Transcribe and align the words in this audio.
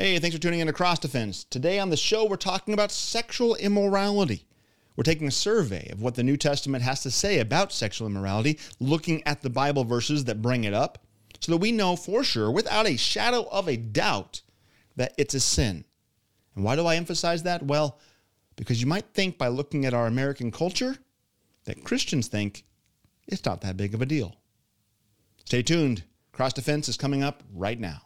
Hey, 0.00 0.18
thanks 0.18 0.34
for 0.34 0.40
tuning 0.40 0.60
in 0.60 0.66
to 0.66 0.72
Cross 0.72 1.00
Defense. 1.00 1.44
Today 1.44 1.78
on 1.78 1.90
the 1.90 1.96
show, 1.96 2.24
we're 2.24 2.36
talking 2.36 2.72
about 2.72 2.90
sexual 2.90 3.54
immorality. 3.56 4.46
We're 4.96 5.04
taking 5.04 5.28
a 5.28 5.30
survey 5.30 5.90
of 5.92 6.00
what 6.00 6.14
the 6.14 6.22
New 6.22 6.38
Testament 6.38 6.82
has 6.82 7.02
to 7.02 7.10
say 7.10 7.38
about 7.38 7.70
sexual 7.70 8.06
immorality, 8.06 8.58
looking 8.78 9.22
at 9.26 9.42
the 9.42 9.50
Bible 9.50 9.84
verses 9.84 10.24
that 10.24 10.40
bring 10.40 10.64
it 10.64 10.72
up, 10.72 11.04
so 11.40 11.52
that 11.52 11.58
we 11.58 11.70
know 11.70 11.96
for 11.96 12.24
sure, 12.24 12.50
without 12.50 12.86
a 12.86 12.96
shadow 12.96 13.46
of 13.50 13.68
a 13.68 13.76
doubt, 13.76 14.40
that 14.96 15.12
it's 15.18 15.34
a 15.34 15.40
sin. 15.40 15.84
And 16.54 16.64
why 16.64 16.76
do 16.76 16.86
I 16.86 16.96
emphasize 16.96 17.42
that? 17.42 17.62
Well, 17.62 17.98
because 18.56 18.80
you 18.80 18.86
might 18.86 19.12
think 19.12 19.36
by 19.36 19.48
looking 19.48 19.84
at 19.84 19.92
our 19.92 20.06
American 20.06 20.50
culture 20.50 20.96
that 21.64 21.84
Christians 21.84 22.26
think 22.26 22.64
it's 23.28 23.44
not 23.44 23.60
that 23.60 23.76
big 23.76 23.92
of 23.92 24.00
a 24.00 24.06
deal. 24.06 24.34
Stay 25.44 25.62
tuned. 25.62 26.04
Cross 26.32 26.54
Defense 26.54 26.88
is 26.88 26.96
coming 26.96 27.22
up 27.22 27.42
right 27.52 27.78
now. 27.78 28.00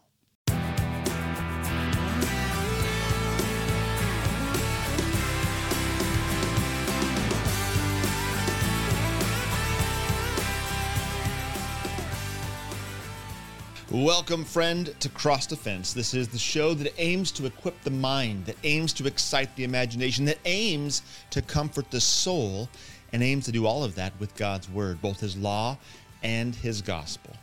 Welcome, 13.95 14.45
friend, 14.45 14.93
to 14.99 15.09
Cross 15.09 15.47
Defense. 15.47 15.93
This 15.93 16.15
is 16.15 16.27
the 16.27 16.37
show 16.37 16.75
that 16.75 16.93
aims 17.01 17.31
to 17.31 17.47
equip 17.47 17.81
the 17.83 17.93
mind, 17.93 18.45
that 18.47 18.57
aims 18.65 18.93
to 18.95 19.07
excite 19.07 19.55
the 19.55 19.63
imagination, 19.63 20.25
that 20.25 20.41
aims 20.47 21.03
to 21.31 21.41
comfort 21.41 21.93
the 21.93 22.01
soul, 22.01 22.69
and 23.13 23.23
aims 23.23 23.45
to 23.45 23.53
do 23.53 23.67
all 23.67 23.85
of 23.85 23.95
that 23.95 24.13
with 24.19 24.35
God's 24.35 24.69
Word, 24.69 25.01
both 25.01 25.21
His 25.21 25.37
law 25.37 25.79
and 26.25 26.57
His 26.57 26.83
gospel. 26.83 27.37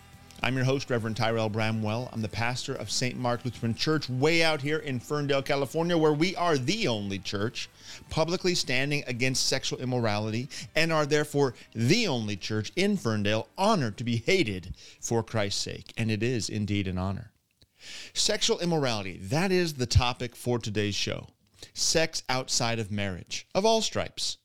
I'm 0.43 0.55
your 0.55 0.65
host, 0.65 0.89
Reverend 0.89 1.17
Tyrel 1.17 1.51
Bramwell. 1.51 2.09
I'm 2.11 2.23
the 2.23 2.27
pastor 2.27 2.73
of 2.73 2.89
St. 2.89 3.15
Mark 3.15 3.45
Lutheran 3.45 3.75
Church, 3.75 4.09
way 4.09 4.41
out 4.41 4.59
here 4.59 4.79
in 4.79 4.99
Ferndale, 4.99 5.43
California, 5.43 5.95
where 5.95 6.13
we 6.13 6.35
are 6.35 6.57
the 6.57 6.87
only 6.87 7.19
church 7.19 7.69
publicly 8.09 8.55
standing 8.55 9.03
against 9.05 9.45
sexual 9.45 9.79
immorality 9.79 10.49
and 10.73 10.91
are 10.91 11.05
therefore 11.05 11.53
the 11.75 12.07
only 12.07 12.35
church 12.35 12.71
in 12.75 12.97
Ferndale 12.97 13.49
honored 13.55 13.97
to 13.97 14.03
be 14.03 14.15
hated 14.15 14.73
for 14.99 15.21
Christ's 15.21 15.61
sake. 15.61 15.93
And 15.95 16.09
it 16.09 16.23
is 16.23 16.49
indeed 16.49 16.87
an 16.87 16.97
honor. 16.97 17.29
Sexual 18.15 18.61
immorality, 18.61 19.19
that 19.21 19.51
is 19.51 19.75
the 19.75 19.85
topic 19.85 20.35
for 20.35 20.57
today's 20.57 20.95
show. 20.95 21.27
Sex 21.75 22.23
outside 22.27 22.79
of 22.79 22.89
marriage, 22.89 23.45
of 23.53 23.63
all 23.63 23.83
stripes. 23.83 24.37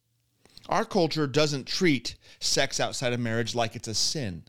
Our 0.69 0.85
culture 0.85 1.27
doesn't 1.27 1.67
treat 1.67 2.17
sex 2.39 2.81
outside 2.81 3.15
of 3.15 3.21
marriage 3.21 3.55
like 3.55 3.75
it's 3.75 3.89
a 3.89 3.95
sin. 3.95 4.43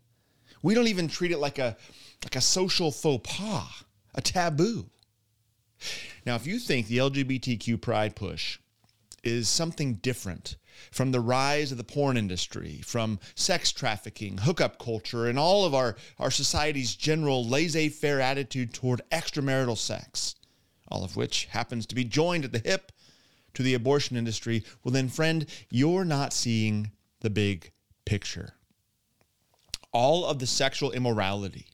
We 0.62 0.74
don't 0.74 0.88
even 0.88 1.08
treat 1.08 1.32
it 1.32 1.40
like 1.40 1.60
a 1.60 1.78
like 2.24 2.36
a 2.36 2.42
social 2.42 2.92
faux 2.92 3.30
pas, 3.32 3.84
a 4.16 4.22
taboo. 4.22 4.90
Now, 6.26 6.36
if 6.36 6.48
you 6.48 6.60
think 6.60 6.88
the 6.88 6.98
LGBTQ 6.98 7.80
pride 7.80 8.16
push 8.16 8.60
is 9.24 9.48
something 9.48 9.96
different 9.96 10.58
from 10.92 11.12
the 11.12 11.20
rise 11.20 11.72
of 11.72 11.78
the 11.78 11.84
porn 11.84 12.18
industry, 12.18 12.82
from 12.84 13.20
sex 13.36 13.72
trafficking, 13.72 14.40
hookup 14.40 14.80
culture, 14.80 15.28
and 15.28 15.38
all 15.38 15.66
of 15.66 15.74
our, 15.74 15.96
our 16.20 16.32
society's 16.32 16.96
general 16.96 17.46
laissez 17.46 17.90
faire 17.90 18.20
attitude 18.20 18.74
toward 18.74 19.02
extramarital 19.12 19.78
sex, 19.78 20.36
all 20.88 21.04
of 21.04 21.16
which 21.16 21.46
happens 21.46 21.86
to 21.86 21.96
be 21.96 22.04
joined 22.04 22.46
at 22.46 22.52
the 22.52 22.60
hip 22.60 22.92
to 23.54 23.64
the 23.64 23.74
abortion 23.74 24.18
industry, 24.18 24.64
well, 24.84 24.92
then, 24.92 25.10
friend, 25.10 25.46
you're 25.70 26.06
not 26.06 26.34
seeing 26.34 26.92
the 27.22 27.30
big 27.30 27.72
picture 28.06 28.54
all 29.98 30.26
of 30.26 30.38
the 30.38 30.46
sexual 30.46 30.92
immorality 30.92 31.66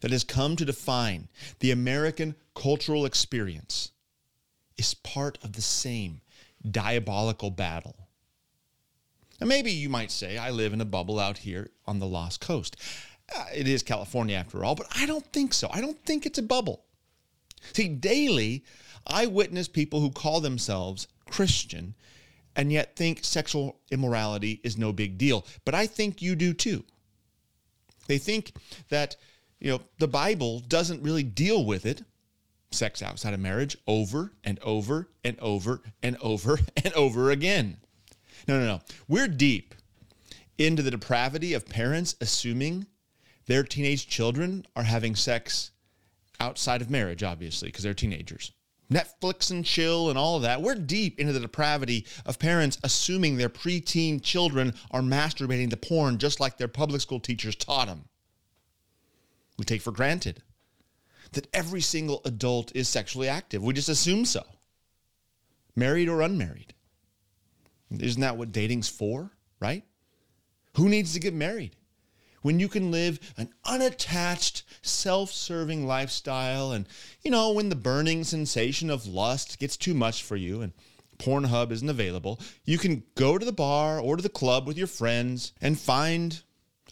that 0.00 0.10
has 0.10 0.24
come 0.24 0.56
to 0.56 0.64
define 0.64 1.28
the 1.60 1.70
American 1.70 2.34
cultural 2.52 3.06
experience 3.06 3.92
is 4.76 4.94
part 4.94 5.38
of 5.44 5.52
the 5.52 5.62
same 5.62 6.20
diabolical 6.68 7.52
battle. 7.52 8.08
Now, 9.40 9.46
maybe 9.46 9.70
you 9.70 9.88
might 9.88 10.10
say, 10.10 10.36
I 10.36 10.50
live 10.50 10.72
in 10.72 10.80
a 10.80 10.84
bubble 10.84 11.20
out 11.20 11.38
here 11.38 11.70
on 11.86 12.00
the 12.00 12.06
Lost 12.08 12.40
Coast. 12.40 12.74
Uh, 13.32 13.44
it 13.54 13.68
is 13.68 13.84
California 13.84 14.36
after 14.36 14.64
all, 14.64 14.74
but 14.74 14.88
I 14.96 15.06
don't 15.06 15.32
think 15.32 15.54
so. 15.54 15.68
I 15.72 15.80
don't 15.80 16.04
think 16.04 16.26
it's 16.26 16.38
a 16.40 16.42
bubble. 16.42 16.84
See, 17.74 17.86
daily, 17.86 18.64
I 19.06 19.26
witness 19.26 19.68
people 19.68 20.00
who 20.00 20.10
call 20.10 20.40
themselves 20.40 21.06
Christian 21.30 21.94
and 22.56 22.72
yet 22.72 22.96
think 22.96 23.20
sexual 23.22 23.78
immorality 23.92 24.60
is 24.64 24.76
no 24.76 24.92
big 24.92 25.16
deal. 25.16 25.46
But 25.64 25.76
I 25.76 25.86
think 25.86 26.20
you 26.20 26.34
do 26.34 26.52
too. 26.52 26.82
They 28.08 28.18
think 28.18 28.52
that, 28.88 29.14
you 29.60 29.70
know, 29.70 29.80
the 29.98 30.08
Bible 30.08 30.58
doesn't 30.60 31.02
really 31.02 31.22
deal 31.22 31.64
with 31.64 31.86
it, 31.86 32.02
sex 32.72 33.02
outside 33.02 33.34
of 33.34 33.40
marriage, 33.40 33.76
over 33.86 34.32
and 34.42 34.58
over 34.60 35.08
and 35.22 35.38
over 35.38 35.82
and 36.02 36.16
over 36.20 36.58
and 36.84 36.92
over 36.94 37.30
again. 37.30 37.76
No, 38.48 38.58
no, 38.58 38.66
no. 38.66 38.80
We're 39.06 39.28
deep 39.28 39.74
into 40.56 40.82
the 40.82 40.90
depravity 40.90 41.54
of 41.54 41.68
parents 41.68 42.16
assuming 42.20 42.86
their 43.46 43.62
teenage 43.62 44.08
children 44.08 44.66
are 44.74 44.82
having 44.82 45.14
sex 45.14 45.70
outside 46.40 46.82
of 46.82 46.90
marriage, 46.90 47.22
obviously, 47.22 47.68
because 47.68 47.84
they're 47.84 47.94
teenagers. 47.94 48.52
Netflix 48.90 49.50
and 49.50 49.64
chill 49.64 50.08
and 50.08 50.18
all 50.18 50.36
of 50.36 50.42
that. 50.42 50.62
We're 50.62 50.74
deep 50.74 51.20
into 51.20 51.32
the 51.32 51.40
depravity 51.40 52.06
of 52.24 52.38
parents 52.38 52.78
assuming 52.82 53.36
their 53.36 53.50
preteen 53.50 54.22
children 54.22 54.74
are 54.90 55.02
masturbating 55.02 55.70
to 55.70 55.76
porn 55.76 56.18
just 56.18 56.40
like 56.40 56.56
their 56.56 56.68
public 56.68 57.00
school 57.00 57.20
teachers 57.20 57.54
taught 57.54 57.88
them. 57.88 58.04
We 59.58 59.64
take 59.64 59.82
for 59.82 59.92
granted 59.92 60.42
that 61.32 61.48
every 61.52 61.80
single 61.80 62.22
adult 62.24 62.74
is 62.74 62.88
sexually 62.88 63.28
active. 63.28 63.62
We 63.62 63.74
just 63.74 63.88
assume 63.88 64.24
so, 64.24 64.42
married 65.76 66.08
or 66.08 66.22
unmarried. 66.22 66.74
Isn't 67.90 68.20
that 68.22 68.36
what 68.36 68.52
dating's 68.52 68.88
for, 68.88 69.32
right? 69.60 69.84
Who 70.76 70.88
needs 70.88 71.12
to 71.14 71.20
get 71.20 71.34
married? 71.34 71.76
When 72.42 72.60
you 72.60 72.68
can 72.68 72.90
live 72.90 73.18
an 73.36 73.52
unattached, 73.64 74.62
self 74.82 75.32
serving 75.32 75.86
lifestyle, 75.86 76.72
and, 76.72 76.86
you 77.22 77.30
know, 77.30 77.52
when 77.52 77.68
the 77.68 77.76
burning 77.76 78.24
sensation 78.24 78.90
of 78.90 79.06
lust 79.06 79.58
gets 79.58 79.76
too 79.76 79.94
much 79.94 80.22
for 80.22 80.36
you 80.36 80.62
and 80.62 80.72
Pornhub 81.18 81.72
isn't 81.72 81.88
available, 81.88 82.40
you 82.64 82.78
can 82.78 83.02
go 83.14 83.38
to 83.38 83.44
the 83.44 83.52
bar 83.52 84.00
or 84.00 84.16
to 84.16 84.22
the 84.22 84.28
club 84.28 84.66
with 84.66 84.78
your 84.78 84.86
friends 84.86 85.52
and 85.60 85.78
find 85.78 86.42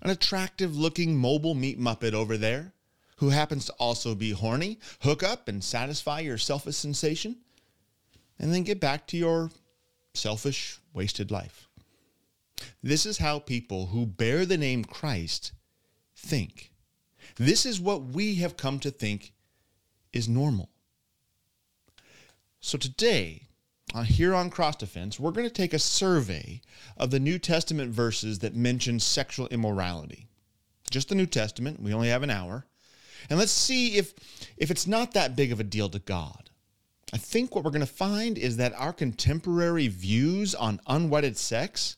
an 0.02 0.10
attractive 0.10 0.76
looking 0.76 1.16
mobile 1.16 1.54
meat 1.54 1.78
muppet 1.78 2.12
over 2.12 2.36
there 2.36 2.72
who 3.16 3.30
happens 3.30 3.64
to 3.66 3.72
also 3.74 4.14
be 4.14 4.30
horny, 4.30 4.78
hook 5.00 5.22
up 5.22 5.48
and 5.48 5.64
satisfy 5.64 6.20
your 6.20 6.38
selfish 6.38 6.76
sensation, 6.76 7.36
and 8.38 8.52
then 8.52 8.62
get 8.62 8.78
back 8.78 9.06
to 9.06 9.16
your 9.16 9.50
selfish, 10.12 10.78
wasted 10.92 11.30
life. 11.30 11.65
This 12.82 13.06
is 13.06 13.18
how 13.18 13.38
people 13.38 13.86
who 13.86 14.06
bear 14.06 14.46
the 14.46 14.58
name 14.58 14.84
Christ 14.84 15.52
think. 16.16 16.72
This 17.36 17.66
is 17.66 17.80
what 17.80 18.04
we 18.04 18.36
have 18.36 18.56
come 18.56 18.78
to 18.80 18.90
think 18.90 19.32
is 20.12 20.28
normal. 20.28 20.70
So 22.60 22.78
today, 22.78 23.48
uh, 23.94 24.02
here 24.02 24.34
on 24.34 24.50
Cross 24.50 24.76
Defense, 24.76 25.20
we're 25.20 25.30
going 25.30 25.46
to 25.46 25.52
take 25.52 25.74
a 25.74 25.78
survey 25.78 26.60
of 26.96 27.10
the 27.10 27.20
New 27.20 27.38
Testament 27.38 27.92
verses 27.92 28.40
that 28.40 28.54
mention 28.54 28.98
sexual 28.98 29.46
immorality. 29.48 30.28
Just 30.90 31.08
the 31.08 31.14
New 31.14 31.26
Testament. 31.26 31.80
We 31.80 31.92
only 31.92 32.08
have 32.08 32.22
an 32.22 32.30
hour. 32.30 32.66
And 33.28 33.38
let's 33.38 33.52
see 33.52 33.96
if, 33.96 34.14
if 34.56 34.70
it's 34.70 34.86
not 34.86 35.12
that 35.12 35.36
big 35.36 35.52
of 35.52 35.60
a 35.60 35.64
deal 35.64 35.88
to 35.90 35.98
God. 35.98 36.50
I 37.12 37.18
think 37.18 37.54
what 37.54 37.64
we're 37.64 37.70
going 37.70 37.80
to 37.80 37.86
find 37.86 38.36
is 38.36 38.56
that 38.56 38.74
our 38.74 38.92
contemporary 38.92 39.88
views 39.88 40.54
on 40.54 40.80
unwedded 40.86 41.36
sex 41.36 41.96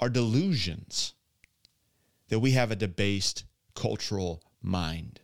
are 0.00 0.08
delusions 0.08 1.14
that 2.28 2.40
we 2.40 2.52
have 2.52 2.70
a 2.70 2.76
debased 2.76 3.44
cultural 3.74 4.42
mind. 4.62 5.20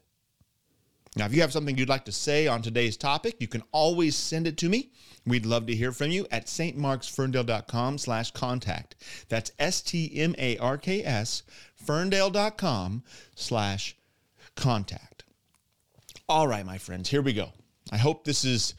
Now, 1.17 1.27
if 1.27 1.35
you 1.35 1.41
have 1.41 1.53
something 1.53 1.77
you'd 1.77 1.89
like 1.89 2.05
to 2.05 2.13
say 2.13 2.47
on 2.47 2.63
today's 2.63 2.97
topic, 2.97 3.37
you 3.41 3.49
can 3.49 3.65
always 3.73 4.15
send 4.15 4.47
it 4.47 4.57
to 4.59 4.69
me. 4.69 4.93
We'd 5.27 5.45
love 5.45 5.67
to 5.67 5.75
hear 5.75 5.91
from 5.93 6.13
you 6.13 6.27
at 6.31 6.47
stmarksferndale.com 6.47 7.99
slash 7.99 8.31
contact. 8.31 8.95
That's 9.29 9.51
S-T-M-A-R-K-S 9.59 11.43
ferndale.com 11.75 13.03
slash 13.35 13.97
contact. 14.55 15.25
All 16.29 16.47
right, 16.47 16.65
my 16.65 16.79
friends, 16.79 17.11
here 17.11 17.23
we 17.23 17.33
go. 17.33 17.51
I 17.91 17.97
hope 17.97 18.25
this 18.25 18.45
is 18.45 18.75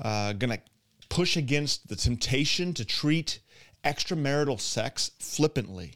uh, 0.00 0.32
going 0.32 0.50
to 0.50 0.60
push 1.08 1.36
against 1.36 1.88
the 1.88 1.96
temptation 1.96 2.74
to 2.74 2.84
treat 2.84 3.38
extramarital 3.86 4.60
sex 4.60 5.12
flippantly 5.20 5.94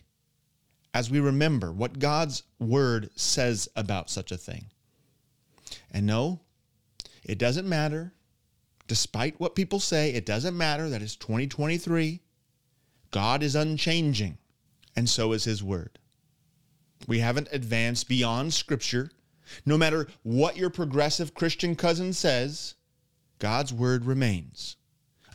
as 0.95 1.11
we 1.11 1.19
remember 1.19 1.73
what 1.73 1.99
God's 1.99 2.45
word 2.61 3.11
says 3.17 3.69
about 3.75 4.09
such 4.09 4.31
a 4.31 4.37
thing. 4.37 4.67
And 5.91 6.07
no, 6.07 6.41
it 7.25 7.39
doesn't 7.39 7.69
matter. 7.69 8.13
Despite 8.87 9.41
what 9.41 9.57
people 9.57 9.81
say, 9.81 10.13
it 10.13 10.25
doesn't 10.25 10.57
matter 10.57 10.89
that 10.89 11.03
it's 11.03 11.17
2023. 11.17 12.21
God 13.11 13.43
is 13.43 13.57
unchanging, 13.57 14.39
and 14.95 15.09
so 15.09 15.33
is 15.33 15.45
his 15.45 15.63
word. 15.63 15.99
We 17.09 17.19
haven't 17.19 17.49
advanced 17.51 18.09
beyond 18.09 18.55
scripture. 18.55 19.11
No 19.67 19.77
matter 19.77 20.07
what 20.23 20.57
your 20.57 20.71
progressive 20.71 21.35
Christian 21.35 21.75
cousin 21.75 22.13
says, 22.13 22.75
God's 23.41 23.73
word 23.73 24.05
remains. 24.05 24.77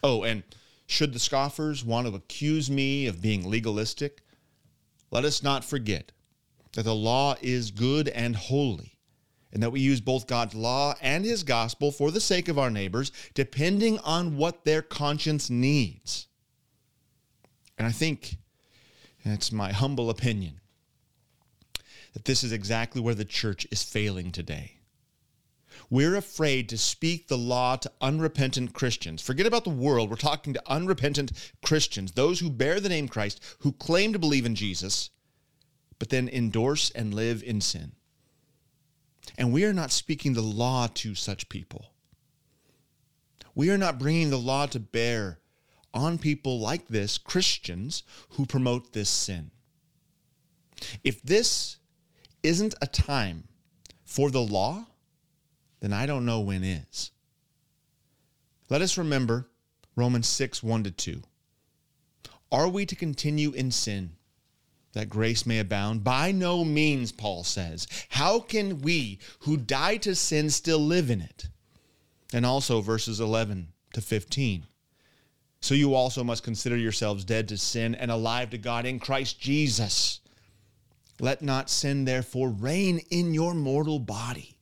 Oh, 0.04 0.24
and 0.24 0.44
should 0.88 1.14
the 1.14 1.20
scoffers 1.20 1.84
want 1.84 2.08
to 2.08 2.16
accuse 2.16 2.70
me 2.70 3.08
of 3.08 3.22
being 3.22 3.50
legalistic, 3.50 4.22
let 5.12 5.26
us 5.26 5.42
not 5.42 5.66
forget 5.66 6.12
that 6.74 6.84
the 6.84 6.96
law 6.96 7.36
is 7.42 7.72
good 7.72 8.10
and 8.10 8.36
holy, 8.36 8.98
and 9.52 9.64
that 9.64 9.72
we 9.72 9.80
use 9.80 10.02
both 10.02 10.28
God's 10.28 10.54
law 10.54 10.94
and 11.02 11.24
his 11.26 11.44
gospel 11.44 11.92
for 11.92 12.12
the 12.12 12.20
sake 12.20 12.50
of 12.50 12.60
our 12.60 12.70
neighbors, 12.70 13.12
depending 13.34 13.98
on 14.00 14.38
what 14.38 14.66
their 14.66 14.82
conscience 14.82 15.50
needs. 15.50 16.28
And 17.78 17.88
I 17.88 17.92
think, 17.92 18.38
and 19.24 19.34
it's 19.34 19.52
my 19.52 19.72
humble 19.72 20.10
opinion, 20.10 20.60
that 22.14 22.26
this 22.26 22.44
is 22.44 22.52
exactly 22.52 23.02
where 23.02 23.16
the 23.16 23.26
church 23.26 23.68
is 23.72 23.84
failing 23.84 24.32
today. 24.32 24.75
We're 25.90 26.16
afraid 26.16 26.70
to 26.70 26.78
speak 26.78 27.28
the 27.28 27.38
law 27.38 27.76
to 27.78 27.92
unrepentant 28.02 28.74
Christians. 28.74 29.22
Forget 29.22 29.46
about 29.46 29.64
the 29.64 29.70
world. 29.70 30.10
We're 30.10 30.16
talking 30.16 30.54
to 30.54 30.64
unrepentant 30.66 31.32
Christians, 31.64 32.14
those 32.14 32.40
who 32.40 32.50
bear 32.50 32.80
the 32.80 32.90
name 32.90 33.08
Christ, 33.08 33.42
who 33.60 33.72
claim 33.72 34.14
to 34.14 34.20
believe 34.20 34.46
in 34.46 34.56
Jesus, 34.56 35.10
but 36.00 36.10
then 36.10 36.28
endorse 36.28 36.92
and 36.92 37.14
live 37.14 37.44
in 37.44 37.62
sin. 37.62 37.94
And 39.38 39.52
we 39.52 39.64
are 39.66 39.74
not 39.74 39.92
speaking 39.92 40.34
the 40.34 40.42
law 40.42 40.88
to 40.96 41.16
such 41.16 41.50
people. 41.50 41.88
We 43.54 43.70
are 43.70 43.78
not 43.78 44.00
bringing 44.00 44.30
the 44.30 44.38
law 44.38 44.66
to 44.68 44.80
bear 44.80 45.40
on 45.94 46.18
people 46.18 46.60
like 46.60 46.88
this, 46.88 47.18
Christians, 47.18 48.04
who 48.32 48.46
promote 48.46 48.92
this 48.92 49.10
sin. 49.10 49.52
If 51.04 51.22
this 51.22 51.78
isn't 52.44 52.76
a 52.82 52.88
time 52.88 53.48
for 54.04 54.30
the 54.30 54.42
law, 54.42 54.88
then 55.86 55.94
I 55.94 56.08
don't 56.08 56.26
know 56.26 56.40
when 56.40 56.64
is. 56.64 57.12
Let 58.72 58.82
us 58.82 58.98
remember 58.98 59.48
Romans 59.96 60.28
6 60.28 60.64
1 60.64 60.86
to 60.86 60.90
2. 60.90 61.22
Are 62.52 62.68
we 62.68 62.88
to 62.88 62.96
continue 62.96 63.52
in 63.52 63.70
sin 63.70 64.14
that 64.94 65.10
grace 65.10 65.46
may 65.46 65.60
abound? 65.60 66.04
By 66.04 66.32
no 66.32 66.66
means, 66.66 67.12
Paul 67.12 67.44
says. 67.44 67.88
How 68.10 68.40
can 68.40 68.82
we 68.82 69.20
who 69.42 69.58
died 69.58 70.02
to 70.02 70.16
sin 70.16 70.50
still 70.50 70.80
live 70.80 71.12
in 71.12 71.22
it? 71.22 71.50
And 72.34 72.48
also 72.48 72.82
verses 72.82 73.20
11 73.20 73.68
to 73.94 74.02
15. 74.02 74.66
So 75.62 75.76
you 75.76 75.94
also 75.94 76.24
must 76.24 76.42
consider 76.42 76.78
yourselves 76.78 77.24
dead 77.26 77.48
to 77.50 77.60
sin 77.60 77.94
and 77.94 78.10
alive 78.10 78.50
to 78.50 78.58
God 78.58 78.88
in 78.88 79.00
Christ 79.00 79.40
Jesus. 79.40 80.20
Let 81.20 81.44
not 81.44 81.70
sin, 81.70 82.06
therefore, 82.06 82.50
reign 82.50 83.02
in 83.12 83.36
your 83.36 83.54
mortal 83.54 84.00
body 84.00 84.55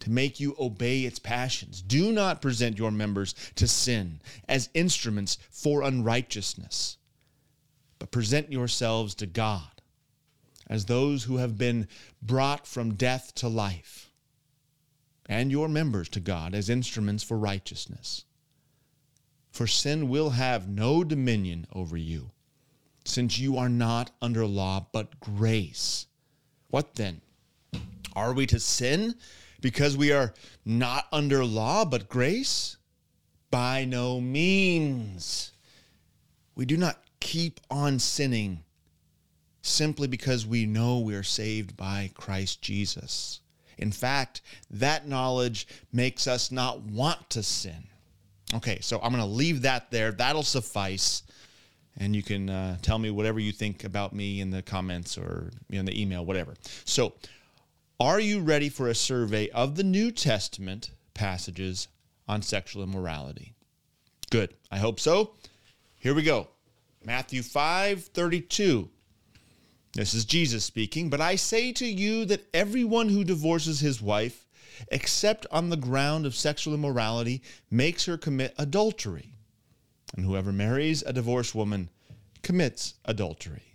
to 0.00 0.10
make 0.10 0.40
you 0.40 0.56
obey 0.58 1.04
its 1.04 1.18
passions. 1.18 1.82
Do 1.82 2.12
not 2.12 2.42
present 2.42 2.78
your 2.78 2.90
members 2.90 3.34
to 3.56 3.68
sin 3.68 4.20
as 4.48 4.68
instruments 4.74 5.38
for 5.50 5.82
unrighteousness, 5.82 6.96
but 7.98 8.10
present 8.10 8.50
yourselves 8.50 9.14
to 9.16 9.26
God 9.26 9.82
as 10.68 10.84
those 10.84 11.24
who 11.24 11.38
have 11.38 11.58
been 11.58 11.88
brought 12.22 12.66
from 12.66 12.94
death 12.94 13.34
to 13.34 13.48
life, 13.48 14.10
and 15.26 15.50
your 15.50 15.68
members 15.68 16.08
to 16.08 16.20
God 16.20 16.54
as 16.54 16.70
instruments 16.70 17.24
for 17.24 17.36
righteousness. 17.36 18.24
For 19.50 19.66
sin 19.66 20.08
will 20.08 20.30
have 20.30 20.68
no 20.68 21.02
dominion 21.02 21.66
over 21.72 21.96
you 21.96 22.30
since 23.04 23.38
you 23.38 23.56
are 23.56 23.68
not 23.68 24.12
under 24.22 24.46
law, 24.46 24.86
but 24.92 25.18
grace. 25.18 26.06
What 26.68 26.94
then? 26.94 27.20
Are 28.14 28.32
we 28.32 28.46
to 28.46 28.60
sin 28.60 29.14
because 29.60 29.96
we 29.96 30.12
are 30.12 30.32
not 30.64 31.06
under 31.12 31.44
law, 31.44 31.84
but 31.84 32.08
grace? 32.08 32.76
By 33.50 33.84
no 33.84 34.20
means. 34.20 35.52
We 36.54 36.64
do 36.64 36.76
not 36.76 36.98
keep 37.20 37.60
on 37.70 37.98
sinning 37.98 38.64
simply 39.62 40.08
because 40.08 40.46
we 40.46 40.66
know 40.66 40.98
we 40.98 41.14
are 41.14 41.22
saved 41.22 41.76
by 41.76 42.10
Christ 42.14 42.62
Jesus. 42.62 43.40
In 43.78 43.92
fact, 43.92 44.42
that 44.70 45.08
knowledge 45.08 45.66
makes 45.92 46.26
us 46.26 46.50
not 46.50 46.80
want 46.82 47.30
to 47.30 47.42
sin. 47.42 47.84
Okay, 48.54 48.78
so 48.80 49.00
I'm 49.02 49.12
going 49.12 49.22
to 49.22 49.28
leave 49.28 49.62
that 49.62 49.90
there. 49.90 50.12
That'll 50.12 50.42
suffice 50.42 51.22
and 52.00 52.14
you 52.14 52.22
can 52.22 52.48
uh, 52.48 52.76
tell 52.82 52.98
me 52.98 53.10
whatever 53.10 53.38
you 53.38 53.52
think 53.52 53.84
about 53.84 54.14
me 54.14 54.40
in 54.40 54.50
the 54.50 54.62
comments 54.62 55.18
or 55.18 55.50
in 55.68 55.84
the 55.84 56.00
email, 56.00 56.24
whatever. 56.24 56.54
So, 56.84 57.12
are 58.00 58.18
you 58.18 58.40
ready 58.40 58.70
for 58.70 58.88
a 58.88 58.94
survey 58.94 59.50
of 59.50 59.76
the 59.76 59.84
New 59.84 60.10
Testament 60.10 60.90
passages 61.12 61.86
on 62.26 62.40
sexual 62.40 62.82
immorality? 62.82 63.52
Good. 64.30 64.54
I 64.70 64.78
hope 64.78 64.98
so. 64.98 65.34
Here 65.96 66.14
we 66.14 66.22
go. 66.22 66.48
Matthew 67.04 67.42
5 67.42 68.04
32. 68.04 68.88
This 69.92 70.14
is 70.14 70.24
Jesus 70.24 70.64
speaking. 70.64 71.10
But 71.10 71.20
I 71.20 71.36
say 71.36 71.72
to 71.72 71.86
you 71.86 72.24
that 72.24 72.46
everyone 72.54 73.10
who 73.10 73.22
divorces 73.22 73.80
his 73.80 74.00
wife, 74.00 74.46
except 74.88 75.46
on 75.50 75.68
the 75.68 75.76
ground 75.76 76.24
of 76.24 76.34
sexual 76.34 76.74
immorality, 76.74 77.42
makes 77.70 78.06
her 78.06 78.16
commit 78.16 78.54
adultery 78.56 79.34
and 80.16 80.24
whoever 80.24 80.52
marries 80.52 81.02
a 81.02 81.12
divorced 81.12 81.54
woman 81.54 81.88
commits 82.42 82.94
adultery. 83.04 83.74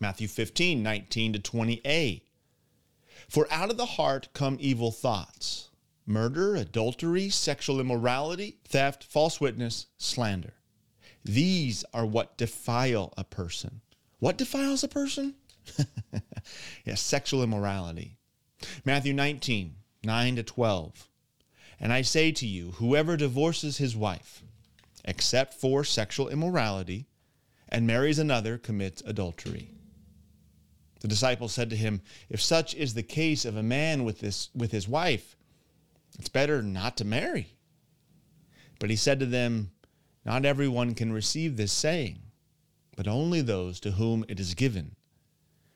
Matthew 0.00 0.28
15, 0.28 0.82
19 0.82 1.32
to 1.34 1.38
20a. 1.38 2.22
For 3.28 3.46
out 3.50 3.70
of 3.70 3.76
the 3.76 3.86
heart 3.86 4.28
come 4.32 4.56
evil 4.60 4.90
thoughts 4.90 5.70
murder, 6.06 6.54
adultery, 6.54 7.30
sexual 7.30 7.80
immorality, 7.80 8.58
theft, 8.68 9.02
false 9.04 9.40
witness, 9.40 9.86
slander. 9.96 10.54
These 11.24 11.84
are 11.94 12.04
what 12.04 12.36
defile 12.36 13.14
a 13.16 13.24
person. 13.24 13.80
What 14.18 14.36
defiles 14.36 14.84
a 14.84 14.88
person? 14.88 15.34
yes, 16.84 17.00
sexual 17.00 17.42
immorality. 17.42 18.18
Matthew 18.84 19.14
19, 19.14 19.74
9 20.04 20.36
to 20.36 20.42
12. 20.42 21.08
And 21.80 21.92
I 21.92 22.02
say 22.02 22.32
to 22.32 22.46
you, 22.46 22.72
whoever 22.72 23.16
divorces 23.16 23.78
his 23.78 23.96
wife, 23.96 24.42
except 25.04 25.54
for 25.54 25.84
sexual 25.84 26.28
immorality, 26.28 27.06
and 27.68 27.86
marries 27.86 28.18
another, 28.18 28.58
commits 28.58 29.02
adultery. 29.06 29.73
The 31.04 31.08
disciples 31.08 31.52
said 31.52 31.68
to 31.68 31.76
him, 31.76 32.00
If 32.30 32.40
such 32.40 32.74
is 32.74 32.94
the 32.94 33.02
case 33.02 33.44
of 33.44 33.58
a 33.58 33.62
man 33.62 34.04
with, 34.04 34.20
this, 34.20 34.48
with 34.54 34.72
his 34.72 34.88
wife, 34.88 35.36
it's 36.18 36.30
better 36.30 36.62
not 36.62 36.96
to 36.96 37.04
marry. 37.04 37.58
But 38.78 38.88
he 38.88 38.96
said 38.96 39.20
to 39.20 39.26
them, 39.26 39.72
Not 40.24 40.46
everyone 40.46 40.94
can 40.94 41.12
receive 41.12 41.58
this 41.58 41.72
saying, 41.72 42.20
but 42.96 43.06
only 43.06 43.42
those 43.42 43.80
to 43.80 43.90
whom 43.90 44.24
it 44.28 44.40
is 44.40 44.54
given. 44.54 44.96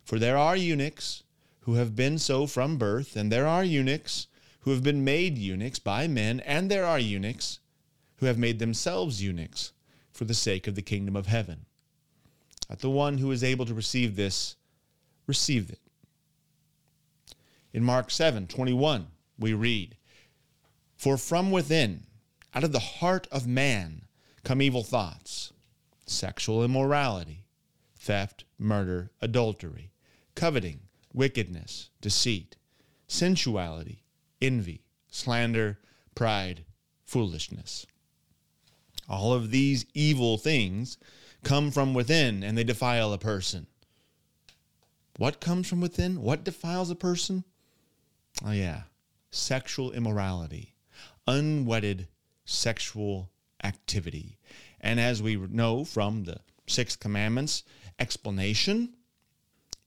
For 0.02 0.18
there 0.18 0.38
are 0.38 0.56
eunuchs 0.56 1.24
who 1.60 1.74
have 1.74 1.94
been 1.94 2.18
so 2.18 2.46
from 2.46 2.78
birth, 2.78 3.14
and 3.14 3.30
there 3.30 3.46
are 3.46 3.62
eunuchs 3.62 4.28
who 4.60 4.70
have 4.70 4.82
been 4.82 5.04
made 5.04 5.36
eunuchs 5.36 5.78
by 5.78 6.08
men, 6.08 6.40
and 6.40 6.70
there 6.70 6.86
are 6.86 6.98
eunuchs 6.98 7.58
who 8.16 8.24
have 8.24 8.38
made 8.38 8.60
themselves 8.60 9.22
eunuchs 9.22 9.74
for 10.10 10.24
the 10.24 10.32
sake 10.32 10.66
of 10.66 10.74
the 10.74 10.80
kingdom 10.80 11.14
of 11.14 11.26
heaven. 11.26 11.66
Let 12.70 12.78
the 12.78 12.88
one 12.88 13.18
who 13.18 13.30
is 13.30 13.44
able 13.44 13.66
to 13.66 13.74
receive 13.74 14.16
this 14.16 14.56
receive 15.28 15.70
it. 15.70 15.78
In 17.72 17.84
Mark 17.84 18.10
7 18.10 18.48
21, 18.48 19.06
we 19.38 19.52
read, 19.52 19.96
For 20.96 21.16
from 21.16 21.52
within, 21.52 22.06
out 22.54 22.64
of 22.64 22.72
the 22.72 22.80
heart 22.80 23.28
of 23.30 23.46
man, 23.46 24.06
come 24.42 24.60
evil 24.60 24.82
thoughts, 24.82 25.52
sexual 26.06 26.64
immorality, 26.64 27.44
theft, 27.96 28.44
murder, 28.58 29.12
adultery, 29.20 29.92
coveting, 30.34 30.80
wickedness, 31.12 31.90
deceit, 32.00 32.56
sensuality, 33.06 34.02
envy, 34.40 34.82
slander, 35.08 35.78
pride, 36.14 36.64
foolishness. 37.04 37.86
All 39.08 39.32
of 39.32 39.50
these 39.50 39.86
evil 39.94 40.38
things 40.38 40.98
come 41.42 41.70
from 41.70 41.94
within 41.94 42.42
and 42.42 42.56
they 42.56 42.64
defile 42.64 43.12
a 43.12 43.18
person. 43.18 43.66
What 45.18 45.40
comes 45.40 45.66
from 45.68 45.80
within? 45.80 46.22
What 46.22 46.44
defiles 46.44 46.90
a 46.90 46.94
person? 46.94 47.42
Oh, 48.44 48.52
yeah, 48.52 48.82
sexual 49.32 49.90
immorality, 49.90 50.74
unwedded 51.26 52.06
sexual 52.44 53.28
activity. 53.64 54.38
And 54.80 55.00
as 55.00 55.20
we 55.20 55.34
know 55.34 55.84
from 55.84 56.22
the 56.22 56.38
Six 56.68 56.94
Commandments 56.94 57.64
explanation 57.98 58.94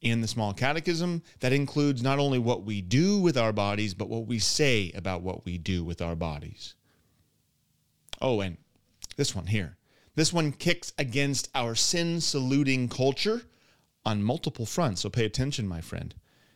in 0.01 0.19
the 0.19 0.27
Small 0.27 0.53
Catechism, 0.53 1.23
that 1.39 1.53
includes 1.53 2.03
not 2.03 2.19
only 2.19 2.37
what 2.37 2.65
we 2.65 2.81
do 2.81 3.17
with 3.17 3.37
our 3.37 3.53
bodies, 3.53 3.93
but 3.93 4.09
what 4.09 4.27
we 4.27 4.37
say 4.37 4.91
about 4.95 5.21
what 5.21 5.45
we 5.45 5.57
do 5.57 5.85
with 5.85 6.01
our 6.01 6.15
bodies. 6.15 6.75
Oh, 8.21 8.41
and 8.41 8.57
this 9.15 9.33
one 9.33 9.47
here. 9.47 9.77
This 10.15 10.33
one 10.33 10.51
kicks 10.51 10.91
against 10.97 11.49
our 11.55 11.73
sin 11.73 12.19
saluting 12.19 12.89
culture 12.89 13.43
on 14.05 14.23
multiple 14.23 14.65
fronts. 14.65 15.01
So 15.01 15.09
pay 15.09 15.25
attention, 15.25 15.67
my 15.67 15.81
friend. 15.81 16.15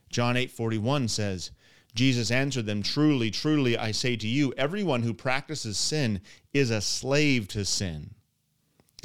John 0.09 0.35
8:41 0.35 1.09
says, 1.09 1.51
Jesus 1.95 2.29
answered 2.29 2.65
them, 2.65 2.83
Truly, 2.83 3.31
truly, 3.31 3.77
I 3.77 3.91
say 3.91 4.17
to 4.17 4.27
you, 4.27 4.53
everyone 4.57 5.03
who 5.03 5.13
practices 5.13 5.77
sin 5.77 6.21
is 6.53 6.69
a 6.69 6.81
slave 6.81 7.47
to 7.49 7.63
sin. 7.63 8.15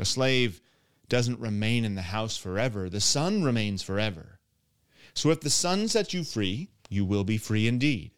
A 0.01 0.05
slave 0.05 0.61
doesn't 1.09 1.39
remain 1.39 1.85
in 1.85 1.95
the 1.95 2.03
house 2.03 2.37
forever, 2.37 2.91
the 2.91 3.01
son 3.01 3.45
remains 3.45 3.83
forever. 3.83 4.41
So 5.15 5.31
if 5.31 5.41
the 5.41 5.51
son 5.51 5.89
sets 5.89 6.15
you 6.15 6.25
free, 6.25 6.71
you 6.89 7.05
will 7.05 7.25
be 7.25 7.39
free 7.39 7.69
indeed. 7.69 8.11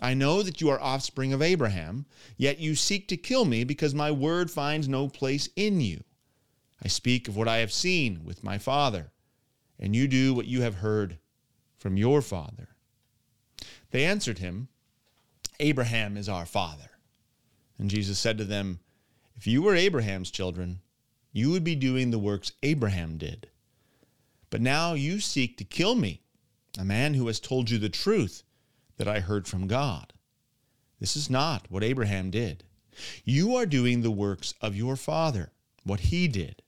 I 0.00 0.14
know 0.14 0.42
that 0.42 0.60
you 0.60 0.68
are 0.68 0.80
offspring 0.80 1.32
of 1.32 1.40
Abraham, 1.40 2.06
yet 2.36 2.58
you 2.58 2.74
seek 2.74 3.08
to 3.08 3.16
kill 3.16 3.44
me 3.44 3.64
because 3.64 3.94
my 3.94 4.10
word 4.10 4.50
finds 4.50 4.88
no 4.88 5.08
place 5.08 5.48
in 5.56 5.80
you. 5.80 6.04
I 6.82 6.88
speak 6.88 7.28
of 7.28 7.36
what 7.36 7.48
I 7.48 7.58
have 7.58 7.72
seen 7.72 8.24
with 8.24 8.44
my 8.44 8.58
father, 8.58 9.12
and 9.78 9.94
you 9.94 10.08
do 10.08 10.34
what 10.34 10.46
you 10.46 10.62
have 10.62 10.76
heard 10.76 11.18
from 11.78 11.96
your 11.96 12.22
father. 12.22 12.68
They 13.90 14.04
answered 14.04 14.38
him, 14.38 14.68
Abraham 15.60 16.16
is 16.16 16.28
our 16.28 16.46
father. 16.46 16.90
And 17.78 17.90
Jesus 17.90 18.18
said 18.18 18.38
to 18.38 18.44
them, 18.44 18.80
If 19.36 19.46
you 19.46 19.62
were 19.62 19.74
Abraham's 19.74 20.30
children, 20.30 20.80
you 21.32 21.50
would 21.50 21.64
be 21.64 21.74
doing 21.74 22.10
the 22.10 22.18
works 22.18 22.52
Abraham 22.62 23.18
did. 23.18 23.48
But 24.50 24.62
now 24.62 24.94
you 24.94 25.20
seek 25.20 25.58
to 25.58 25.64
kill 25.64 25.94
me, 25.94 26.22
a 26.78 26.84
man 26.84 27.14
who 27.14 27.26
has 27.26 27.40
told 27.40 27.70
you 27.70 27.78
the 27.78 27.88
truth 27.88 28.42
that 28.96 29.08
I 29.08 29.20
heard 29.20 29.46
from 29.46 29.66
God. 29.66 30.12
This 31.00 31.16
is 31.16 31.28
not 31.28 31.70
what 31.70 31.84
Abraham 31.84 32.30
did. 32.30 32.64
You 33.24 33.56
are 33.56 33.66
doing 33.66 34.00
the 34.00 34.10
works 34.10 34.54
of 34.62 34.74
your 34.74 34.96
father, 34.96 35.52
what 35.84 36.00
he 36.00 36.28
did. 36.28 36.62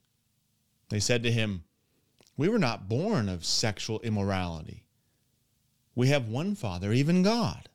They 0.89 0.99
said 0.99 1.23
to 1.23 1.31
him, 1.31 1.63
We 2.39 2.47
were 2.47 2.57
not 2.57 2.87
born 2.87 3.27
of 3.27 3.43
sexual 3.43 3.99
immorality. 3.99 4.85
We 5.93 6.07
have 6.07 6.29
one 6.29 6.55
Father, 6.55 6.93
even 6.93 7.21
God. 7.21 7.67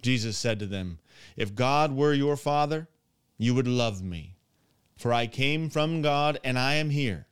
Jesus 0.00 0.38
said 0.38 0.60
to 0.60 0.66
them, 0.66 1.00
If 1.36 1.56
God 1.56 1.90
were 1.90 2.14
your 2.14 2.36
Father, 2.36 2.86
you 3.36 3.56
would 3.56 3.66
love 3.66 4.00
me 4.00 4.36
for 4.96 5.12
I 5.12 5.26
came 5.26 5.70
from 5.70 6.02
God, 6.02 6.38
and 6.44 6.56
I 6.56 6.74
am 6.74 6.90
here. 6.90 7.26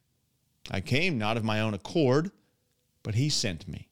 I 0.69 0.81
came 0.81 1.17
not 1.17 1.37
of 1.37 1.45
my 1.45 1.61
own 1.61 1.75
accord, 1.75 2.33
but 3.05 3.15
he 3.15 3.29
sent 3.29 3.69
me. 3.69 3.89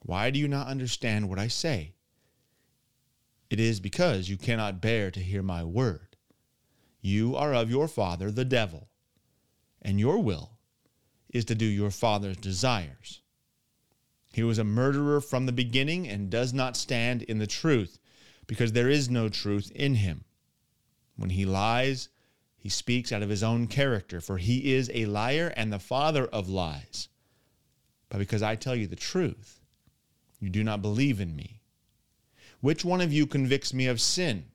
Why 0.00 0.30
do 0.30 0.38
you 0.40 0.48
not 0.48 0.66
understand 0.66 1.28
what 1.28 1.38
I 1.38 1.46
say? 1.46 1.94
It 3.50 3.60
is 3.60 3.78
because 3.78 4.28
you 4.28 4.36
cannot 4.36 4.80
bear 4.80 5.12
to 5.12 5.20
hear 5.20 5.42
my 5.44 5.62
word. 5.62 6.16
You 7.00 7.36
are 7.36 7.54
of 7.54 7.70
your 7.70 7.86
father, 7.86 8.32
the 8.32 8.44
devil, 8.44 8.88
and 9.80 10.00
your 10.00 10.18
will 10.18 10.58
is 11.32 11.44
to 11.46 11.54
do 11.54 11.64
your 11.64 11.90
father's 11.90 12.36
desires. 12.36 13.20
He 14.32 14.42
was 14.42 14.58
a 14.58 14.64
murderer 14.64 15.20
from 15.20 15.46
the 15.46 15.52
beginning 15.52 16.06
and 16.08 16.30
does 16.30 16.52
not 16.52 16.76
stand 16.76 17.22
in 17.22 17.38
the 17.38 17.46
truth, 17.46 17.98
because 18.46 18.72
there 18.72 18.88
is 18.88 19.10
no 19.10 19.28
truth 19.28 19.70
in 19.74 19.96
him. 19.96 20.24
When 21.16 21.30
he 21.30 21.44
lies, 21.44 22.08
he 22.56 22.68
speaks 22.68 23.12
out 23.12 23.22
of 23.22 23.28
his 23.28 23.42
own 23.42 23.66
character, 23.66 24.20
for 24.20 24.38
he 24.38 24.72
is 24.72 24.90
a 24.92 25.06
liar 25.06 25.52
and 25.56 25.72
the 25.72 25.78
father 25.78 26.26
of 26.26 26.48
lies. 26.48 27.08
But 28.08 28.18
because 28.18 28.42
I 28.42 28.56
tell 28.56 28.76
you 28.76 28.86
the 28.86 28.96
truth, 28.96 29.60
you 30.40 30.48
do 30.48 30.64
not 30.64 30.82
believe 30.82 31.20
in 31.20 31.34
me. 31.34 31.60
Which 32.60 32.84
one 32.84 33.00
of 33.00 33.12
you 33.12 33.26
convicts 33.26 33.72
me 33.72 33.86
of 33.86 34.00
sin? 34.00 34.46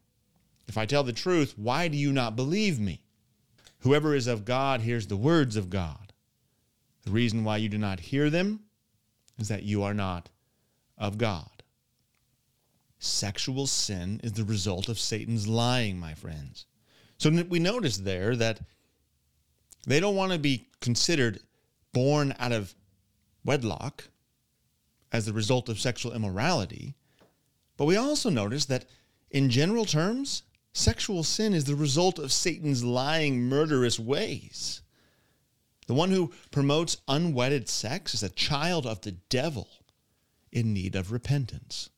If 0.67 0.77
I 0.77 0.85
tell 0.85 1.03
the 1.03 1.13
truth, 1.13 1.53
why 1.57 1.87
do 1.87 1.97
you 1.97 2.11
not 2.11 2.35
believe 2.35 2.79
me? 2.79 3.01
Whoever 3.79 4.15
is 4.15 4.27
of 4.27 4.45
God 4.45 4.81
hears 4.81 5.07
the 5.07 5.17
words 5.17 5.55
of 5.55 5.69
God. 5.69 6.04
The 7.05 7.11
reason 7.11 7.43
why 7.43 7.57
you 7.57 7.69
do 7.69 7.77
not 7.77 7.99
hear 7.99 8.29
them 8.29 8.61
is 9.37 9.47
that 9.47 9.63
you 9.63 9.83
are 9.83 9.93
not 9.93 10.29
of 10.97 11.17
God. 11.17 11.63
Sexual 12.97 13.67
sin 13.67 14.19
is 14.23 14.33
the 14.33 14.43
result 14.43 14.89
of 14.89 14.99
Satan's 14.99 15.47
lying, 15.47 15.99
my 15.99 16.13
friends. 16.13 16.65
So 17.17 17.29
we 17.29 17.59
notice 17.59 17.97
there 17.97 18.35
that 18.35 18.59
they 19.85 19.99
don't 19.99 20.15
want 20.15 20.31
to 20.31 20.39
be 20.39 20.67
considered 20.81 21.39
born 21.93 22.33
out 22.39 22.51
of 22.51 22.73
wedlock 23.43 24.05
as 25.11 25.25
the 25.25 25.33
result 25.33 25.69
of 25.69 25.79
sexual 25.79 26.13
immorality. 26.13 26.95
But 27.77 27.85
we 27.85 27.95
also 27.95 28.29
notice 28.29 28.65
that 28.65 28.85
in 29.29 29.49
general 29.49 29.85
terms, 29.85 30.43
sexual 30.73 31.23
sin 31.23 31.53
is 31.53 31.65
the 31.65 31.75
result 31.75 32.17
of 32.17 32.31
Satan's 32.31 32.83
lying, 32.83 33.43
murderous 33.43 33.99
ways. 33.99 34.81
The 35.87 35.93
one 35.93 36.11
who 36.11 36.33
promotes 36.51 36.97
unwedded 37.07 37.69
sex 37.69 38.13
is 38.13 38.23
a 38.23 38.29
child 38.29 38.85
of 38.85 39.01
the 39.01 39.11
devil 39.11 39.69
in 40.51 40.73
need 40.73 40.95
of 40.95 41.11
repentance. 41.11 41.89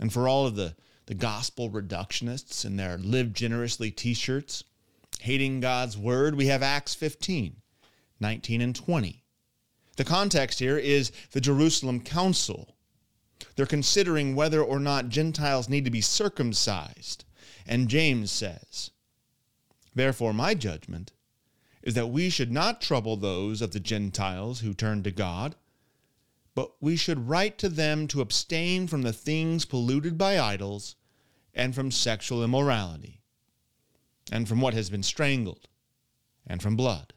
And 0.00 0.12
for 0.12 0.28
all 0.28 0.46
of 0.46 0.56
the 0.56 0.76
the 1.06 1.14
gospel 1.14 1.70
reductionists 1.70 2.64
in 2.64 2.76
their 2.76 2.98
live 2.98 3.32
generously 3.32 3.90
t 3.92 4.12
shirts. 4.12 4.64
Hating 5.20 5.60
God's 5.60 5.96
word, 5.96 6.34
we 6.34 6.46
have 6.46 6.62
Acts 6.62 6.94
15, 6.94 7.56
19 8.20 8.60
and 8.60 8.74
20. 8.74 9.22
The 9.96 10.04
context 10.04 10.58
here 10.58 10.76
is 10.76 11.12
the 11.30 11.40
Jerusalem 11.40 12.00
Council. 12.00 12.76
They're 13.54 13.66
considering 13.66 14.34
whether 14.34 14.62
or 14.62 14.80
not 14.80 15.08
Gentiles 15.08 15.68
need 15.68 15.84
to 15.84 15.90
be 15.90 16.00
circumcised. 16.00 17.24
And 17.66 17.88
James 17.88 18.30
says, 18.30 18.90
Therefore, 19.94 20.34
my 20.34 20.54
judgment 20.54 21.12
is 21.86 21.94
that 21.94 22.08
we 22.08 22.28
should 22.28 22.52
not 22.52 22.82
trouble 22.82 23.16
those 23.16 23.62
of 23.62 23.70
the 23.72 23.80
Gentiles 23.80 24.60
who 24.60 24.74
turn 24.74 25.02
to 25.04 25.10
God 25.10 25.54
but 26.56 26.72
we 26.80 26.96
should 26.96 27.28
write 27.28 27.58
to 27.58 27.68
them 27.68 28.08
to 28.08 28.22
abstain 28.22 28.86
from 28.86 29.02
the 29.02 29.12
things 29.12 29.66
polluted 29.66 30.16
by 30.16 30.40
idols 30.40 30.96
and 31.52 31.74
from 31.74 31.90
sexual 31.90 32.42
immorality 32.42 33.20
and 34.32 34.48
from 34.48 34.62
what 34.62 34.72
has 34.72 34.88
been 34.88 35.02
strangled 35.02 35.68
and 36.46 36.62
from 36.62 36.74
blood. 36.74 37.12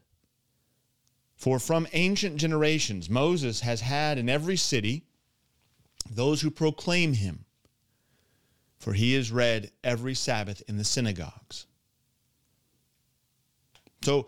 For 1.36 1.58
from 1.58 1.88
ancient 1.94 2.36
generations 2.36 3.08
Moses 3.08 3.60
has 3.60 3.80
had 3.80 4.18
in 4.18 4.28
every 4.28 4.58
city 4.58 5.06
those 6.08 6.42
who 6.42 6.50
proclaim 6.50 7.14
him, 7.14 7.46
for 8.78 8.92
he 8.92 9.14
is 9.14 9.32
read 9.32 9.70
every 9.82 10.14
Sabbath 10.14 10.62
in 10.68 10.76
the 10.76 10.84
synagogues. 10.84 11.64
So 14.04 14.26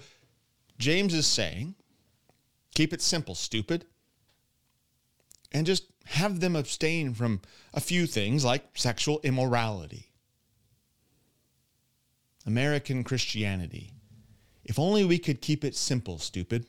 James 0.83 1.15
is 1.15 1.27
saying, 1.27 1.75
keep 2.75 2.93
it 2.93 3.01
simple, 3.01 3.35
stupid 3.35 3.87
and 5.53 5.67
just 5.67 5.85
have 6.07 6.41
them 6.41 6.57
abstain 6.57 7.15
from 7.15 7.41
a 7.75 7.81
few 7.81 8.07
things 8.07 8.45
like 8.45 8.65
sexual 8.75 9.21
immorality. 9.23 10.09
American 12.47 13.05
Christianity. 13.05 13.93
If 14.65 14.79
only 14.79 15.05
we 15.05 15.19
could 15.19 15.41
keep 15.41 15.65
it 15.65 15.77
simple, 15.77 16.19
stupid. 16.19 16.67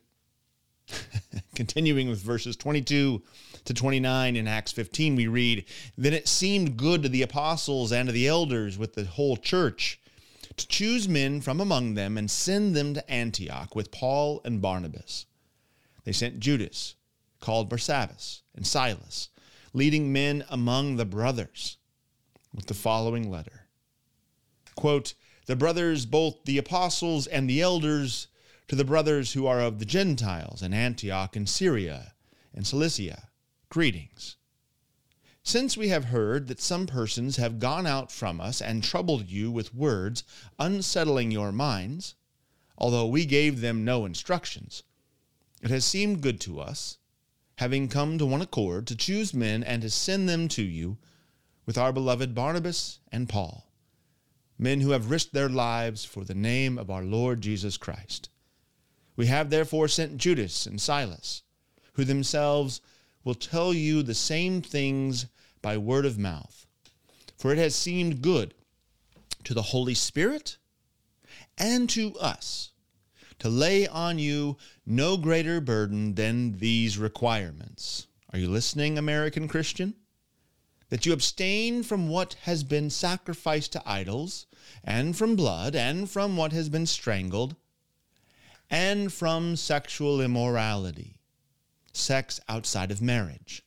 Continuing 1.55 2.09
with 2.09 2.19
verses 2.19 2.55
22 2.55 3.21
to 3.65 3.73
29 3.73 4.35
in 4.35 4.47
Acts 4.47 4.71
15, 4.71 5.15
we 5.15 5.27
read 5.27 5.65
Then 5.97 6.13
it 6.13 6.27
seemed 6.27 6.77
good 6.77 7.01
to 7.03 7.09
the 7.09 7.21
apostles 7.21 7.91
and 7.91 8.07
to 8.07 8.13
the 8.13 8.27
elders 8.27 8.77
with 8.77 8.93
the 8.93 9.05
whole 9.05 9.37
church 9.37 9.99
to 10.57 10.67
choose 10.67 11.07
men 11.07 11.41
from 11.41 11.59
among 11.59 11.93
them 11.93 12.17
and 12.17 12.29
send 12.29 12.75
them 12.75 12.93
to 12.93 13.11
Antioch 13.11 13.75
with 13.75 13.91
Paul 13.91 14.41
and 14.45 14.61
Barnabas. 14.61 15.25
They 16.03 16.11
sent 16.11 16.39
Judas 16.39 16.95
called 17.39 17.69
Barsabbas 17.69 18.41
and 18.55 18.65
Silas, 18.65 19.29
leading 19.73 20.13
men 20.13 20.43
among 20.49 20.95
the 20.95 21.05
brothers, 21.05 21.77
with 22.53 22.67
the 22.67 22.73
following 22.73 23.29
letter 23.29 23.67
Quote, 24.75 25.13
The 25.45 25.55
brothers, 25.55 26.05
both 26.05 26.43
the 26.45 26.57
apostles 26.57 27.27
and 27.27 27.49
the 27.49 27.61
elders, 27.61 28.27
to 28.67 28.75
the 28.75 28.85
brothers 28.85 29.33
who 29.33 29.45
are 29.45 29.59
of 29.59 29.79
the 29.79 29.85
Gentiles 29.85 30.61
in 30.61 30.73
Antioch 30.73 31.35
and 31.35 31.47
Syria 31.47 32.13
and 32.53 32.65
Cilicia, 32.65 33.29
greetings. 33.69 34.37
Since 35.43 35.75
we 35.75 35.89
have 35.89 36.05
heard 36.05 36.47
that 36.47 36.61
some 36.61 36.87
persons 36.87 37.35
have 37.35 37.59
gone 37.59 37.85
out 37.85 38.11
from 38.11 38.39
us 38.39 38.61
and 38.61 38.83
troubled 38.83 39.29
you 39.29 39.51
with 39.51 39.75
words, 39.75 40.23
unsettling 40.57 41.31
your 41.31 41.51
minds, 41.51 42.15
although 42.77 43.07
we 43.07 43.25
gave 43.25 43.59
them 43.59 43.83
no 43.83 44.05
instructions, 44.05 44.83
it 45.61 45.69
has 45.69 45.83
seemed 45.85 46.21
good 46.21 46.39
to 46.41 46.59
us 46.59 46.97
having 47.57 47.87
come 47.87 48.17
to 48.17 48.25
one 48.25 48.41
accord, 48.41 48.87
to 48.87 48.95
choose 48.95 49.33
men 49.33 49.63
and 49.63 49.81
to 49.81 49.89
send 49.89 50.27
them 50.27 50.47
to 50.47 50.63
you 50.63 50.97
with 51.65 51.77
our 51.77 51.93
beloved 51.93 52.33
Barnabas 52.33 52.99
and 53.11 53.29
Paul, 53.29 53.71
men 54.57 54.81
who 54.81 54.91
have 54.91 55.11
risked 55.11 55.33
their 55.33 55.49
lives 55.49 56.03
for 56.03 56.23
the 56.23 56.33
name 56.33 56.77
of 56.77 56.89
our 56.89 57.03
Lord 57.03 57.41
Jesus 57.41 57.77
Christ. 57.77 58.29
We 59.15 59.27
have 59.27 59.49
therefore 59.49 59.87
sent 59.87 60.17
Judas 60.17 60.65
and 60.65 60.81
Silas, 60.81 61.43
who 61.93 62.03
themselves 62.03 62.81
will 63.23 63.35
tell 63.35 63.73
you 63.73 64.03
the 64.03 64.13
same 64.13 64.61
things 64.61 65.27
by 65.61 65.77
word 65.77 66.05
of 66.05 66.17
mouth. 66.17 66.65
For 67.37 67.51
it 67.51 67.57
has 67.57 67.75
seemed 67.75 68.21
good 68.21 68.53
to 69.43 69.53
the 69.53 69.61
Holy 69.61 69.93
Spirit 69.93 70.57
and 71.57 71.89
to 71.89 72.15
us 72.17 72.71
to 73.39 73.49
lay 73.49 73.87
on 73.87 74.19
you 74.19 74.57
no 74.85 75.17
greater 75.17 75.59
burden 75.59 76.15
than 76.15 76.59
these 76.59 76.97
requirements 76.97 78.07
Are 78.31 78.39
you 78.39 78.49
listening, 78.49 78.97
American 78.97 79.47
Christian? 79.47 79.95
That 80.89 81.05
you 81.05 81.13
abstain 81.13 81.83
from 81.83 82.07
what 82.07 82.35
has 82.43 82.63
been 82.63 82.89
sacrificed 82.89 83.73
to 83.73 83.83
idols, 83.85 84.45
and 84.83 85.15
from 85.15 85.35
blood, 85.35 85.75
and 85.75 86.09
from 86.09 86.37
what 86.37 86.51
has 86.51 86.69
been 86.69 86.85
strangled, 86.85 87.55
and 88.69 89.11
from 89.11 89.55
sexual 89.55 90.21
immorality, 90.21 91.17
sex 91.93 92.39
outside 92.49 92.91
of 92.91 93.01
marriage. 93.01 93.63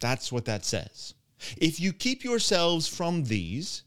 That's 0.00 0.32
what 0.32 0.46
that 0.46 0.64
says. 0.64 1.14
If 1.56 1.80
you 1.80 1.92
keep 1.92 2.24
yourselves 2.24 2.88
from 2.88 3.24
these, 3.24 3.82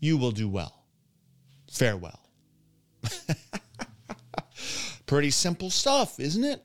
you 0.00 0.16
will 0.16 0.30
do 0.30 0.48
well. 0.48 0.84
Farewell. 1.70 2.20
Pretty 5.06 5.30
simple 5.30 5.70
stuff, 5.70 6.18
isn't 6.18 6.44
it? 6.44 6.64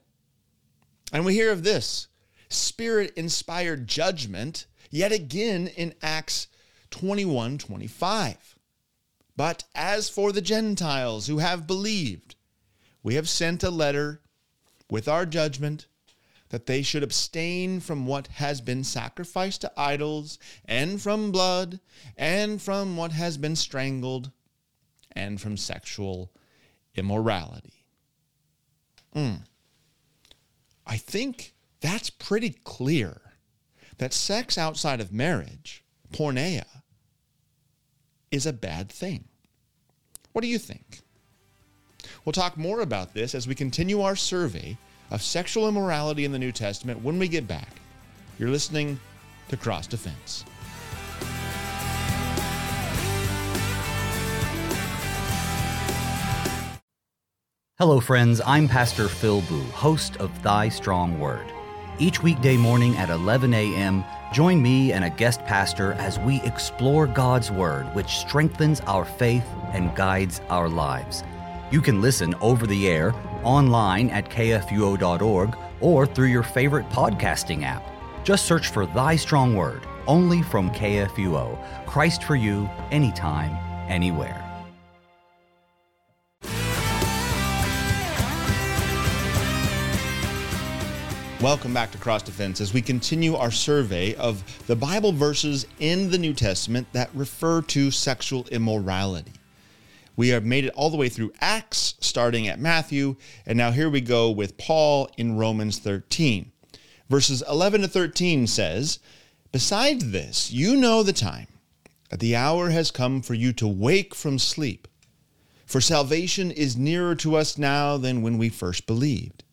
And 1.12 1.25
we 1.25 1.34
hear 1.34 1.51
of 1.51 1.63
this 1.63 2.08
spirit 2.50 3.13
inspired 3.16 3.88
judgment 3.88 4.68
yet 4.89 5.12
again 5.12 5.68
in 5.68 5.94
Acts 6.01 6.48
21 6.92 7.58
25. 7.58 8.56
But 9.36 9.66
as 9.75 10.10
for 10.10 10.32
the 10.32 10.42
Gentiles 10.42 11.27
who 11.27 11.38
have 11.38 11.68
believed, 11.68 12.36
we 13.04 13.16
have 13.16 13.30
sent 13.30 13.63
a 13.63 13.70
letter 13.70 14.22
with 14.89 15.08
our 15.08 15.25
judgment 15.25 15.88
that 16.50 16.65
they 16.65 16.82
should 16.82 17.03
abstain 17.03 17.79
from 17.79 18.06
what 18.06 18.27
has 18.27 18.62
been 18.62 18.84
sacrificed 18.84 19.62
to 19.62 19.72
idols, 19.75 20.39
and 20.65 21.01
from 21.01 21.32
blood, 21.32 21.79
and 22.15 22.62
from 22.62 22.96
what 22.96 23.12
has 23.12 23.38
been 23.38 23.56
strangled, 23.56 24.32
and 25.12 25.41
from 25.41 25.58
sexual 25.58 26.32
immorality. 26.96 27.86
Mm. 29.13 29.41
I 30.86 30.98
think 30.98 31.53
that's 31.82 32.10
pretty 32.10 32.51
clear 32.63 33.20
that 33.98 34.13
sex 34.13 34.58
outside 34.58 35.01
of 35.01 35.12
marriage, 35.12 35.84
porneia, 36.13 36.84
is 38.32 38.46
a 38.46 38.53
bad 38.53 38.89
thing. 38.89 39.25
What 40.32 40.44
do 40.44 40.48
you 40.48 40.60
think? 40.60 41.01
We'll 42.28 42.34
talk 42.34 42.58
more 42.58 42.82
about 42.82 43.14
this 43.14 43.34
as 43.34 43.48
we 43.48 43.56
continue 43.56 44.02
our 44.02 44.18
survey 44.18 44.76
of 45.12 45.22
sexual 45.22 45.70
immorality 45.70 46.26
in 46.26 46.34
the 46.34 46.38
New 46.38 46.52
Testament 46.52 47.02
when 47.02 47.18
we 47.18 47.30
get 47.30 47.48
back. 47.48 47.70
You're 48.38 48.50
listening 48.50 49.00
to 49.48 49.56
Cross 49.56 49.88
Defense. 49.88 50.44
Hello, 57.80 58.02
friends. 58.02 58.42
I'm 58.46 58.68
Pastor 58.68 59.08
Phil 59.08 59.40
Booe, 59.44 59.64
host 59.68 60.18
of 60.18 60.44
Thy 60.44 60.68
Strong 60.68 61.22
Word. 61.22 61.46
Each 61.98 62.22
weekday 62.22 62.58
morning 62.58 62.98
at 62.98 63.10
11 63.10 63.54
a.m., 63.54 64.04
join 64.34 64.62
me 64.62 64.92
and 64.92 65.06
a 65.06 65.10
guest 65.10 65.46
pastor 65.46 65.94
as 65.94 66.20
we 66.20 66.42
explore 66.42 67.08
God's 67.08 67.54
Word, 67.54 67.86
which 67.96 68.18
strengthens 68.18 68.82
our 68.82 69.06
faith 69.06 69.46
and 69.72 69.96
guides 69.96 70.42
our 70.50 70.68
lives. 70.68 71.24
You 71.70 71.82
can 71.82 72.02
listen 72.02 72.34
over 72.36 72.66
the 72.66 72.88
air, 72.88 73.14
online 73.44 74.10
at 74.12 74.30
kfuo.org, 74.30 75.58
or 75.82 76.06
through 76.08 76.28
your 76.28 76.44
favorite 76.44 76.90
podcasting 76.90 77.64
app. 77.64 77.84
Just 78.24 78.46
search 78.46 78.70
for 78.70 78.86
Thy 78.86 79.18
Strong 79.18 79.54
Word, 79.54 79.82
only 80.08 80.42
from 80.44 80.72
KFUO. 80.72 81.86
Christ 81.86 82.24
for 82.24 82.38
you, 82.38 82.70
anytime, 82.90 83.52
anywhere. 83.90 84.42
Welcome 91.42 91.74
back 91.74 91.92
to 91.92 91.98
Cross 91.98 92.24
Defense 92.24 92.62
as 92.62 92.74
we 92.74 92.82
continue 92.82 93.36
our 93.36 93.52
survey 93.52 94.16
of 94.16 94.42
the 94.68 94.76
Bible 94.76 95.12
verses 95.12 95.68
in 95.80 96.10
the 96.10 96.18
New 96.18 96.34
Testament 96.34 96.88
that 96.94 97.10
refer 97.14 97.62
to 97.64 97.92
sexual 97.92 98.48
immorality. 98.52 99.34
We 100.18 100.30
have 100.30 100.44
made 100.44 100.66
it 100.66 100.74
all 100.74 100.90
the 100.90 100.98
way 100.98 101.10
through 101.10 101.32
Acts, 101.39 101.94
starting 102.00 102.48
at 102.48 102.60
Matthew, 102.60 103.15
and 103.46 103.56
now 103.56 103.70
here 103.72 103.89
we 103.89 104.02
go 104.02 104.32
with 104.32 104.58
Paul 104.58 105.10
in 105.15 105.38
Romans 105.38 105.78
13. 105.78 106.52
Verses 107.08 107.44
11 107.48 107.82
to 107.82 107.88
13 107.88 108.48
says, 108.48 108.98
Besides 109.52 110.12
this, 110.12 110.52
you 110.52 110.76
know 110.76 111.04
the 111.04 111.13
time, 111.13 111.48
that 112.10 112.20
the 112.20 112.36
hour 112.36 112.72
has 112.72 112.89
come 112.89 113.22
for 113.22 113.36
you 113.36 113.54
to 113.54 113.68
wake 113.68 114.15
from 114.15 114.39
sleep. 114.39 114.88
For 115.68 115.80
salvation 115.80 116.50
is 116.50 116.76
nearer 116.76 117.13
to 117.15 117.36
us 117.36 117.58
now 117.58 117.98
than 117.98 118.24
when 118.24 118.39
we 118.39 118.50
first 118.50 118.88
believed. 118.88 119.44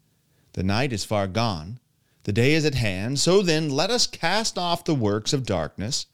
The 0.55 0.63
night 0.63 0.95
is 0.95 1.05
far 1.05 1.27
gone, 1.27 1.79
the 2.23 2.33
day 2.33 2.55
is 2.55 2.65
at 2.65 2.75
hand. 2.75 3.19
So 3.19 3.43
then, 3.43 3.69
let 3.69 3.91
us 3.91 4.07
cast 4.07 4.57
off 4.57 4.85
the 4.85 4.95
works 4.95 5.35
of 5.35 5.45
darkness 5.45 6.07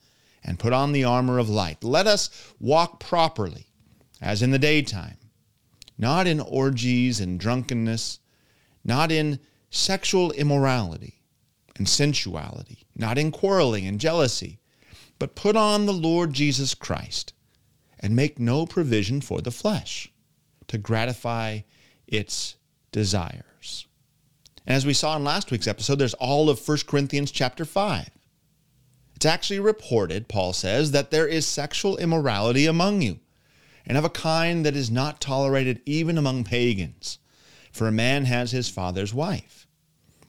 and 0.43 0.59
put 0.59 0.73
on 0.73 0.91
the 0.91 1.05
armor 1.05 1.39
of 1.39 1.49
light. 1.49 1.85
Let 1.85 2.09
us 2.09 2.31
walk 2.59 2.99
properly, 2.99 3.67
as 4.21 4.43
in 4.43 4.51
the 4.51 4.59
daytime, 4.59 5.17
not 5.99 6.27
in 6.27 6.41
orgies 6.41 7.21
and 7.21 7.41
drunkenness, 7.41 8.19
not 8.85 9.11
in 9.13 9.39
sexual 9.71 10.33
immorality 10.33 11.23
and 11.77 11.89
sensuality, 11.89 12.87
not 12.95 13.19
in 13.19 13.31
quarreling 13.31 13.87
and 13.87 14.01
jealousy, 14.01 14.61
but 15.19 15.35
put 15.35 15.57
on 15.57 15.87
the 15.87 15.93
Lord 15.93 16.33
Jesus 16.33 16.75
Christ 16.75 17.33
and 17.99 18.17
make 18.17 18.39
no 18.39 18.67
provision 18.67 19.21
for 19.21 19.41
the 19.41 19.51
flesh 19.51 20.11
to 20.69 20.79
gratify 20.79 21.61
its 22.07 22.57
desires. 22.93 23.87
And 24.67 24.77
as 24.77 24.87
we 24.87 24.95
saw 24.95 25.17
in 25.17 25.25
last 25.25 25.51
week's 25.51 25.67
episode, 25.67 25.99
there's 25.99 26.15
all 26.15 26.49
of 26.49 26.67
1 26.67 26.79
Corinthians 26.87 27.31
chapter 27.31 27.65
5. 27.65 28.11
It's 29.17 29.27
actually 29.27 29.61
reported, 29.61 30.29
Paul 30.29 30.53
says, 30.53 30.93
that 30.93 31.11
there 31.11 31.27
is 31.27 31.47
sexual 31.47 31.99
immorality 31.99 32.67
among 32.67 33.03
you, 33.03 33.21
and 33.87 33.97
of 33.99 34.05
a 34.05 34.11
kind 34.11 34.65
that 34.65 34.77
is 34.77 34.91
not 34.91 35.21
tolerated 35.21 35.81
even 35.87 36.19
among 36.19 36.45
pagans. 36.45 37.19
For 37.73 37.87
a 37.87 37.93
man 37.93 38.25
has 38.25 38.51
his 38.51 38.69
father's 38.69 39.15
wife. 39.15 39.67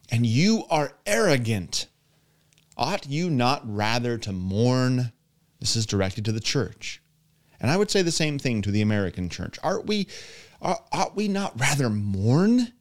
And 0.09 0.25
you 0.25 0.65
are 0.69 0.93
arrogant. 1.05 1.87
Ought 2.77 3.07
you 3.07 3.29
not 3.29 3.61
rather 3.65 4.17
to 4.19 4.31
mourn? 4.31 5.11
This 5.59 5.75
is 5.75 5.85
directed 5.85 6.25
to 6.25 6.31
the 6.31 6.39
church. 6.39 7.01
And 7.59 7.69
I 7.69 7.77
would 7.77 7.91
say 7.91 8.01
the 8.01 8.11
same 8.11 8.39
thing 8.39 8.61
to 8.61 8.71
the 8.71 8.81
American 8.81 9.29
church. 9.29 9.57
Aren't 9.63 9.85
we, 9.85 10.07
uh, 10.61 10.75
ought 10.91 11.15
we 11.15 11.27
not 11.27 11.59
rather 11.59 11.89
mourn? 11.89 12.73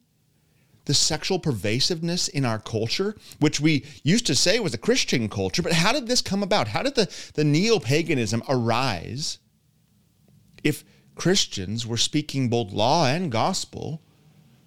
the 0.85 0.93
sexual 0.95 1.39
pervasiveness 1.39 2.27
in 2.27 2.43
our 2.43 2.59
culture, 2.59 3.15
which 3.39 3.59
we 3.59 3.85
used 4.03 4.25
to 4.25 4.35
say 4.35 4.59
was 4.59 4.73
a 4.73 4.79
Christian 4.79 5.29
culture. 5.29 5.61
But 5.61 5.73
how 5.73 5.93
did 5.93 6.07
this 6.07 6.21
come 6.21 6.43
about? 6.43 6.69
How 6.69 6.81
did 6.81 6.95
the, 6.95 7.09
the 7.35 7.43
neo 7.43 7.79
paganism 7.79 8.41
arise 8.49 9.37
if 10.63 10.83
Christians 11.15 11.85
were 11.85 11.97
speaking 11.97 12.49
both 12.49 12.71
law 12.71 13.05
and 13.05 13.31
gospel 13.31 14.01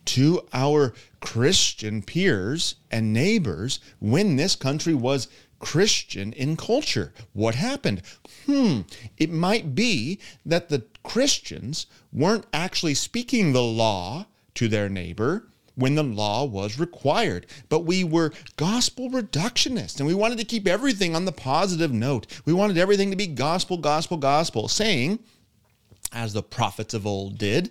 to 0.07 0.47
our 0.53 0.93
Christian 1.21 2.03
peers 2.03 2.77
and 2.91 3.13
neighbors 3.13 3.81
when 3.99 4.37
this 4.37 4.55
country 4.55 4.95
was 4.95 5.29
Christian 5.59 6.33
in 6.35 6.57
culture? 6.57 7.13
What 7.33 7.55
happened? 7.55 8.03
Hmm, 8.47 8.83
it 9.17 9.31
might 9.31 9.75
be 9.75 10.19
that 10.45 10.69
the 10.69 10.85
Christians 11.03 11.87
weren't 12.13 12.47
actually 12.53 12.95
speaking 12.95 13.53
the 13.53 13.63
law 13.63 14.27
to 14.55 14.69
their 14.69 14.89
neighbor 14.89 15.49
when 15.75 15.95
the 15.95 16.03
law 16.03 16.45
was 16.45 16.79
required. 16.79 17.47
But 17.69 17.81
we 17.81 18.05
were 18.05 18.33
gospel 18.57 19.11
reductionists 19.11 19.99
and 19.99 20.07
we 20.07 20.15
wanted 20.15 20.39
to 20.39 20.45
keep 20.45 20.69
everything 20.69 21.17
on 21.17 21.25
the 21.25 21.33
positive 21.33 21.93
note. 21.93 22.27
We 22.45 22.53
wanted 22.53 22.79
everything 22.79 23.11
to 23.11 23.17
be 23.17 23.27
gospel, 23.27 23.79
gospel, 23.79 24.17
gospel, 24.17 24.69
saying, 24.69 25.19
as 26.15 26.33
the 26.33 26.43
prophets 26.43 26.95
of 26.95 27.07
old 27.07 27.37
did, 27.37 27.71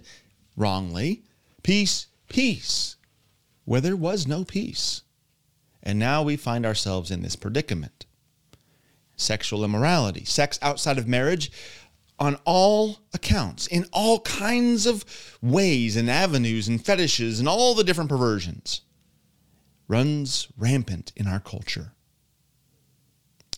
wrongly, 0.55 1.23
peace, 1.63 2.07
peace, 2.29 2.97
where 3.65 3.81
there 3.81 3.95
was 3.95 4.27
no 4.27 4.43
peace. 4.43 5.01
And 5.81 5.97
now 5.97 6.21
we 6.21 6.35
find 6.35 6.65
ourselves 6.65 7.09
in 7.09 7.21
this 7.21 7.35
predicament. 7.35 8.05
Sexual 9.15 9.63
immorality, 9.63 10.25
sex 10.25 10.59
outside 10.61 10.97
of 10.97 11.07
marriage 11.07 11.51
on 12.19 12.37
all 12.45 12.99
accounts, 13.13 13.67
in 13.67 13.85
all 13.91 14.19
kinds 14.21 14.85
of 14.85 15.03
ways 15.41 15.95
and 15.95 16.09
avenues 16.09 16.67
and 16.67 16.83
fetishes 16.83 17.39
and 17.39 17.47
all 17.47 17.73
the 17.73 17.83
different 17.83 18.09
perversions, 18.09 18.81
runs 19.87 20.47
rampant 20.57 21.11
in 21.15 21.27
our 21.27 21.39
culture. 21.39 21.93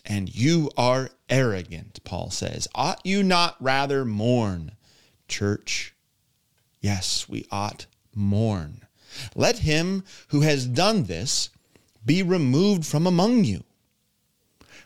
And 0.04 0.32
you 0.34 0.70
are 0.76 1.10
arrogant, 1.28 2.00
Paul 2.04 2.30
says. 2.30 2.68
Ought 2.74 3.04
you 3.04 3.22
not 3.22 3.56
rather 3.60 4.04
mourn, 4.04 4.72
church? 5.28 5.94
Yes, 6.80 7.28
we 7.28 7.46
ought 7.50 7.86
mourn. 8.14 8.86
Let 9.34 9.58
him 9.58 10.04
who 10.28 10.42
has 10.42 10.66
done 10.66 11.04
this 11.04 11.50
be 12.04 12.22
removed 12.22 12.86
from 12.86 13.06
among 13.06 13.44
you. 13.44 13.64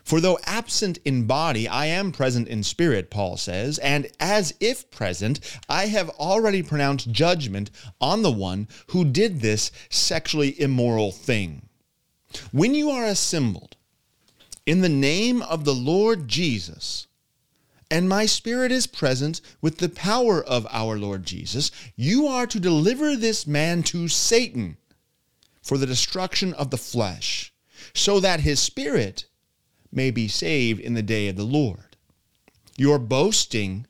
For 0.03 0.19
though 0.19 0.39
absent 0.45 0.97
in 1.05 1.27
body, 1.27 1.67
I 1.67 1.85
am 1.85 2.11
present 2.11 2.47
in 2.47 2.63
spirit, 2.63 3.11
Paul 3.11 3.37
says, 3.37 3.77
and 3.79 4.07
as 4.19 4.53
if 4.59 4.89
present, 4.89 5.39
I 5.69 5.87
have 5.87 6.09
already 6.11 6.63
pronounced 6.63 7.11
judgment 7.11 7.69
on 7.99 8.23
the 8.23 8.31
one 8.31 8.67
who 8.87 9.05
did 9.05 9.41
this 9.41 9.71
sexually 9.89 10.59
immoral 10.59 11.11
thing. 11.11 11.69
When 12.51 12.73
you 12.73 12.89
are 12.89 13.05
assembled 13.05 13.75
in 14.65 14.81
the 14.81 14.89
name 14.89 15.41
of 15.43 15.65
the 15.65 15.75
Lord 15.75 16.27
Jesus, 16.27 17.07
and 17.91 18.07
my 18.07 18.25
spirit 18.25 18.71
is 18.71 18.87
present 18.87 19.41
with 19.59 19.79
the 19.79 19.89
power 19.89 20.41
of 20.41 20.65
our 20.71 20.97
Lord 20.97 21.25
Jesus, 21.25 21.71
you 21.97 22.25
are 22.25 22.47
to 22.47 22.59
deliver 22.59 23.17
this 23.17 23.45
man 23.45 23.83
to 23.83 24.07
Satan 24.07 24.77
for 25.61 25.77
the 25.77 25.85
destruction 25.85 26.53
of 26.53 26.71
the 26.71 26.77
flesh, 26.77 27.53
so 27.93 28.21
that 28.21 28.39
his 28.39 28.61
spirit 28.61 29.25
may 29.91 30.09
be 30.09 30.29
saved 30.29 30.79
in 30.79 30.93
the 30.93 31.03
day 31.03 31.27
of 31.27 31.35
the 31.35 31.43
Lord. 31.43 31.97
Your 32.77 32.97
boasting, 32.97 33.85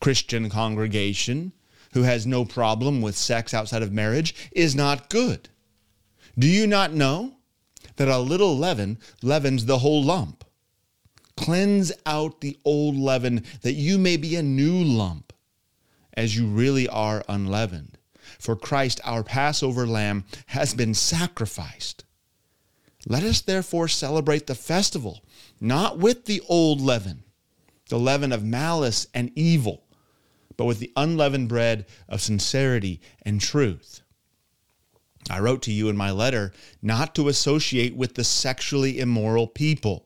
Christian 0.00 0.48
congregation, 0.48 1.52
who 1.94 2.04
has 2.04 2.26
no 2.26 2.44
problem 2.44 3.02
with 3.02 3.16
sex 3.16 3.52
outside 3.52 3.82
of 3.82 3.92
marriage, 3.92 4.36
is 4.52 4.76
not 4.76 5.10
good. 5.10 5.48
Do 6.38 6.46
you 6.46 6.66
not 6.68 6.92
know 6.92 7.38
that 7.96 8.08
a 8.08 8.18
little 8.18 8.56
leaven 8.56 8.98
leavens 9.20 9.64
the 9.64 9.78
whole 9.78 10.04
lump? 10.04 10.44
Cleanse 11.36 11.92
out 12.06 12.40
the 12.40 12.56
old 12.64 12.96
leaven, 12.96 13.44
that 13.62 13.74
you 13.74 13.98
may 13.98 14.16
be 14.16 14.36
a 14.36 14.42
new 14.42 14.82
lump, 14.82 15.32
as 16.14 16.36
you 16.36 16.46
really 16.46 16.88
are 16.88 17.22
unleavened. 17.28 17.98
For 18.38 18.56
Christ, 18.56 19.00
our 19.04 19.22
Passover 19.22 19.86
lamb, 19.86 20.24
has 20.46 20.74
been 20.74 20.94
sacrificed. 20.94 22.04
Let 23.06 23.22
us 23.22 23.40
therefore 23.40 23.86
celebrate 23.86 24.46
the 24.46 24.54
festival, 24.54 25.22
not 25.60 25.98
with 25.98 26.24
the 26.24 26.42
old 26.48 26.80
leaven, 26.80 27.22
the 27.88 27.98
leaven 27.98 28.32
of 28.32 28.42
malice 28.42 29.06
and 29.14 29.30
evil, 29.36 29.84
but 30.56 30.64
with 30.64 30.80
the 30.80 30.92
unleavened 30.96 31.48
bread 31.48 31.86
of 32.08 32.20
sincerity 32.20 33.00
and 33.22 33.40
truth. 33.40 34.00
I 35.30 35.38
wrote 35.40 35.62
to 35.62 35.72
you 35.72 35.88
in 35.88 35.96
my 35.96 36.10
letter 36.10 36.52
not 36.82 37.14
to 37.16 37.28
associate 37.28 37.94
with 37.94 38.14
the 38.14 38.24
sexually 38.24 38.98
immoral 38.98 39.46
people 39.46 40.05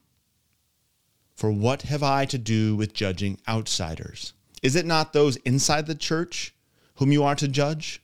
for 1.41 1.51
what 1.51 1.81
have 1.81 2.03
I 2.03 2.25
to 2.25 2.37
do 2.37 2.75
with 2.75 2.93
judging 2.93 3.39
outsiders? 3.47 4.33
Is 4.61 4.75
it 4.75 4.85
not 4.85 5.11
those 5.11 5.37
inside 5.37 5.87
the 5.87 5.95
church 5.95 6.53
whom 6.97 7.11
you 7.11 7.23
are 7.23 7.33
to 7.33 7.47
judge? 7.47 7.99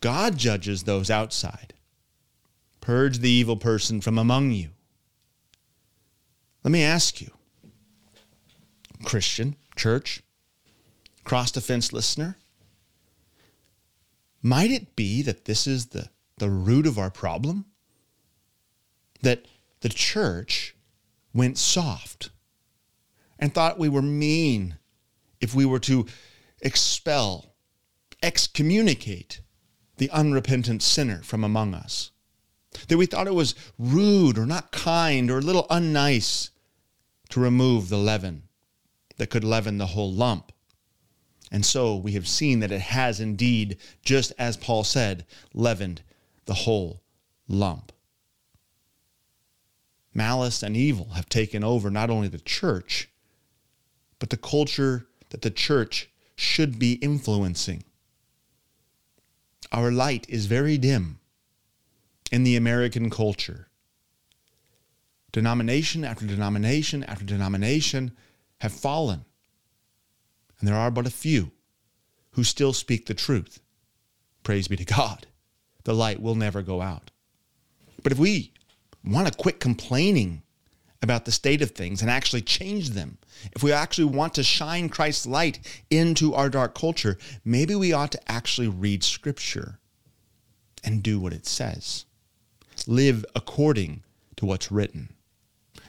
God 0.00 0.36
judges 0.36 0.82
those 0.82 1.08
outside. 1.08 1.74
Purge 2.80 3.18
the 3.18 3.30
evil 3.30 3.56
person 3.56 4.00
from 4.00 4.18
among 4.18 4.50
you. 4.50 4.70
Let 6.64 6.72
me 6.72 6.82
ask 6.82 7.20
you, 7.20 7.30
Christian, 9.04 9.54
church, 9.76 10.24
cross 11.22 11.52
defense 11.52 11.92
listener, 11.92 12.36
might 14.42 14.72
it 14.72 14.96
be 14.96 15.22
that 15.22 15.44
this 15.44 15.68
is 15.68 15.86
the, 15.86 16.08
the 16.38 16.50
root 16.50 16.88
of 16.88 16.98
our 16.98 17.10
problem? 17.10 17.66
That 19.20 19.46
the 19.82 19.88
church 19.88 20.74
went 21.32 21.58
soft 21.58 22.30
and 23.42 23.52
thought 23.52 23.76
we 23.76 23.88
were 23.88 24.00
mean 24.00 24.78
if 25.40 25.52
we 25.52 25.66
were 25.66 25.80
to 25.80 26.06
expel, 26.60 27.56
excommunicate 28.22 29.40
the 29.96 30.08
unrepentant 30.10 30.80
sinner 30.80 31.24
from 31.24 31.42
among 31.42 31.74
us. 31.74 32.12
That 32.86 32.98
we 32.98 33.06
thought 33.06 33.26
it 33.26 33.34
was 33.34 33.56
rude 33.80 34.38
or 34.38 34.46
not 34.46 34.70
kind 34.70 35.28
or 35.28 35.38
a 35.38 35.42
little 35.42 35.66
unnice 35.70 36.50
to 37.30 37.40
remove 37.40 37.88
the 37.88 37.98
leaven 37.98 38.44
that 39.16 39.30
could 39.30 39.42
leaven 39.42 39.76
the 39.76 39.86
whole 39.86 40.12
lump. 40.12 40.52
And 41.50 41.66
so 41.66 41.96
we 41.96 42.12
have 42.12 42.28
seen 42.28 42.60
that 42.60 42.70
it 42.70 42.80
has 42.80 43.18
indeed, 43.18 43.76
just 44.04 44.32
as 44.38 44.56
Paul 44.56 44.84
said, 44.84 45.26
leavened 45.52 46.02
the 46.44 46.54
whole 46.54 47.02
lump. 47.48 47.90
Malice 50.14 50.62
and 50.62 50.76
evil 50.76 51.14
have 51.14 51.28
taken 51.28 51.64
over 51.64 51.90
not 51.90 52.08
only 52.08 52.28
the 52.28 52.38
church, 52.38 53.08
but 54.22 54.30
the 54.30 54.36
culture 54.36 55.08
that 55.30 55.42
the 55.42 55.50
church 55.50 56.08
should 56.36 56.78
be 56.78 56.92
influencing. 56.92 57.82
Our 59.72 59.90
light 59.90 60.26
is 60.28 60.46
very 60.46 60.78
dim 60.78 61.18
in 62.30 62.44
the 62.44 62.54
American 62.54 63.10
culture. 63.10 63.66
Denomination 65.32 66.04
after 66.04 66.24
denomination 66.24 67.02
after 67.02 67.24
denomination 67.24 68.12
have 68.60 68.72
fallen, 68.72 69.24
and 70.60 70.68
there 70.68 70.76
are 70.76 70.92
but 70.92 71.08
a 71.08 71.10
few 71.10 71.50
who 72.34 72.44
still 72.44 72.72
speak 72.72 73.06
the 73.06 73.14
truth. 73.14 73.58
Praise 74.44 74.68
be 74.68 74.76
to 74.76 74.84
God. 74.84 75.26
The 75.82 75.94
light 75.94 76.22
will 76.22 76.36
never 76.36 76.62
go 76.62 76.80
out. 76.80 77.10
But 78.04 78.12
if 78.12 78.20
we 78.20 78.52
want 79.04 79.26
to 79.26 79.36
quit 79.36 79.58
complaining 79.58 80.44
about 81.02 81.24
the 81.24 81.32
state 81.32 81.60
of 81.60 81.72
things 81.72 82.02
and 82.02 82.08
actually 82.08 82.42
change 82.42 82.90
them, 82.90 83.18
if 83.52 83.62
we 83.62 83.72
actually 83.72 84.04
want 84.04 84.34
to 84.34 84.42
shine 84.42 84.88
Christ's 84.88 85.26
light 85.26 85.82
into 85.90 86.34
our 86.34 86.48
dark 86.48 86.74
culture, 86.74 87.18
maybe 87.44 87.74
we 87.74 87.92
ought 87.92 88.12
to 88.12 88.30
actually 88.30 88.68
read 88.68 89.02
Scripture 89.02 89.78
and 90.84 91.02
do 91.02 91.20
what 91.20 91.32
it 91.32 91.46
says. 91.46 92.04
Live 92.86 93.24
according 93.34 94.02
to 94.36 94.46
what's 94.46 94.72
written. 94.72 95.12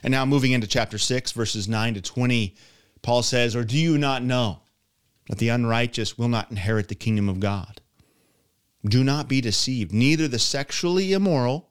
And 0.02 0.12
now, 0.12 0.24
moving 0.26 0.52
into 0.52 0.66
chapter 0.66 0.98
6, 0.98 1.32
verses 1.32 1.66
9 1.66 1.94
to 1.94 2.02
20, 2.02 2.54
Paul 3.02 3.22
says, 3.22 3.56
Or 3.56 3.64
do 3.64 3.76
you 3.76 3.96
not 3.96 4.22
know 4.22 4.60
that 5.28 5.38
the 5.38 5.48
unrighteous 5.48 6.18
will 6.18 6.28
not 6.28 6.50
inherit 6.50 6.88
the 6.88 6.94
kingdom 6.94 7.28
of 7.28 7.40
God? 7.40 7.80
Do 8.84 9.02
not 9.02 9.28
be 9.28 9.40
deceived. 9.40 9.92
Neither 9.92 10.28
the 10.28 10.38
sexually 10.38 11.12
immoral, 11.12 11.70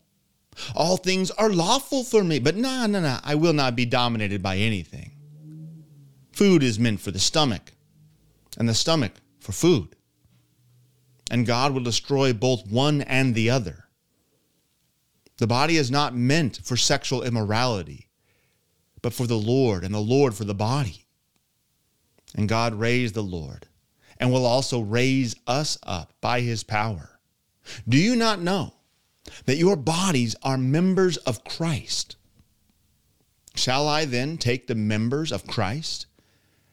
All 0.75 0.97
things 0.97 1.31
are 1.31 1.49
lawful 1.49 2.03
for 2.03 2.23
me, 2.23 2.39
but 2.39 2.55
no, 2.55 2.85
no, 2.85 2.99
no, 2.99 3.19
I 3.23 3.35
will 3.35 3.53
not 3.53 3.75
be 3.75 3.85
dominated 3.85 4.43
by 4.43 4.57
anything. 4.57 5.11
Food 6.31 6.63
is 6.63 6.79
meant 6.79 6.99
for 6.99 7.11
the 7.11 7.19
stomach, 7.19 7.73
and 8.57 8.67
the 8.67 8.73
stomach 8.73 9.13
for 9.39 9.51
food. 9.51 9.95
And 11.29 11.45
God 11.45 11.73
will 11.73 11.83
destroy 11.83 12.33
both 12.33 12.67
one 12.67 13.01
and 13.01 13.33
the 13.33 13.49
other. 13.49 13.85
The 15.37 15.47
body 15.47 15.77
is 15.77 15.89
not 15.89 16.15
meant 16.15 16.59
for 16.63 16.77
sexual 16.77 17.23
immorality, 17.23 18.09
but 19.01 19.13
for 19.13 19.25
the 19.25 19.37
Lord, 19.37 19.83
and 19.83 19.93
the 19.93 19.99
Lord 19.99 20.35
for 20.35 20.43
the 20.43 20.53
body. 20.53 21.07
And 22.35 22.47
God 22.47 22.75
raised 22.75 23.15
the 23.15 23.23
Lord, 23.23 23.67
and 24.19 24.31
will 24.31 24.45
also 24.45 24.81
raise 24.81 25.35
us 25.47 25.77
up 25.83 26.13
by 26.21 26.41
his 26.41 26.63
power. 26.63 27.19
Do 27.87 27.97
you 27.97 28.15
not 28.15 28.41
know? 28.41 28.73
That 29.45 29.57
your 29.57 29.75
bodies 29.75 30.35
are 30.43 30.57
members 30.57 31.17
of 31.17 31.43
Christ. 31.43 32.15
Shall 33.55 33.87
I 33.87 34.05
then 34.05 34.37
take 34.37 34.67
the 34.67 34.75
members 34.75 35.31
of 35.31 35.47
Christ 35.47 36.05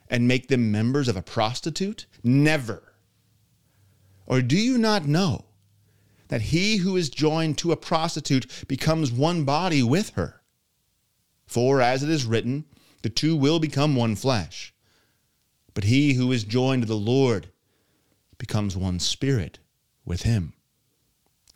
and 0.09 0.27
make 0.27 0.47
them 0.47 0.71
members 0.71 1.07
of 1.07 1.15
a 1.15 1.21
prostitute? 1.21 2.05
Never. 2.23 2.93
Or 4.25 4.41
do 4.41 4.57
you 4.57 4.77
not 4.77 5.05
know 5.05 5.45
that 6.29 6.41
he 6.41 6.77
who 6.77 6.95
is 6.95 7.09
joined 7.09 7.57
to 7.57 7.71
a 7.71 7.77
prostitute 7.77 8.65
becomes 8.67 9.11
one 9.11 9.43
body 9.43 9.83
with 9.83 10.11
her? 10.11 10.41
For 11.47 11.81
as 11.81 12.03
it 12.03 12.09
is 12.09 12.25
written, 12.25 12.65
the 13.01 13.09
two 13.09 13.35
will 13.35 13.59
become 13.59 13.95
one 13.95 14.15
flesh. 14.15 14.73
But 15.73 15.85
he 15.85 16.13
who 16.13 16.31
is 16.31 16.43
joined 16.43 16.83
to 16.83 16.87
the 16.87 16.95
Lord 16.95 17.49
becomes 18.37 18.77
one 18.77 18.99
spirit 18.99 19.59
with 20.05 20.23
him. 20.23 20.53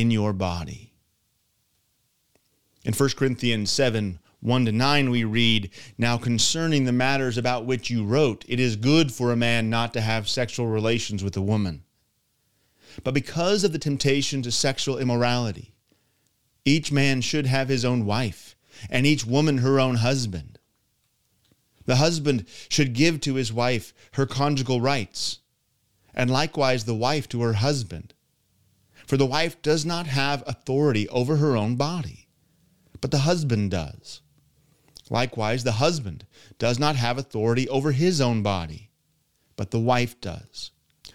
in 0.00 0.10
your 0.10 0.34
body. 0.34 0.92
In 2.84 2.92
1 2.92 3.10
Corinthians 3.16 3.70
7 3.70 4.18
1 4.40 4.66
to 4.66 4.72
9, 4.72 5.10
we 5.10 5.24
read, 5.24 5.70
Now 5.96 6.18
concerning 6.18 6.84
the 6.84 6.92
matters 6.92 7.38
about 7.38 7.64
which 7.64 7.90
you 7.90 8.04
wrote, 8.04 8.44
it 8.46 8.60
is 8.60 8.76
good 8.76 9.10
for 9.10 9.32
a 9.32 9.36
man 9.36 9.70
not 9.70 9.94
to 9.94 10.02
have 10.02 10.28
sexual 10.28 10.66
relations 10.66 11.24
with 11.24 11.36
a 11.36 11.40
woman. 11.40 11.82
But 13.02 13.14
because 13.14 13.64
of 13.64 13.72
the 13.72 13.78
temptation 13.78 14.42
to 14.42 14.52
sexual 14.52 14.98
immorality, 14.98 15.74
each 16.64 16.92
man 16.92 17.22
should 17.22 17.46
have 17.46 17.68
his 17.68 17.84
own 17.84 18.04
wife, 18.04 18.54
and 18.90 19.06
each 19.06 19.24
woman 19.24 19.58
her 19.58 19.80
own 19.80 19.96
husband. 19.96 20.58
The 21.86 21.96
husband 21.96 22.44
should 22.68 22.92
give 22.92 23.20
to 23.22 23.34
his 23.34 23.52
wife 23.52 23.94
her 24.12 24.26
conjugal 24.26 24.80
rights, 24.80 25.38
and 26.14 26.30
likewise 26.30 26.84
the 26.84 26.94
wife 26.94 27.28
to 27.30 27.40
her 27.40 27.54
husband. 27.54 28.12
For 29.06 29.16
the 29.16 29.26
wife 29.26 29.62
does 29.62 29.84
not 29.84 30.08
have 30.08 30.42
authority 30.46 31.08
over 31.08 31.36
her 31.36 31.56
own 31.56 31.76
body, 31.76 32.28
but 33.00 33.12
the 33.12 33.18
husband 33.18 33.70
does. 33.70 34.20
Likewise, 35.08 35.62
the 35.62 35.72
husband 35.72 36.26
does 36.58 36.78
not 36.80 36.96
have 36.96 37.16
authority 37.16 37.68
over 37.68 37.92
his 37.92 38.20
own 38.20 38.42
body, 38.42 38.90
but 39.54 39.70
the 39.70 39.78
wife 39.78 40.20
does. 40.20 40.72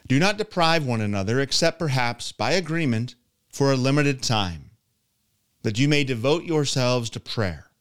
Do 0.08 0.20
not 0.20 0.38
deprive 0.38 0.86
one 0.86 1.02
another, 1.02 1.42
except 1.42 1.80
perhaps 1.80 2.32
by 2.32 2.52
agreement 2.52 3.16
for 3.50 3.72
a 3.72 3.78
limited 3.78 4.24
time, 4.24 4.72
that 5.64 5.78
you 5.78 5.90
may 5.90 6.06
devote 6.06 6.46
yourselves 6.46 7.10
to 7.10 7.20
prayer. 7.20 7.72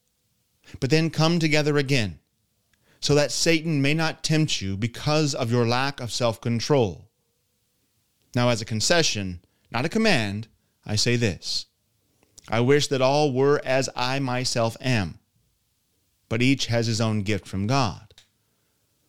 But 0.80 0.90
then 0.90 1.10
come 1.10 1.38
together 1.38 1.78
again, 1.78 2.18
so 3.00 3.14
that 3.14 3.32
Satan 3.32 3.80
may 3.80 3.94
not 3.94 4.24
tempt 4.24 4.60
you 4.60 4.76
because 4.76 5.34
of 5.34 5.52
your 5.52 5.66
lack 5.66 6.00
of 6.00 6.12
self 6.12 6.40
control. 6.40 7.08
Now, 8.34 8.48
as 8.50 8.60
a 8.60 8.66
concession, 8.66 9.40
not 9.70 9.84
a 9.84 9.88
command, 9.88 10.48
I 10.84 10.96
say 10.96 11.16
this 11.16 11.66
I 12.48 12.60
wish 12.60 12.88
that 12.88 13.02
all 13.02 13.32
were 13.32 13.60
as 13.64 13.88
I 13.94 14.18
myself 14.18 14.76
am 14.80 15.20
but 16.30 16.40
each 16.40 16.66
has 16.66 16.86
his 16.86 17.00
own 17.00 17.22
gift 17.22 17.46
from 17.46 17.66
God, 17.66 18.14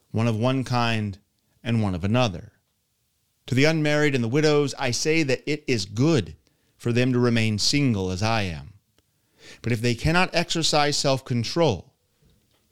one 0.09 0.27
of 0.27 0.35
one 0.35 0.65
kind 0.65 1.19
and 1.63 1.81
one 1.81 1.95
of 1.95 2.03
another. 2.03 2.51
To 3.45 3.55
the 3.55 3.63
unmarried 3.63 4.15
and 4.15 4.23
the 4.23 4.27
widows, 4.27 4.73
I 4.77 4.91
say 4.91 5.23
that 5.23 5.43
it 5.49 5.63
is 5.67 5.85
good 5.85 6.35
for 6.77 6.91
them 6.91 7.13
to 7.13 7.19
remain 7.19 7.59
single 7.59 8.09
as 8.09 8.23
I 8.23 8.41
am. 8.43 8.73
But 9.61 9.71
if 9.71 9.81
they 9.81 9.93
cannot 9.93 10.33
exercise 10.33 10.97
self 10.97 11.23
control, 11.23 11.93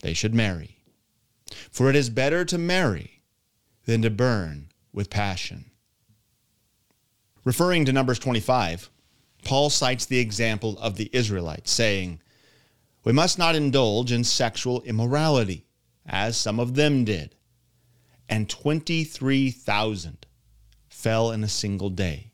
they 0.02 0.14
should 0.14 0.34
marry. 0.34 0.78
For 1.72 1.90
it 1.90 1.96
is 1.96 2.10
better 2.10 2.44
to 2.46 2.58
marry 2.58 3.22
than 3.86 4.02
to 4.02 4.10
burn 4.10 4.70
with 4.92 5.12
passion. 5.12 5.69
Referring 7.44 7.86
to 7.86 7.94
Numbers 7.94 8.20
25, 8.20 8.90
Paul 9.44 9.70
cites 9.70 10.06
the 10.06 10.20
example 10.20 10.78
of 10.80 10.98
the 10.98 11.10
Israelites, 11.14 11.72
saying, 11.72 12.20
we 13.04 13.14
must 13.14 13.40
not 13.40 13.56
indulge 13.56 14.12
in 14.12 14.24
sexual 14.24 14.82
immorality, 14.82 15.66
as 16.06 16.36
some 16.36 16.60
of 16.60 16.76
them 16.76 17.06
did. 17.06 17.36
And 18.28 18.50
23,000 18.50 20.26
fell 20.90 21.32
in 21.32 21.44
a 21.44 21.48
single 21.48 21.90
day. 21.90 22.34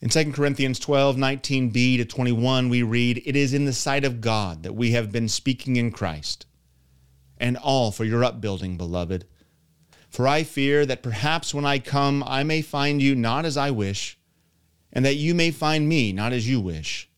In 0.00 0.10
2 0.10 0.32
Corinthians 0.32 0.78
12, 0.78 1.16
19b 1.16 1.96
to 1.96 2.04
21, 2.04 2.68
we 2.68 2.82
read, 2.82 3.22
It 3.24 3.34
is 3.34 3.54
in 3.54 3.64
the 3.64 3.72
sight 3.72 4.04
of 4.04 4.20
God 4.20 4.62
that 4.62 4.74
we 4.74 4.90
have 4.90 5.10
been 5.10 5.28
speaking 5.28 5.76
in 5.76 5.90
Christ, 5.90 6.44
and 7.38 7.56
all 7.56 7.90
for 7.90 8.04
your 8.04 8.22
upbuilding, 8.22 8.76
beloved. 8.76 9.24
For 10.14 10.28
I 10.28 10.44
fear 10.44 10.86
that 10.86 11.02
perhaps 11.02 11.52
when 11.52 11.66
I 11.66 11.80
come, 11.80 12.22
I 12.24 12.44
may 12.44 12.62
find 12.62 13.02
you 13.02 13.16
not 13.16 13.44
as 13.44 13.56
I 13.56 13.72
wish, 13.72 14.16
and 14.92 15.04
that 15.04 15.16
you 15.16 15.34
may 15.34 15.50
find 15.50 15.88
me 15.88 16.12
not 16.12 16.32
as 16.32 16.48
you 16.48 16.60
wish 16.60 17.08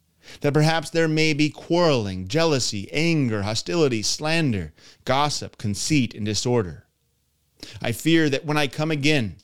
that 0.41 0.55
perhaps 0.55 0.89
there 0.89 1.07
may 1.07 1.35
be 1.35 1.51
quarreling, 1.51 2.27
jealousy, 2.27 2.91
anger, 2.91 3.43
hostility, 3.43 4.01
slander, 4.01 4.73
gossip, 5.05 5.59
conceit, 5.59 6.15
and 6.15 6.25
disorder. 6.25 6.87
I 7.83 7.93
fear 7.93 8.31
that 8.31 8.47
when 8.47 8.57
I 8.57 8.67
come 8.67 8.91
again, 8.91 9.37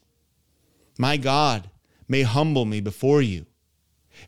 my 0.96 1.18
God 1.18 1.68
may 2.08 2.22
humble 2.22 2.64
me 2.64 2.80
before 2.80 3.20
you, 3.20 3.44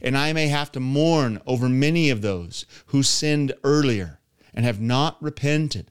and 0.03 0.19
I 0.19 0.35
may 0.35 0.49
have 0.49 0.71
to 0.73 0.81
mourn 0.81 1.41
over 1.47 1.71
many 1.71 2.11
of 2.11 2.21
those 2.21 2.67
who 2.89 3.03
sinned 3.03 3.55
earlier 3.65 4.21
and 4.53 4.67
have 4.67 4.83
not 4.83 5.17
repented 5.23 5.91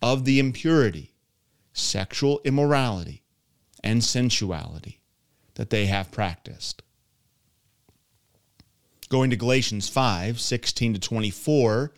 of 0.00 0.24
the 0.24 0.38
impurity, 0.38 1.11
sexual 1.72 2.40
immorality, 2.44 3.22
and 3.82 4.02
sensuality 4.02 5.00
that 5.54 5.70
they 5.70 5.86
have 5.86 6.10
practiced. 6.10 6.82
Going 9.08 9.30
to 9.30 9.36
Galatians 9.36 9.88
5 9.88 10.40
16 10.40 10.94
to 10.94 11.00
24, 11.00 11.92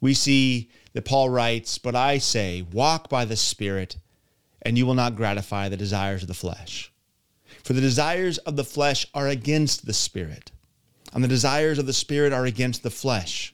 we 0.00 0.14
see 0.14 0.70
that 0.92 1.04
Paul 1.04 1.28
writes, 1.28 1.78
But 1.78 1.94
I 1.94 2.18
say, 2.18 2.62
walk 2.62 3.08
by 3.08 3.24
the 3.24 3.36
Spirit, 3.36 3.98
and 4.62 4.78
you 4.78 4.86
will 4.86 4.94
not 4.94 5.16
gratify 5.16 5.68
the 5.68 5.76
desires 5.76 6.22
of 6.22 6.28
the 6.28 6.34
flesh. 6.34 6.92
For 7.62 7.72
the 7.72 7.80
desires 7.80 8.38
of 8.38 8.56
the 8.56 8.64
flesh 8.64 9.06
are 9.14 9.28
against 9.28 9.86
the 9.86 9.92
Spirit, 9.92 10.52
and 11.12 11.22
the 11.22 11.28
desires 11.28 11.78
of 11.78 11.86
the 11.86 11.92
Spirit 11.92 12.32
are 12.32 12.46
against 12.46 12.82
the 12.82 12.90
flesh. 12.90 13.53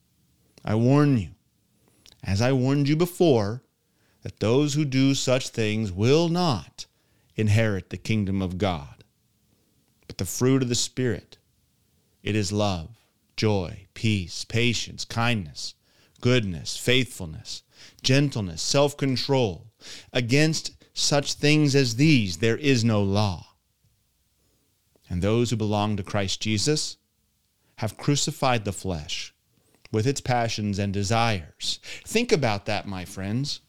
I 0.63 0.75
warn 0.75 1.17
you, 1.17 1.29
as 2.23 2.41
I 2.41 2.51
warned 2.51 2.87
you 2.87 2.95
before, 2.95 3.63
that 4.21 4.39
those 4.39 4.75
who 4.75 4.85
do 4.85 5.15
such 5.15 5.49
things 5.49 5.91
will 5.91 6.29
not 6.29 6.85
inherit 7.35 7.89
the 7.89 7.97
kingdom 7.97 8.41
of 8.41 8.57
God 8.57 9.01
but 10.11 10.17
the 10.17 10.25
fruit 10.25 10.61
of 10.61 10.67
the 10.67 10.75
Spirit. 10.75 11.37
It 12.21 12.35
is 12.35 12.51
love, 12.51 12.89
joy, 13.37 13.87
peace, 13.93 14.43
patience, 14.43 15.05
kindness, 15.05 15.73
goodness, 16.19 16.75
faithfulness, 16.75 17.63
gentleness, 18.03 18.61
self 18.61 18.97
control. 18.97 19.67
Against 20.11 20.71
such 20.93 21.35
things 21.35 21.75
as 21.75 21.95
these 21.95 22.39
there 22.39 22.57
is 22.57 22.83
no 22.83 23.01
law. 23.01 23.55
And 25.09 25.21
those 25.21 25.49
who 25.49 25.55
belong 25.55 25.95
to 25.95 26.03
Christ 26.03 26.41
Jesus 26.41 26.97
have 27.77 27.95
crucified 27.95 28.65
the 28.65 28.73
flesh 28.73 29.30
with 29.91 30.07
its 30.07 30.21
passions 30.21 30.79
and 30.79 30.93
desires. 30.93 31.79
Think 32.05 32.31
about 32.31 32.65
that, 32.65 32.87
my 32.87 33.05
friends. 33.05 33.61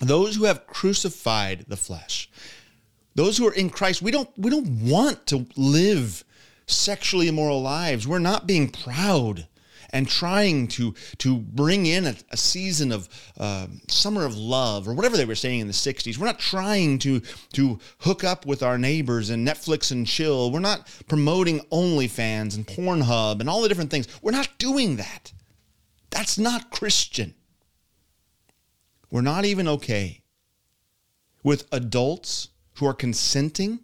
Those 0.00 0.36
who 0.36 0.44
have 0.44 0.66
crucified 0.66 1.64
the 1.68 1.76
flesh, 1.76 2.30
those 3.14 3.38
who 3.38 3.46
are 3.48 3.54
in 3.54 3.70
Christ, 3.70 4.00
we 4.00 4.10
don't 4.10 4.30
we 4.36 4.50
don't 4.50 4.82
want 4.82 5.26
to 5.28 5.46
live 5.56 6.24
sexually 6.66 7.28
immoral 7.28 7.60
lives. 7.60 8.06
We're 8.06 8.20
not 8.20 8.46
being 8.46 8.70
proud 8.70 9.48
and 9.90 10.08
trying 10.08 10.68
to 10.68 10.94
to 11.18 11.38
bring 11.38 11.86
in 11.86 12.06
a, 12.06 12.14
a 12.30 12.36
season 12.36 12.92
of 12.92 13.08
uh, 13.38 13.66
summer 13.88 14.24
of 14.24 14.36
love 14.36 14.86
or 14.86 14.94
whatever 14.94 15.16
they 15.16 15.24
were 15.24 15.34
saying 15.34 15.60
in 15.60 15.66
the 15.66 15.72
60s 15.72 16.18
we're 16.18 16.26
not 16.26 16.38
trying 16.38 16.98
to 16.98 17.20
to 17.52 17.78
hook 18.00 18.24
up 18.24 18.46
with 18.46 18.62
our 18.62 18.78
neighbors 18.78 19.30
and 19.30 19.46
netflix 19.46 19.90
and 19.90 20.06
chill. 20.06 20.50
We're 20.50 20.60
not 20.60 20.88
promoting 21.08 21.60
onlyfans 21.72 22.56
and 22.56 22.66
pornhub 22.66 23.40
and 23.40 23.48
all 23.48 23.62
the 23.62 23.68
different 23.68 23.90
things. 23.90 24.08
We're 24.22 24.32
not 24.32 24.58
doing 24.58 24.96
that. 24.96 25.32
That's 26.10 26.38
not 26.38 26.70
christian. 26.70 27.34
We're 29.10 29.22
not 29.22 29.44
even 29.44 29.66
okay 29.68 30.22
with 31.42 31.66
adults 31.72 32.48
who 32.74 32.86
are 32.86 32.94
consenting 32.94 33.80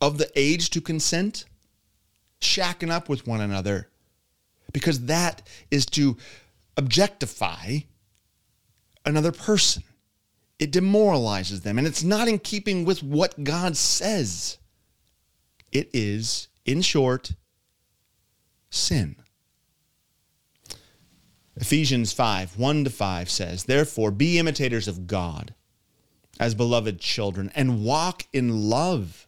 of 0.00 0.18
the 0.18 0.30
age 0.36 0.70
to 0.70 0.80
consent, 0.80 1.44
shacking 2.40 2.90
up 2.90 3.08
with 3.08 3.26
one 3.26 3.40
another 3.40 3.88
because 4.72 5.06
that 5.06 5.42
is 5.70 5.86
to 5.86 6.16
objectify 6.76 7.78
another 9.04 9.32
person. 9.32 9.82
It 10.58 10.72
demoralizes 10.72 11.60
them, 11.60 11.78
and 11.78 11.86
it's 11.86 12.02
not 12.02 12.28
in 12.28 12.38
keeping 12.38 12.84
with 12.84 13.02
what 13.02 13.44
God 13.44 13.76
says. 13.76 14.58
It 15.70 15.90
is, 15.92 16.48
in 16.64 16.82
short, 16.82 17.32
sin. 18.70 19.16
Ephesians 21.56 22.12
5 22.12 22.58
1 22.58 22.84
to 22.84 22.90
5 22.90 23.30
says, 23.30 23.64
Therefore, 23.64 24.10
be 24.10 24.38
imitators 24.38 24.88
of 24.88 25.06
God 25.06 25.54
as 26.40 26.54
beloved 26.54 27.00
children, 27.00 27.50
and 27.54 27.84
walk 27.84 28.26
in 28.32 28.68
love 28.68 29.27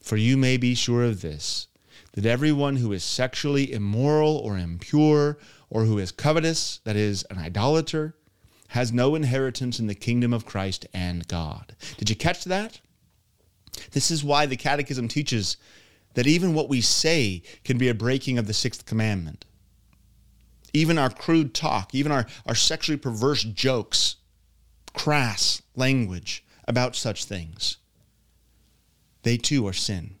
For 0.00 0.16
you 0.16 0.36
may 0.36 0.56
be 0.56 0.74
sure 0.74 1.04
of 1.04 1.20
this 1.20 1.68
that 2.12 2.26
everyone 2.26 2.76
who 2.76 2.92
is 2.92 3.04
sexually 3.04 3.72
immoral 3.72 4.36
or 4.36 4.58
impure, 4.58 5.38
or 5.68 5.84
who 5.84 5.98
is 5.98 6.10
covetous, 6.10 6.80
that 6.84 6.96
is, 6.96 7.24
an 7.30 7.38
idolater, 7.38 8.16
has 8.68 8.92
no 8.92 9.14
inheritance 9.14 9.78
in 9.78 9.86
the 9.86 9.94
kingdom 9.94 10.32
of 10.32 10.44
Christ 10.44 10.86
and 10.92 11.26
God. 11.28 11.76
Did 11.98 12.10
you 12.10 12.16
catch 12.16 12.44
that? 12.44 12.80
This 13.92 14.10
is 14.10 14.24
why 14.24 14.46
the 14.46 14.56
Catechism 14.56 15.06
teaches 15.06 15.56
that 16.14 16.26
even 16.26 16.54
what 16.54 16.68
we 16.68 16.80
say 16.80 17.42
can 17.62 17.78
be 17.78 17.88
a 17.88 17.94
breaking 17.94 18.38
of 18.38 18.48
the 18.48 18.54
sixth 18.54 18.84
commandment. 18.86 19.44
Even 20.72 20.98
our 20.98 21.10
crude 21.10 21.54
talk, 21.54 21.94
even 21.94 22.10
our, 22.10 22.26
our 22.46 22.54
sexually 22.56 22.96
perverse 22.96 23.44
jokes, 23.44 24.16
crass 24.92 25.62
language 25.76 26.44
about 26.66 26.96
such 26.96 27.24
things 27.24 27.76
they 29.22 29.36
too 29.36 29.66
are 29.66 29.72
sin. 29.72 30.16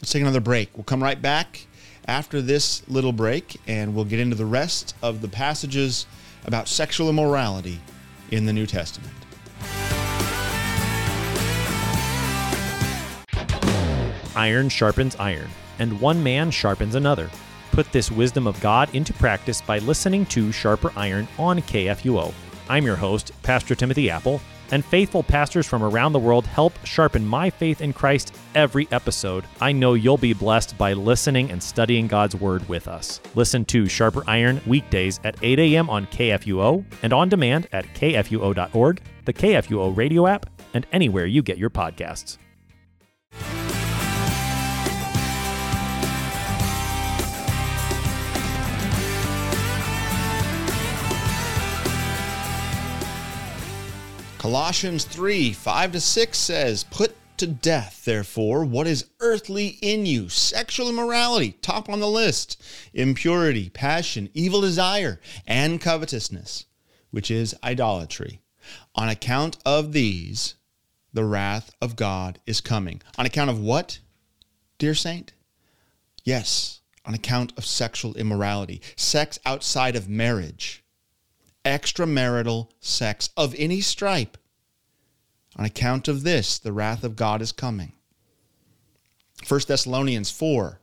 Let's 0.00 0.12
take 0.12 0.22
another 0.22 0.40
break. 0.40 0.70
We'll 0.76 0.84
come 0.84 1.02
right 1.02 1.20
back 1.20 1.66
after 2.06 2.42
this 2.42 2.86
little 2.88 3.12
break 3.12 3.60
and 3.66 3.94
we'll 3.94 4.04
get 4.04 4.20
into 4.20 4.36
the 4.36 4.44
rest 4.44 4.94
of 5.02 5.20
the 5.20 5.28
passages 5.28 6.06
about 6.44 6.68
sexual 6.68 7.08
immorality 7.08 7.80
in 8.30 8.44
the 8.46 8.52
New 8.52 8.66
Testament. 8.66 9.14
Iron 14.36 14.68
sharpens 14.68 15.14
iron, 15.16 15.48
and 15.78 16.00
one 16.00 16.22
man 16.22 16.50
sharpens 16.50 16.96
another. 16.96 17.30
Put 17.70 17.90
this 17.92 18.10
wisdom 18.10 18.46
of 18.46 18.60
God 18.60 18.92
into 18.94 19.12
practice 19.12 19.60
by 19.60 19.78
listening 19.78 20.26
to 20.26 20.50
Sharper 20.50 20.92
Iron 20.96 21.28
on 21.38 21.60
KFUO. 21.62 22.34
I'm 22.68 22.84
your 22.84 22.96
host, 22.96 23.30
Pastor 23.42 23.74
Timothy 23.74 24.10
Appel, 24.10 24.40
and 24.74 24.84
faithful 24.84 25.22
pastors 25.22 25.68
from 25.68 25.84
around 25.84 26.12
the 26.12 26.18
world 26.18 26.44
help 26.48 26.72
sharpen 26.84 27.24
my 27.24 27.48
faith 27.48 27.80
in 27.80 27.92
Christ 27.92 28.34
every 28.56 28.88
episode. 28.90 29.44
I 29.60 29.70
know 29.70 29.94
you'll 29.94 30.18
be 30.18 30.32
blessed 30.32 30.76
by 30.76 30.94
listening 30.94 31.52
and 31.52 31.62
studying 31.62 32.08
God's 32.08 32.34
Word 32.34 32.68
with 32.68 32.88
us. 32.88 33.20
Listen 33.36 33.64
to 33.66 33.86
Sharper 33.86 34.24
Iron 34.26 34.60
weekdays 34.66 35.20
at 35.22 35.36
8 35.42 35.60
a.m. 35.60 35.88
on 35.88 36.06
KFUO 36.08 36.84
and 37.04 37.12
on 37.12 37.28
demand 37.28 37.68
at 37.70 37.86
kfuo.org, 37.94 39.00
the 39.24 39.32
KFUO 39.32 39.96
radio 39.96 40.26
app, 40.26 40.50
and 40.74 40.88
anywhere 40.90 41.26
you 41.26 41.40
get 41.40 41.56
your 41.56 41.70
podcasts. 41.70 42.38
Colossians 54.44 55.06
3 55.06 55.54
5 55.54 55.92
to 55.92 56.00
6 56.00 56.36
says, 56.36 56.84
Put 56.84 57.16
to 57.38 57.46
death, 57.46 58.04
therefore, 58.04 58.62
what 58.62 58.86
is 58.86 59.06
earthly 59.20 59.78
in 59.80 60.04
you 60.04 60.28
sexual 60.28 60.90
immorality, 60.90 61.52
top 61.62 61.88
on 61.88 61.98
the 61.98 62.10
list, 62.10 62.62
impurity, 62.92 63.70
passion, 63.70 64.28
evil 64.34 64.60
desire, 64.60 65.18
and 65.46 65.80
covetousness, 65.80 66.66
which 67.10 67.30
is 67.30 67.56
idolatry. 67.64 68.42
On 68.94 69.08
account 69.08 69.56
of 69.64 69.94
these, 69.94 70.56
the 71.14 71.24
wrath 71.24 71.70
of 71.80 71.96
God 71.96 72.38
is 72.44 72.60
coming. 72.60 73.00
On 73.16 73.24
account 73.24 73.48
of 73.48 73.58
what, 73.58 74.00
dear 74.76 74.94
saint? 74.94 75.32
Yes, 76.22 76.82
on 77.06 77.14
account 77.14 77.54
of 77.56 77.64
sexual 77.64 78.14
immorality, 78.16 78.82
sex 78.94 79.38
outside 79.46 79.96
of 79.96 80.06
marriage 80.06 80.83
extramarital 81.64 82.68
sex 82.80 83.30
of 83.36 83.54
any 83.58 83.80
stripe. 83.80 84.36
On 85.56 85.64
account 85.64 86.08
of 86.08 86.22
this, 86.22 86.58
the 86.58 86.72
wrath 86.72 87.04
of 87.04 87.16
God 87.16 87.40
is 87.40 87.52
coming. 87.52 87.92
1 89.46 89.60
Thessalonians 89.68 90.30
4, 90.30 90.80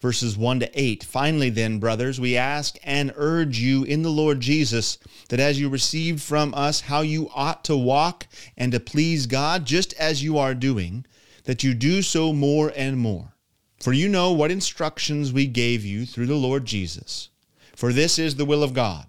verses 0.00 0.36
1 0.36 0.60
to 0.60 0.70
8. 0.80 1.04
Finally, 1.04 1.50
then, 1.50 1.78
brothers, 1.78 2.20
we 2.20 2.36
ask 2.36 2.76
and 2.82 3.12
urge 3.16 3.58
you 3.58 3.84
in 3.84 4.02
the 4.02 4.10
Lord 4.10 4.40
Jesus 4.40 4.98
that 5.28 5.40
as 5.40 5.60
you 5.60 5.68
received 5.68 6.22
from 6.22 6.54
us 6.54 6.82
how 6.82 7.02
you 7.02 7.30
ought 7.34 7.64
to 7.64 7.76
walk 7.76 8.26
and 8.56 8.72
to 8.72 8.80
please 8.80 9.26
God, 9.26 9.64
just 9.64 9.92
as 9.94 10.22
you 10.22 10.38
are 10.38 10.54
doing, 10.54 11.06
that 11.44 11.62
you 11.62 11.74
do 11.74 12.02
so 12.02 12.32
more 12.32 12.72
and 12.74 12.98
more. 12.98 13.34
For 13.80 13.92
you 13.92 14.08
know 14.08 14.32
what 14.32 14.50
instructions 14.50 15.32
we 15.32 15.46
gave 15.46 15.84
you 15.84 16.06
through 16.06 16.26
the 16.26 16.34
Lord 16.34 16.64
Jesus. 16.64 17.28
For 17.76 17.92
this 17.92 18.18
is 18.18 18.36
the 18.36 18.46
will 18.46 18.62
of 18.62 18.72
God 18.72 19.06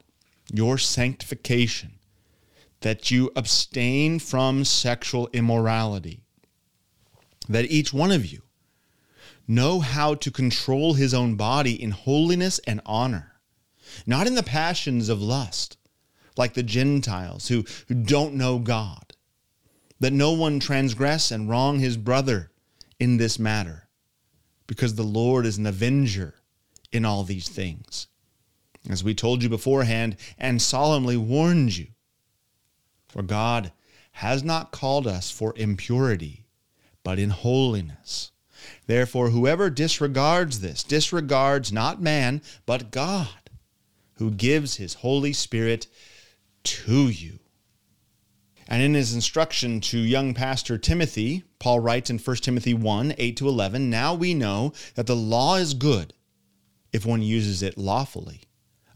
your 0.52 0.78
sanctification, 0.78 1.94
that 2.82 3.10
you 3.10 3.32
abstain 3.36 4.20
from 4.20 4.64
sexual 4.64 5.30
immorality, 5.34 6.22
that 7.50 7.66
each 7.72 7.94
one 7.94 8.12
of 8.12 8.26
you 8.26 8.42
know 9.48 9.80
how 9.80 10.16
to 10.16 10.32
control 10.32 10.94
his 10.94 11.14
own 11.14 11.36
body 11.36 11.82
in 11.82 11.92
holiness 11.92 12.60
and 12.68 12.82
honor, 12.86 13.34
not 14.06 14.28
in 14.28 14.36
the 14.36 14.44
passions 14.44 15.10
of 15.10 15.22
lust, 15.22 15.78
like 16.38 16.54
the 16.54 16.64
Gentiles 16.64 17.48
who, 17.48 17.64
who 17.88 17.96
don't 17.96 18.34
know 18.34 18.60
God, 18.60 19.14
that 20.00 20.14
no 20.14 20.32
one 20.34 20.60
transgress 20.60 21.32
and 21.32 21.50
wrong 21.50 21.80
his 21.80 21.98
brother 21.98 22.52
in 23.00 23.18
this 23.18 23.40
matter, 23.40 23.88
because 24.68 24.96
the 24.96 25.04
Lord 25.04 25.46
is 25.46 25.58
an 25.58 25.66
avenger 25.66 26.36
in 26.92 27.06
all 27.06 27.24
these 27.24 27.48
things 27.48 28.08
as 28.90 29.04
we 29.04 29.16
told 29.16 29.42
you 29.42 29.50
beforehand 29.50 30.16
and 30.38 30.62
solemnly 30.62 31.18
warned 31.18 31.76
you. 31.78 31.88
For 33.08 33.24
God 33.24 33.72
has 34.14 34.44
not 34.44 34.72
called 34.72 35.08
us 35.08 35.32
for 35.32 35.54
impurity, 35.56 36.46
but 37.04 37.20
in 37.20 37.30
holiness. 37.30 38.32
Therefore, 38.88 39.30
whoever 39.30 39.70
disregards 39.70 40.60
this 40.60 40.84
disregards 40.84 41.72
not 41.72 42.02
man, 42.02 42.42
but 42.66 42.92
God, 42.92 43.50
who 44.16 44.32
gives 44.32 44.78
his 44.78 44.96
Holy 44.96 45.34
Spirit 45.34 45.88
to 46.64 47.10
you. 47.10 47.40
And 48.68 48.82
in 48.82 48.96
his 48.96 49.14
instruction 49.14 49.80
to 49.82 50.00
young 50.00 50.34
pastor 50.34 50.78
Timothy, 50.78 51.44
Paul 51.60 51.82
writes 51.82 52.10
in 52.10 52.18
1 52.18 52.36
Timothy 52.38 52.74
1 52.74 53.14
8 53.18 53.38
to 53.38 53.48
11, 53.48 53.90
Now 53.90 54.16
we 54.16 54.34
know 54.34 54.74
that 54.96 55.06
the 55.06 55.16
law 55.16 55.56
is 55.56 55.76
good 55.76 56.14
if 56.92 57.06
one 57.06 57.22
uses 57.22 57.62
it 57.62 57.78
lawfully 57.78 58.45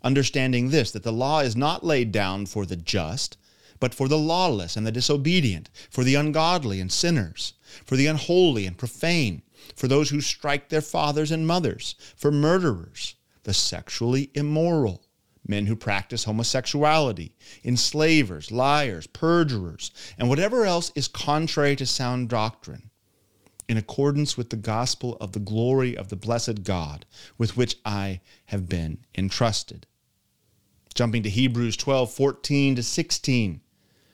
understanding 0.03 0.69
this 0.69 0.91
that 0.91 1.03
the 1.03 1.11
law 1.11 1.39
is 1.39 1.55
not 1.55 1.83
laid 1.83 2.11
down 2.11 2.45
for 2.45 2.65
the 2.65 2.75
just, 2.75 3.37
but 3.79 3.93
for 3.93 4.07
the 4.07 4.17
lawless 4.17 4.75
and 4.75 4.85
the 4.85 4.91
disobedient, 4.91 5.69
for 5.89 6.03
the 6.03 6.15
ungodly 6.15 6.79
and 6.79 6.91
sinners, 6.91 7.53
for 7.85 7.95
the 7.95 8.07
unholy 8.07 8.65
and 8.65 8.77
profane, 8.77 9.41
for 9.75 9.87
those 9.87 10.09
who 10.09 10.21
strike 10.21 10.69
their 10.69 10.81
fathers 10.81 11.31
and 11.31 11.47
mothers, 11.47 11.95
for 12.15 12.31
murderers, 12.31 13.15
the 13.43 13.53
sexually 13.53 14.29
immoral, 14.33 15.05
men 15.47 15.65
who 15.65 15.75
practice 15.75 16.25
homosexuality, 16.25 17.33
enslavers, 17.63 18.51
liars, 18.51 19.07
perjurers, 19.07 19.91
and 20.17 20.29
whatever 20.29 20.65
else 20.65 20.91
is 20.95 21.07
contrary 21.07 21.75
to 21.75 21.85
sound 21.85 22.29
doctrine, 22.29 22.89
in 23.67 23.77
accordance 23.77 24.35
with 24.35 24.49
the 24.49 24.55
gospel 24.55 25.17
of 25.21 25.31
the 25.31 25.39
glory 25.39 25.95
of 25.95 26.09
the 26.09 26.15
blessed 26.15 26.63
God 26.63 27.05
with 27.37 27.55
which 27.55 27.77
I 27.85 28.19
have 28.47 28.67
been 28.67 28.99
entrusted. 29.17 29.85
Jumping 30.99 31.23
to 31.23 31.29
Hebrews 31.29 31.77
12, 31.77 32.11
14 32.11 32.75
to 32.75 32.83
16. 32.83 33.61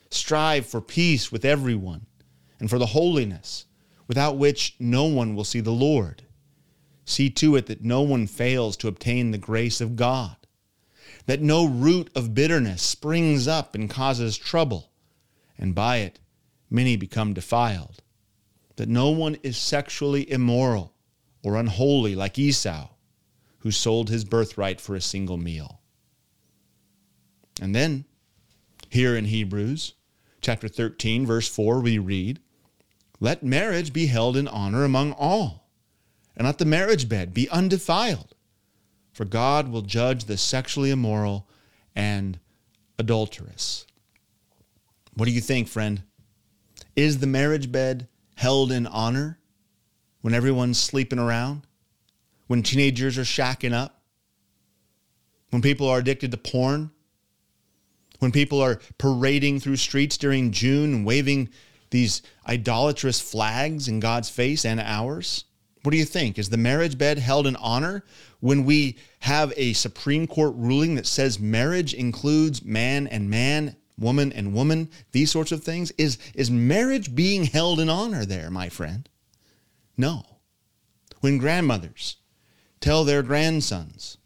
Strive 0.08 0.66
for 0.66 0.80
peace 0.80 1.32
with 1.32 1.44
everyone 1.44 2.06
and 2.60 2.70
for 2.70 2.78
the 2.78 2.86
holiness, 2.86 3.64
without 4.06 4.36
which 4.36 4.76
no 4.78 5.02
one 5.02 5.34
will 5.34 5.42
see 5.42 5.58
the 5.58 5.72
Lord. 5.72 6.22
See 7.04 7.28
to 7.28 7.56
it 7.56 7.66
that 7.66 7.82
no 7.82 8.02
one 8.02 8.28
fails 8.28 8.76
to 8.76 8.86
obtain 8.86 9.32
the 9.32 9.36
grace 9.36 9.80
of 9.80 9.96
God, 9.96 10.36
that 11.24 11.42
no 11.42 11.66
root 11.66 12.08
of 12.14 12.34
bitterness 12.34 12.82
springs 12.82 13.48
up 13.48 13.74
and 13.74 13.90
causes 13.90 14.38
trouble, 14.38 14.92
and 15.58 15.74
by 15.74 15.96
it 15.96 16.20
many 16.70 16.94
become 16.94 17.34
defiled, 17.34 18.00
that 18.76 18.88
no 18.88 19.10
one 19.10 19.34
is 19.42 19.56
sexually 19.56 20.30
immoral 20.30 20.94
or 21.42 21.56
unholy 21.56 22.14
like 22.14 22.38
Esau, 22.38 22.90
who 23.58 23.72
sold 23.72 24.08
his 24.08 24.24
birthright 24.24 24.80
for 24.80 24.94
a 24.94 25.00
single 25.00 25.36
meal. 25.36 25.75
And 27.60 27.74
then, 27.74 28.04
here 28.90 29.16
in 29.16 29.26
Hebrews 29.26 29.94
chapter 30.40 30.68
13, 30.68 31.26
verse 31.26 31.48
4, 31.48 31.80
we 31.80 31.98
read, 31.98 32.40
Let 33.20 33.42
marriage 33.42 33.92
be 33.92 34.06
held 34.06 34.36
in 34.36 34.46
honor 34.46 34.84
among 34.84 35.12
all, 35.12 35.68
and 36.36 36.46
let 36.46 36.58
the 36.58 36.64
marriage 36.64 37.08
bed 37.08 37.32
be 37.32 37.48
undefiled, 37.50 38.34
for 39.12 39.24
God 39.24 39.68
will 39.68 39.82
judge 39.82 40.24
the 40.24 40.36
sexually 40.36 40.90
immoral 40.90 41.48
and 41.94 42.38
adulterous. 42.98 43.86
What 45.14 45.26
do 45.26 45.32
you 45.32 45.40
think, 45.40 45.68
friend? 45.68 46.02
Is 46.94 47.18
the 47.18 47.26
marriage 47.26 47.72
bed 47.72 48.08
held 48.34 48.70
in 48.70 48.86
honor 48.86 49.38
when 50.20 50.34
everyone's 50.34 50.78
sleeping 50.78 51.18
around? 51.18 51.66
When 52.46 52.62
teenagers 52.62 53.18
are 53.18 53.22
shacking 53.22 53.72
up? 53.72 54.02
When 55.50 55.62
people 55.62 55.88
are 55.88 55.98
addicted 55.98 56.30
to 56.30 56.36
porn? 56.36 56.90
When 58.18 58.32
people 58.32 58.60
are 58.60 58.80
parading 58.98 59.60
through 59.60 59.76
streets 59.76 60.16
during 60.16 60.52
June 60.52 60.94
and 60.94 61.06
waving 61.06 61.50
these 61.90 62.22
idolatrous 62.48 63.20
flags 63.20 63.88
in 63.88 64.00
God's 64.00 64.30
face 64.30 64.64
and 64.64 64.80
ours? 64.80 65.44
What 65.82 65.92
do 65.92 65.98
you 65.98 66.04
think? 66.04 66.38
Is 66.38 66.50
the 66.50 66.56
marriage 66.56 66.98
bed 66.98 67.18
held 67.18 67.46
in 67.46 67.54
honor 67.56 68.04
when 68.40 68.64
we 68.64 68.96
have 69.20 69.52
a 69.56 69.72
Supreme 69.72 70.26
Court 70.26 70.54
ruling 70.56 70.96
that 70.96 71.06
says 71.06 71.38
marriage 71.38 71.94
includes 71.94 72.64
man 72.64 73.06
and 73.06 73.30
man 73.30 73.76
woman 73.98 74.32
and 74.32 74.52
woman, 74.52 74.90
these 75.12 75.30
sorts 75.30 75.52
of 75.52 75.62
things? 75.62 75.92
Is, 75.92 76.18
is 76.34 76.50
marriage 76.50 77.14
being 77.14 77.44
held 77.44 77.80
in 77.80 77.88
honor 77.88 78.24
there, 78.24 78.50
my 78.50 78.68
friend? 78.68 79.08
No. 79.96 80.24
When 81.20 81.38
grandmothers 81.38 82.16
tell 82.80 83.04
their 83.04 83.22
grandsons, 83.22 84.18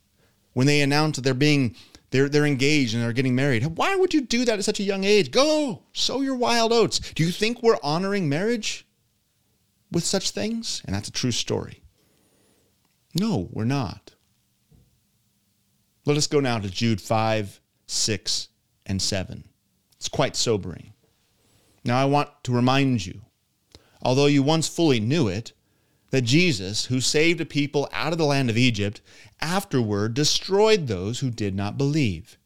when 0.53 0.67
they 0.67 0.81
announce 0.81 1.17
that 1.17 1.23
they're 1.23 1.35
being 1.35 1.77
they're, 2.11 2.29
they're 2.29 2.47
engaged 2.47 2.95
and 2.95 3.03
they're 3.03 3.13
getting 3.13 3.35
married. 3.35 3.65
Why 3.65 3.95
would 3.97 4.13
you 4.13 4.21
do 4.21 4.45
that 4.45 4.59
at 4.59 4.65
such 4.65 4.81
a 4.81 4.85
young 4.85 5.05
age? 5.05 5.31
Go, 5.31 5.85
sow 5.93 6.21
your 6.21 6.35
wild 6.35 6.73
oats. 6.73 6.99
Do 7.15 7.25
you 7.25 7.31
think 7.31 7.63
we're 7.63 7.79
honoring 7.83 8.29
marriage 8.29 8.87
with 9.93 10.05
such 10.05 10.31
things? 10.31 10.83
And 10.85 10.95
that's 10.95 11.09
a 11.09 11.13
true 11.13 11.31
story. 11.31 11.83
No, 13.15 13.49
we're 13.53 13.65
not. 13.65 14.15
Let 16.07 16.17
us 16.17 16.27
go 16.27 16.41
now 16.41 16.59
to 16.59 16.71
Jude 16.71 17.01
5, 17.01 17.61
6, 17.87 18.49
and 18.87 19.01
7. 19.01 19.45
It's 19.97 20.09
quite 20.09 20.35
sobering. 20.35 20.93
Now, 21.85 22.01
I 22.01 22.05
want 22.05 22.31
to 22.45 22.53
remind 22.53 23.07
you, 23.07 23.23
although 24.03 24.27
you 24.27 24.43
once 24.43 24.69
fully 24.69 25.01
knew 25.01 25.29
it, 25.29 25.53
that 26.11 26.23
Jesus, 26.23 26.87
who 26.87 27.01
saved 27.01 27.41
a 27.41 27.47
people 27.47 27.89
out 27.93 28.13
of 28.13 28.19
the 28.19 28.25
land 28.25 28.51
of 28.51 28.59
Egypt, 28.59 29.01
afterward 29.41 30.15
destroyed 30.15 30.87
those 30.87 31.21
who 31.21 31.31
did 31.31 31.55
not 31.55 31.79
believe. 31.79 32.37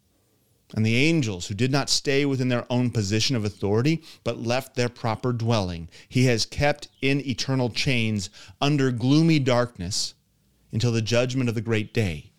And 0.74 0.84
the 0.84 0.96
angels 0.96 1.46
who 1.46 1.54
did 1.54 1.70
not 1.70 1.88
stay 1.88 2.24
within 2.24 2.48
their 2.48 2.66
own 2.70 2.90
position 2.90 3.36
of 3.36 3.44
authority, 3.44 4.02
but 4.24 4.42
left 4.42 4.74
their 4.74 4.88
proper 4.88 5.32
dwelling, 5.32 5.88
he 6.08 6.24
has 6.24 6.46
kept 6.46 6.88
in 7.00 7.26
eternal 7.26 7.70
chains 7.70 8.28
under 8.60 8.90
gloomy 8.90 9.38
darkness 9.38 10.14
until 10.72 10.92
the 10.92 11.02
judgment 11.02 11.48
of 11.48 11.54
the 11.54 11.60
great 11.60 11.94
day 11.94 12.32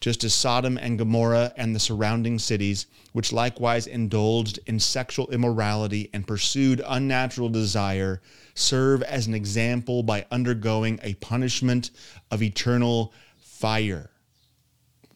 just 0.00 0.24
as 0.24 0.32
Sodom 0.32 0.78
and 0.78 0.98
Gomorrah 0.98 1.52
and 1.56 1.74
the 1.74 1.80
surrounding 1.80 2.38
cities, 2.38 2.86
which 3.12 3.32
likewise 3.32 3.86
indulged 3.86 4.58
in 4.66 4.80
sexual 4.80 5.30
immorality 5.30 6.08
and 6.14 6.26
pursued 6.26 6.82
unnatural 6.86 7.50
desire, 7.50 8.22
serve 8.60 9.02
as 9.02 9.26
an 9.26 9.34
example 9.34 10.02
by 10.02 10.26
undergoing 10.30 11.00
a 11.02 11.14
punishment 11.14 11.90
of 12.30 12.42
eternal 12.42 13.12
fire. 13.38 14.10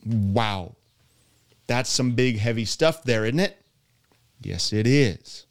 Wow. 0.04 0.76
That's 1.66 1.90
some 1.90 2.12
big, 2.12 2.38
heavy 2.38 2.64
stuff 2.64 3.04
there, 3.04 3.24
isn't 3.24 3.40
it? 3.40 3.56
Yes, 4.42 4.72
it 4.72 4.86
is. 4.86 5.46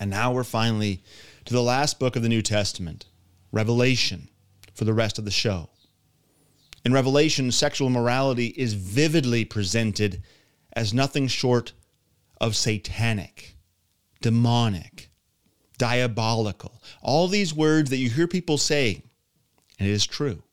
And 0.00 0.10
now 0.10 0.32
we're 0.32 0.44
finally 0.44 1.02
to 1.44 1.52
the 1.52 1.62
last 1.62 2.00
book 2.00 2.16
of 2.16 2.22
the 2.22 2.28
New 2.28 2.42
Testament, 2.42 3.06
Revelation, 3.52 4.28
for 4.74 4.84
the 4.84 4.94
rest 4.94 5.18
of 5.18 5.24
the 5.24 5.30
show. 5.30 5.68
In 6.84 6.92
Revelation, 6.92 7.52
sexual 7.52 7.86
immorality 7.86 8.46
is 8.56 8.74
vividly 8.74 9.44
presented 9.44 10.22
as 10.74 10.92
nothing 10.92 11.28
short 11.28 11.72
of 12.40 12.56
satanic, 12.56 13.56
demonic, 14.20 15.11
diabolical. 15.82 16.80
All 17.02 17.26
these 17.26 17.52
words 17.52 17.90
that 17.90 17.96
you 17.96 18.08
hear 18.08 18.28
people 18.28 18.56
say, 18.56 19.02
and 19.80 19.88
it 19.88 19.90
is 19.90 20.06
true. 20.06 20.44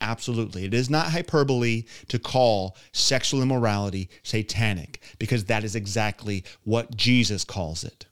Absolutely. 0.00 0.64
It 0.64 0.72
is 0.72 0.88
not 0.88 1.10
hyperbole 1.10 1.86
to 2.06 2.20
call 2.20 2.76
sexual 2.92 3.42
immorality 3.42 4.08
satanic 4.22 5.02
because 5.18 5.46
that 5.46 5.64
is 5.64 5.74
exactly 5.74 6.44
what 6.62 6.96
Jesus 6.96 7.42
calls 7.42 7.82
it. 7.82 8.06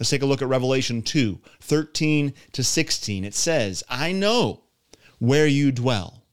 Let's 0.00 0.08
take 0.08 0.22
a 0.22 0.26
look 0.26 0.40
at 0.40 0.48
Revelation 0.48 1.02
2 1.02 1.38
13 1.60 2.32
to 2.52 2.64
16. 2.64 3.22
It 3.22 3.34
says, 3.34 3.84
I 3.90 4.12
know 4.12 4.62
where 5.18 5.46
you 5.46 5.70
dwell 5.70 6.24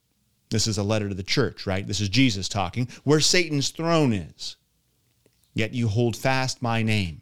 this 0.49 0.65
is 0.65 0.77
a 0.77 0.83
letter 0.83 1.09
to 1.09 1.15
the 1.15 1.23
church, 1.23 1.67
right? 1.67 1.85
This 1.85 1.99
is 1.99 2.07
Jesus 2.07 2.47
talking, 2.47 2.87
where 3.03 3.19
Satan's 3.19 3.67
throne 3.67 4.13
is. 4.13 4.55
Yet 5.53 5.73
you 5.73 5.89
hold 5.89 6.15
fast 6.15 6.61
my 6.61 6.83
name. 6.83 7.21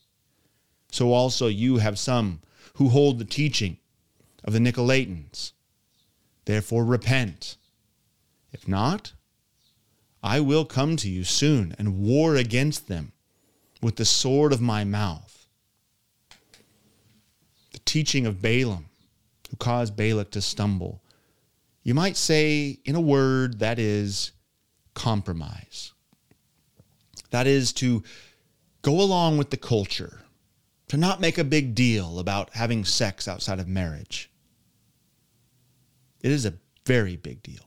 So 0.91 1.13
also 1.13 1.47
you 1.47 1.77
have 1.77 1.97
some 1.97 2.41
who 2.75 2.89
hold 2.89 3.17
the 3.17 3.25
teaching 3.25 3.77
of 4.43 4.53
the 4.53 4.59
Nicolaitans. 4.59 5.53
Therefore 6.45 6.85
repent. 6.85 7.57
If 8.51 8.67
not, 8.67 9.13
I 10.21 10.39
will 10.39 10.65
come 10.65 10.97
to 10.97 11.09
you 11.09 11.23
soon 11.23 11.75
and 11.79 11.99
war 11.99 12.35
against 12.35 12.87
them 12.87 13.13
with 13.81 13.95
the 13.95 14.05
sword 14.05 14.53
of 14.53 14.61
my 14.61 14.83
mouth. 14.83 15.47
The 17.71 17.79
teaching 17.79 18.25
of 18.25 18.41
Balaam, 18.41 18.87
who 19.49 19.57
caused 19.57 19.95
Balak 19.95 20.31
to 20.31 20.41
stumble, 20.41 21.01
you 21.83 21.93
might 21.93 22.17
say, 22.17 22.79
in 22.85 22.95
a 22.95 23.01
word, 23.01 23.59
that 23.59 23.79
is 23.79 24.31
compromise. 24.93 25.93
That 27.31 27.47
is 27.47 27.73
to 27.73 28.03
go 28.81 28.99
along 28.99 29.37
with 29.37 29.49
the 29.49 29.57
culture, 29.57 30.19
to 30.91 30.97
not 30.97 31.21
make 31.21 31.37
a 31.37 31.43
big 31.45 31.73
deal 31.73 32.19
about 32.19 32.49
having 32.53 32.83
sex 32.83 33.25
outside 33.25 33.61
of 33.61 33.67
marriage. 33.69 34.29
It 36.19 36.31
is 36.31 36.45
a 36.45 36.55
very 36.85 37.15
big 37.15 37.41
deal. 37.41 37.63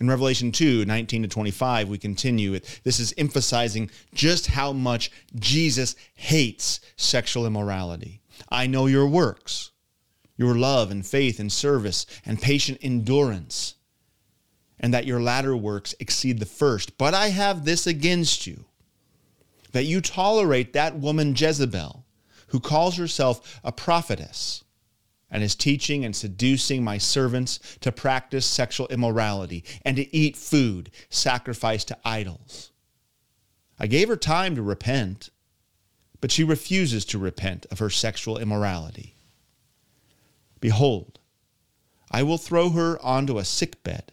In 0.00 0.08
Revelation 0.08 0.52
2 0.52 0.86
19 0.86 1.24
to 1.24 1.28
25, 1.28 1.90
we 1.90 1.98
continue. 1.98 2.58
This 2.82 2.98
is 2.98 3.12
emphasizing 3.18 3.90
just 4.14 4.46
how 4.46 4.72
much 4.72 5.10
Jesus 5.34 5.96
hates 6.14 6.80
sexual 6.96 7.44
immorality. 7.44 8.22
I 8.48 8.66
know 8.66 8.86
your 8.86 9.06
works 9.06 9.72
your 10.38 10.54
love 10.54 10.90
and 10.90 11.06
faith 11.06 11.38
and 11.38 11.52
service 11.52 12.06
and 12.24 12.40
patient 12.40 12.78
endurance, 12.80 13.74
and 14.80 14.94
that 14.94 15.04
your 15.04 15.20
latter 15.20 15.54
works 15.54 15.94
exceed 16.00 16.38
the 16.38 16.46
first. 16.46 16.96
But 16.96 17.12
I 17.12 17.28
have 17.28 17.66
this 17.66 17.86
against 17.86 18.46
you 18.46 18.64
that 19.76 19.84
you 19.84 20.00
tolerate 20.00 20.72
that 20.72 20.98
woman 20.98 21.34
Jezebel, 21.36 22.02
who 22.46 22.58
calls 22.58 22.96
herself 22.96 23.60
a 23.62 23.70
prophetess 23.70 24.64
and 25.30 25.42
is 25.42 25.54
teaching 25.54 26.02
and 26.02 26.16
seducing 26.16 26.82
my 26.82 26.96
servants 26.96 27.60
to 27.82 27.92
practice 27.92 28.46
sexual 28.46 28.88
immorality 28.88 29.62
and 29.82 29.98
to 29.98 30.16
eat 30.16 30.34
food 30.34 30.90
sacrificed 31.10 31.88
to 31.88 31.98
idols. 32.06 32.70
I 33.78 33.86
gave 33.86 34.08
her 34.08 34.16
time 34.16 34.54
to 34.54 34.62
repent, 34.62 35.28
but 36.22 36.32
she 36.32 36.42
refuses 36.42 37.04
to 37.04 37.18
repent 37.18 37.66
of 37.70 37.78
her 37.78 37.90
sexual 37.90 38.38
immorality. 38.38 39.18
Behold, 40.58 41.18
I 42.10 42.22
will 42.22 42.38
throw 42.38 42.70
her 42.70 42.98
onto 43.02 43.36
a 43.36 43.44
sick 43.44 43.82
bed, 43.82 44.12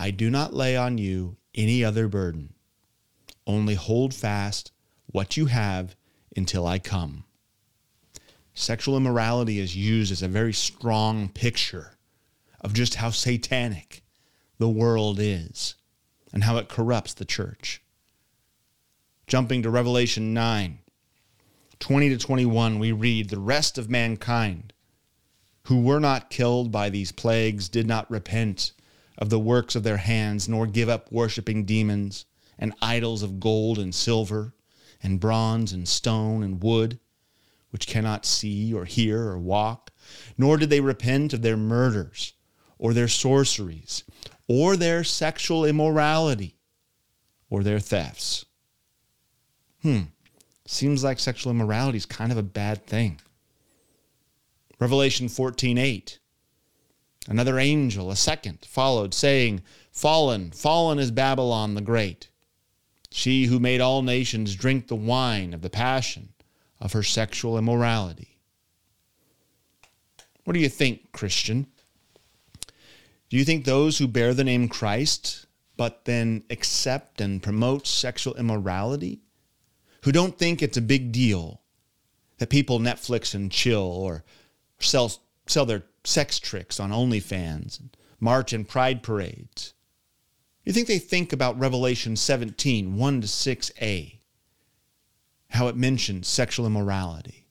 I 0.00 0.10
do 0.10 0.30
not 0.30 0.54
lay 0.54 0.78
on 0.78 0.96
you 0.96 1.36
any 1.54 1.84
other 1.84 2.08
burden. 2.08 2.54
Only 3.46 3.74
hold 3.74 4.14
fast 4.14 4.72
what 5.04 5.36
you 5.36 5.44
have 5.44 5.94
until 6.34 6.66
I 6.66 6.78
come. 6.78 7.24
Sexual 8.54 8.96
immorality 8.96 9.58
is 9.58 9.76
used 9.76 10.10
as 10.10 10.22
a 10.22 10.28
very 10.28 10.54
strong 10.54 11.28
picture 11.28 11.98
of 12.62 12.72
just 12.72 12.94
how 12.94 13.10
satanic 13.10 14.02
the 14.56 14.70
world 14.70 15.18
is 15.20 15.74
and 16.32 16.44
how 16.44 16.56
it 16.56 16.70
corrupts 16.70 17.12
the 17.12 17.26
church. 17.26 17.82
Jumping 19.26 19.62
to 19.62 19.68
Revelation 19.68 20.32
9, 20.32 20.78
20 21.78 22.08
to 22.08 22.16
21, 22.16 22.78
we 22.78 22.90
read, 22.90 23.28
The 23.28 23.38
rest 23.38 23.76
of 23.76 23.90
mankind 23.90 24.72
who 25.64 25.82
were 25.82 26.00
not 26.00 26.30
killed 26.30 26.72
by 26.72 26.88
these 26.88 27.12
plagues 27.12 27.68
did 27.68 27.86
not 27.86 28.10
repent 28.10 28.72
of 29.18 29.30
the 29.30 29.38
works 29.38 29.74
of 29.74 29.82
their 29.82 29.98
hands, 29.98 30.48
nor 30.48 30.66
give 30.66 30.88
up 30.88 31.10
worshiping 31.12 31.64
demons 31.64 32.26
and 32.58 32.74
idols 32.80 33.22
of 33.22 33.40
gold 33.40 33.78
and 33.78 33.94
silver 33.94 34.54
and 35.02 35.20
bronze 35.20 35.72
and 35.72 35.88
stone 35.88 36.42
and 36.42 36.62
wood, 36.62 36.98
which 37.70 37.86
cannot 37.86 38.26
see 38.26 38.72
or 38.72 38.84
hear 38.84 39.28
or 39.28 39.38
walk, 39.38 39.90
nor 40.36 40.56
did 40.56 40.70
they 40.70 40.80
repent 40.80 41.32
of 41.32 41.42
their 41.42 41.56
murders 41.56 42.34
or 42.78 42.92
their 42.92 43.08
sorceries 43.08 44.04
or 44.46 44.76
their 44.76 45.04
sexual 45.04 45.64
immorality 45.64 46.56
or 47.48 47.62
their 47.62 47.80
thefts. 47.80 48.44
Hmm, 49.82 50.02
seems 50.66 51.02
like 51.02 51.18
sexual 51.18 51.50
immorality 51.50 51.98
is 51.98 52.06
kind 52.06 52.30
of 52.32 52.38
a 52.38 52.42
bad 52.42 52.86
thing. 52.86 53.20
Revelation 54.78 55.28
14:8. 55.28 56.19
Another 57.28 57.58
angel, 57.58 58.10
a 58.10 58.16
second, 58.16 58.58
followed, 58.64 59.12
saying, 59.12 59.62
Fallen, 59.92 60.50
fallen 60.52 60.98
is 60.98 61.10
Babylon 61.10 61.74
the 61.74 61.80
Great, 61.80 62.28
she 63.10 63.44
who 63.44 63.58
made 63.58 63.80
all 63.80 64.02
nations 64.02 64.54
drink 64.54 64.88
the 64.88 64.96
wine 64.96 65.52
of 65.52 65.62
the 65.62 65.70
passion 65.70 66.32
of 66.80 66.92
her 66.92 67.02
sexual 67.02 67.58
immorality. 67.58 68.38
What 70.44 70.54
do 70.54 70.60
you 70.60 70.68
think, 70.68 71.12
Christian? 71.12 71.66
Do 73.28 73.36
you 73.36 73.44
think 73.44 73.64
those 73.64 73.98
who 73.98 74.08
bear 74.08 74.32
the 74.32 74.44
name 74.44 74.68
Christ, 74.68 75.46
but 75.76 76.04
then 76.04 76.44
accept 76.50 77.20
and 77.20 77.42
promote 77.42 77.86
sexual 77.86 78.34
immorality, 78.34 79.20
who 80.02 80.12
don't 80.12 80.38
think 80.38 80.62
it's 80.62 80.76
a 80.76 80.82
big 80.82 81.12
deal 81.12 81.60
that 82.38 82.48
people 82.48 82.80
Netflix 82.80 83.34
and 83.34 83.52
chill 83.52 83.82
or 83.82 84.24
sell 84.78 85.12
sell 85.46 85.66
their 85.66 85.84
sex 86.04 86.38
tricks 86.38 86.80
on 86.80 86.90
OnlyFans 86.90 87.78
and 87.78 87.96
march 88.18 88.52
in 88.52 88.64
pride 88.64 89.02
parades. 89.02 89.74
You 90.64 90.72
think 90.72 90.86
they 90.86 90.98
think 90.98 91.32
about 91.32 91.58
Revelation 91.58 92.16
17, 92.16 92.96
1 92.96 93.20
to 93.20 93.26
6a, 93.26 94.18
how 95.50 95.68
it 95.68 95.76
mentions 95.76 96.28
sexual 96.28 96.66
immorality. 96.66 97.46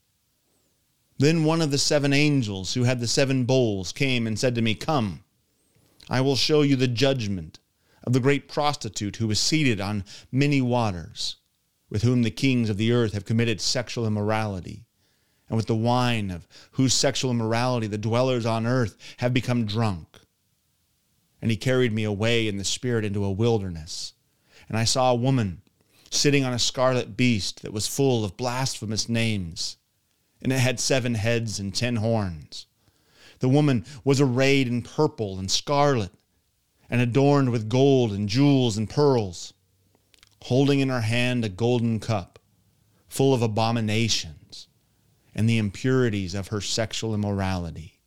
Then 1.17 1.43
one 1.43 1.61
of 1.61 1.71
the 1.71 1.77
seven 1.77 2.13
angels 2.13 2.75
who 2.75 2.83
had 2.83 2.99
the 2.99 3.07
seven 3.07 3.43
bowls 3.43 3.91
came 3.91 4.25
and 4.25 4.39
said 4.39 4.55
to 4.55 4.61
me, 4.61 4.73
Come, 4.73 5.23
I 6.09 6.21
will 6.21 6.37
show 6.37 6.61
you 6.61 6.75
the 6.75 6.87
judgment 6.87 7.59
of 8.03 8.13
the 8.13 8.21
great 8.21 8.47
prostitute 8.47 9.17
who 9.17 9.29
is 9.29 9.39
seated 9.39 9.81
on 9.81 10.05
many 10.31 10.61
waters, 10.61 11.35
with 11.89 12.03
whom 12.03 12.23
the 12.23 12.31
kings 12.31 12.69
of 12.69 12.77
the 12.77 12.93
earth 12.93 13.13
have 13.13 13.25
committed 13.25 13.59
sexual 13.59 14.07
immorality 14.07 14.85
and 15.49 15.57
with 15.57 15.65
the 15.65 15.75
wine 15.75 16.29
of 16.29 16.47
whose 16.73 16.93
sexual 16.93 17.31
immorality 17.31 17.87
the 17.87 17.97
dwellers 17.97 18.45
on 18.45 18.67
earth 18.67 18.95
have 19.17 19.33
become 19.33 19.65
drunk. 19.65 20.19
And 21.41 21.49
he 21.49 21.57
carried 21.57 21.91
me 21.91 22.03
away 22.03 22.47
in 22.47 22.57
the 22.57 22.63
spirit 22.63 23.03
into 23.03 23.25
a 23.25 23.31
wilderness. 23.31 24.13
And 24.67 24.77
I 24.77 24.83
saw 24.83 25.11
a 25.11 25.15
woman 25.15 25.63
sitting 26.11 26.45
on 26.45 26.53
a 26.53 26.59
scarlet 26.59 27.17
beast 27.17 27.63
that 27.63 27.73
was 27.73 27.87
full 27.87 28.23
of 28.23 28.37
blasphemous 28.37 29.09
names, 29.09 29.77
and 30.41 30.53
it 30.53 30.59
had 30.59 30.79
seven 30.79 31.15
heads 31.15 31.59
and 31.59 31.73
ten 31.73 31.97
horns. 31.97 32.67
The 33.39 33.49
woman 33.49 33.85
was 34.03 34.21
arrayed 34.21 34.67
in 34.67 34.81
purple 34.83 35.39
and 35.39 35.49
scarlet, 35.49 36.11
and 36.89 37.01
adorned 37.01 37.51
with 37.51 37.69
gold 37.69 38.11
and 38.11 38.27
jewels 38.27 38.77
and 38.77 38.89
pearls, 38.89 39.53
holding 40.43 40.79
in 40.79 40.89
her 40.89 41.01
hand 41.01 41.45
a 41.45 41.49
golden 41.49 41.99
cup 41.99 42.39
full 43.07 43.33
of 43.33 43.41
abominations 43.41 44.68
and 45.35 45.47
the 45.47 45.57
impurities 45.57 46.33
of 46.33 46.47
her 46.47 46.61
sexual 46.61 47.13
immorality. 47.13 47.99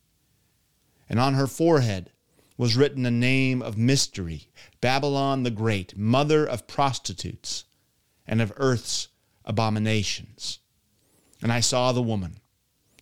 And 1.09 1.19
on 1.19 1.33
her 1.35 1.47
forehead 1.47 2.11
was 2.57 2.75
written 2.75 3.05
a 3.05 3.11
name 3.11 3.61
of 3.61 3.77
mystery 3.77 4.47
Babylon 4.81 5.43
the 5.43 5.51
Great, 5.51 5.97
mother 5.97 6.45
of 6.45 6.67
prostitutes 6.67 7.65
and 8.27 8.41
of 8.41 8.53
earth's 8.57 9.09
abominations. 9.45 10.59
And 11.41 11.51
I 11.51 11.59
saw 11.59 11.91
the 11.91 12.01
woman, 12.01 12.37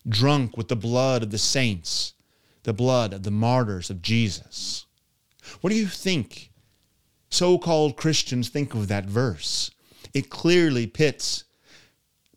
drunk 0.07 0.57
with 0.57 0.67
the 0.67 0.75
blood 0.75 1.23
of 1.23 1.31
the 1.31 1.37
saints, 1.37 2.13
the 2.63 2.73
blood 2.73 3.13
of 3.13 3.23
the 3.23 3.31
martyrs 3.31 3.89
of 3.89 4.01
Jesus. 4.01 4.85
What 5.61 5.69
do 5.69 5.75
you 5.75 5.87
think 5.87 6.51
so 7.29 7.57
called 7.57 7.97
Christians 7.97 8.49
think 8.49 8.73
of 8.73 8.87
that 8.87 9.05
verse? 9.05 9.71
It 10.13 10.29
clearly 10.29 10.87
pits 10.87 11.43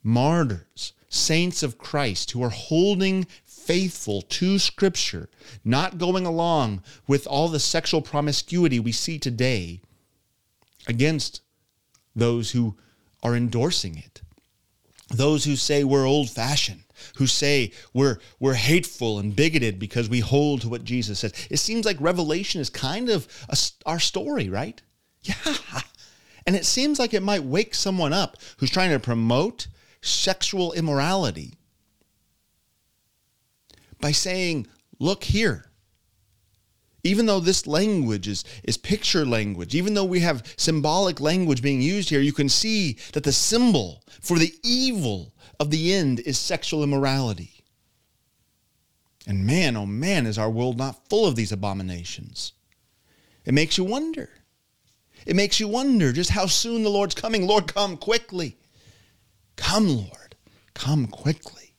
martyrs 0.03 0.93
saints 1.15 1.63
of 1.63 1.77
Christ 1.77 2.31
who 2.31 2.43
are 2.43 2.49
holding 2.49 3.25
faithful 3.45 4.21
to 4.21 4.59
Scripture, 4.59 5.29
not 5.63 5.97
going 5.97 6.25
along 6.25 6.83
with 7.07 7.25
all 7.25 7.47
the 7.47 7.59
sexual 7.59 8.01
promiscuity 8.01 8.79
we 8.79 8.91
see 8.91 9.17
today 9.17 9.81
against 10.87 11.41
those 12.15 12.51
who 12.51 12.75
are 13.23 13.35
endorsing 13.35 13.97
it. 13.97 14.21
Those 15.09 15.45
who 15.45 15.55
say 15.55 15.83
we're 15.83 16.07
old 16.07 16.29
fashioned, 16.29 16.83
who 17.17 17.27
say 17.27 17.71
we're, 17.93 18.19
we're 18.39 18.55
hateful 18.55 19.19
and 19.19 19.35
bigoted 19.35 19.79
because 19.79 20.09
we 20.09 20.19
hold 20.19 20.61
to 20.61 20.69
what 20.69 20.83
Jesus 20.83 21.19
says. 21.19 21.33
It 21.49 21.57
seems 21.57 21.85
like 21.85 21.97
Revelation 21.99 22.61
is 22.61 22.69
kind 22.69 23.09
of 23.09 23.27
a, 23.49 23.57
our 23.85 23.99
story, 23.99 24.49
right? 24.49 24.81
Yeah. 25.23 25.81
And 26.47 26.55
it 26.55 26.65
seems 26.65 26.99
like 26.99 27.15
it 27.15 27.23
might 27.23 27.43
wake 27.43 27.73
someone 27.73 28.13
up 28.13 28.37
who's 28.57 28.69
trying 28.69 28.91
to 28.91 28.99
promote 28.99 29.65
sexual 30.05 30.71
immorality 30.73 31.53
by 33.99 34.11
saying, 34.11 34.67
look 34.99 35.23
here. 35.23 35.65
Even 37.03 37.27
though 37.27 37.39
this 37.39 37.67
language 37.67 38.27
is, 38.27 38.43
is 38.63 38.77
picture 38.77 39.25
language, 39.25 39.75
even 39.75 39.93
though 39.93 40.05
we 40.05 40.21
have 40.21 40.53
symbolic 40.57 41.19
language 41.19 41.61
being 41.61 41.81
used 41.81 42.09
here, 42.09 42.19
you 42.19 42.33
can 42.33 42.49
see 42.49 42.97
that 43.13 43.23
the 43.23 43.31
symbol 43.31 44.03
for 44.21 44.39
the 44.39 44.53
evil 44.63 45.33
of 45.59 45.69
the 45.69 45.93
end 45.93 46.19
is 46.21 46.37
sexual 46.37 46.83
immorality. 46.83 47.63
And 49.27 49.45
man, 49.45 49.75
oh 49.75 49.85
man, 49.85 50.25
is 50.25 50.37
our 50.37 50.49
world 50.49 50.77
not 50.77 51.07
full 51.09 51.27
of 51.27 51.35
these 51.35 51.51
abominations. 51.51 52.53
It 53.45 53.53
makes 53.53 53.77
you 53.77 53.83
wonder. 53.83 54.29
It 55.25 55.35
makes 55.35 55.59
you 55.59 55.67
wonder 55.67 56.11
just 56.11 56.31
how 56.31 56.47
soon 56.47 56.83
the 56.83 56.89
Lord's 56.89 57.15
coming. 57.15 57.47
Lord, 57.47 57.67
come 57.67 57.97
quickly. 57.97 58.57
Come, 59.55 59.87
Lord, 59.87 60.35
come 60.73 61.07
quickly. 61.07 61.75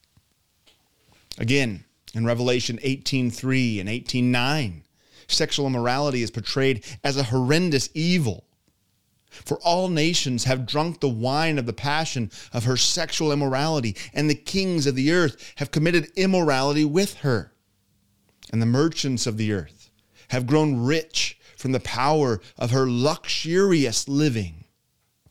Again, 1.39 1.85
in 2.14 2.24
Revelation 2.24 2.79
18:3 2.83 3.79
and 3.81 3.89
18:9, 3.89 4.83
sexual 5.29 5.66
immorality 5.66 6.22
is 6.22 6.31
portrayed 6.31 6.85
as 7.05 7.16
a 7.16 7.24
horrendous 7.24 7.91
evil. 7.95 8.45
For 9.29 9.59
all 9.59 9.89
nations 9.89 10.45
have 10.45 10.66
drunk 10.66 11.01
the 11.01 11.09
wine 11.09 11.59
of 11.59 11.66
the 11.66 11.72
passion 11.72 12.31
of 12.53 12.64
her 12.64 12.77
sexual 12.77 13.33
immorality, 13.33 13.95
and 14.14 14.31
the 14.31 14.35
kings 14.35 14.87
of 14.87 14.95
the 14.95 15.11
earth 15.12 15.37
have 15.57 15.70
committed 15.70 16.11
immorality 16.16 16.85
with 16.85 17.14
her. 17.16 17.53
And 18.51 18.62
the 18.62 18.66
merchants 18.66 19.27
of 19.27 19.37
the 19.37 19.53
earth 19.53 19.91
have 20.29 20.47
grown 20.47 20.77
rich 20.77 21.39
from 21.57 21.72
the 21.72 21.81
power 21.81 22.41
of 22.57 22.70
her 22.70 22.89
luxurious 22.89 24.09
living. 24.09 24.64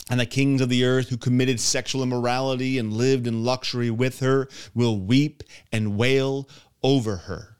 And 0.09 0.19
the 0.19 0.25
kings 0.25 0.61
of 0.61 0.69
the 0.69 0.85
earth 0.85 1.09
who 1.09 1.17
committed 1.17 1.59
sexual 1.59 2.03
immorality 2.03 2.77
and 2.77 2.93
lived 2.93 3.25
in 3.25 3.43
luxury 3.43 3.89
with 3.89 4.19
her 4.19 4.47
will 4.73 4.99
weep 4.99 5.41
and 5.71 5.97
wail 5.97 6.47
over 6.83 7.17
her, 7.17 7.57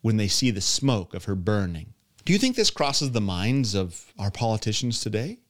when 0.00 0.16
they 0.16 0.28
see 0.28 0.52
the 0.52 0.60
smoke 0.60 1.12
of 1.12 1.24
her 1.24 1.34
burning. 1.34 1.94
Do 2.24 2.32
you 2.32 2.38
think 2.38 2.54
this 2.54 2.70
crosses 2.70 3.10
the 3.10 3.20
minds 3.20 3.74
of 3.74 4.12
our 4.18 4.30
politicians 4.30 5.00
today? 5.00 5.40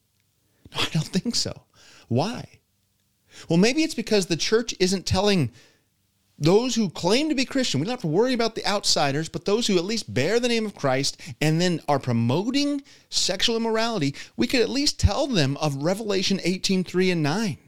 No, 0.72 0.80
I 0.80 0.88
don't 0.90 1.06
think 1.06 1.34
so. 1.34 1.64
Why? 2.08 2.46
Well, 3.48 3.58
maybe 3.58 3.82
it's 3.82 3.94
because 3.94 4.26
the 4.26 4.36
church 4.36 4.74
isn't 4.80 5.04
telling 5.04 5.50
those 6.38 6.74
who 6.74 6.88
claim 6.88 7.28
to 7.28 7.34
be 7.34 7.44
Christian, 7.44 7.80
we 7.80 7.86
don't 7.86 7.94
have 7.94 8.00
to 8.02 8.06
worry 8.06 8.32
about 8.32 8.54
the 8.54 8.66
outsiders, 8.66 9.28
but 9.28 9.44
those 9.44 9.66
who 9.66 9.76
at 9.76 9.84
least 9.84 10.12
bear 10.12 10.38
the 10.38 10.48
name 10.48 10.64
of 10.64 10.74
Christ 10.74 11.20
and 11.40 11.60
then 11.60 11.80
are 11.88 11.98
promoting 11.98 12.82
sexual 13.10 13.56
immorality, 13.56 14.14
we 14.36 14.46
could 14.46 14.60
at 14.60 14.68
least 14.68 15.00
tell 15.00 15.26
them 15.26 15.56
of 15.56 15.82
Revelation 15.82 16.40
18 16.42 16.84
3 16.84 17.10
and 17.10 17.22
9. 17.22 17.58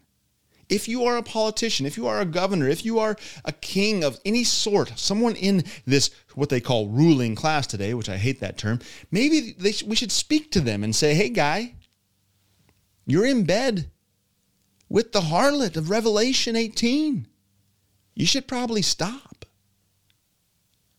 If 0.68 0.86
you 0.86 1.04
are 1.04 1.16
a 1.16 1.22
politician, 1.22 1.84
if 1.84 1.96
you 1.96 2.06
are 2.06 2.20
a 2.20 2.24
governor, 2.24 2.68
if 2.68 2.84
you 2.84 3.00
are 3.00 3.16
a 3.44 3.50
king 3.50 4.04
of 4.04 4.20
any 4.24 4.44
sort, 4.44 4.96
someone 4.96 5.34
in 5.34 5.64
this, 5.84 6.10
what 6.36 6.48
they 6.48 6.60
call 6.60 6.88
ruling 6.88 7.34
class 7.34 7.66
today, 7.66 7.92
which 7.92 8.08
I 8.08 8.18
hate 8.18 8.38
that 8.38 8.56
term, 8.56 8.78
maybe 9.10 9.52
they, 9.58 9.74
we 9.84 9.96
should 9.96 10.12
speak 10.12 10.52
to 10.52 10.60
them 10.60 10.84
and 10.84 10.94
say, 10.94 11.14
hey, 11.14 11.28
guy, 11.28 11.74
you're 13.04 13.26
in 13.26 13.42
bed 13.42 13.90
with 14.88 15.10
the 15.10 15.22
harlot 15.22 15.76
of 15.76 15.90
Revelation 15.90 16.54
18 16.54 17.26
you 18.14 18.26
should 18.26 18.46
probably 18.46 18.82
stop. 18.82 19.44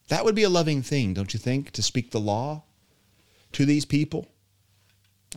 That 0.10 0.26
would 0.26 0.36
be 0.36 0.44
a 0.44 0.50
loving 0.50 0.82
thing, 0.82 1.14
don't 1.14 1.34
you 1.34 1.40
think, 1.40 1.72
to 1.72 1.82
speak 1.82 2.12
the 2.12 2.20
law 2.20 2.64
to 3.54 3.66
these 3.66 3.86
people? 3.86 4.28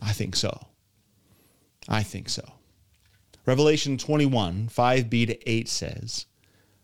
I 0.01 0.11
think 0.11 0.35
so. 0.35 0.67
I 1.87 2.03
think 2.03 2.29
so. 2.29 2.43
Revelation 3.45 3.97
21, 3.97 4.69
5b 4.69 5.27
to 5.27 5.49
8 5.49 5.69
says, 5.69 6.25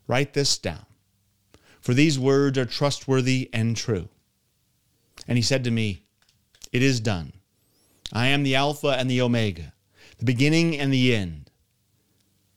Write 0.07 0.33
this 0.33 0.57
down, 0.57 0.85
for 1.81 1.93
these 1.93 2.17
words 2.17 2.57
are 2.57 2.65
trustworthy 2.65 3.49
and 3.51 3.75
true. 3.75 4.09
And 5.27 5.37
he 5.37 5.41
said 5.41 5.63
to 5.65 5.71
me, 5.71 6.03
It 6.71 6.81
is 6.81 6.99
done. 6.99 7.33
I 8.13 8.27
am 8.27 8.43
the 8.43 8.55
Alpha 8.55 8.89
and 8.89 9.09
the 9.09 9.21
Omega, 9.21 9.73
the 10.17 10.25
beginning 10.25 10.79
and 10.79 10.93
the 10.93 11.13
end. 11.15 11.50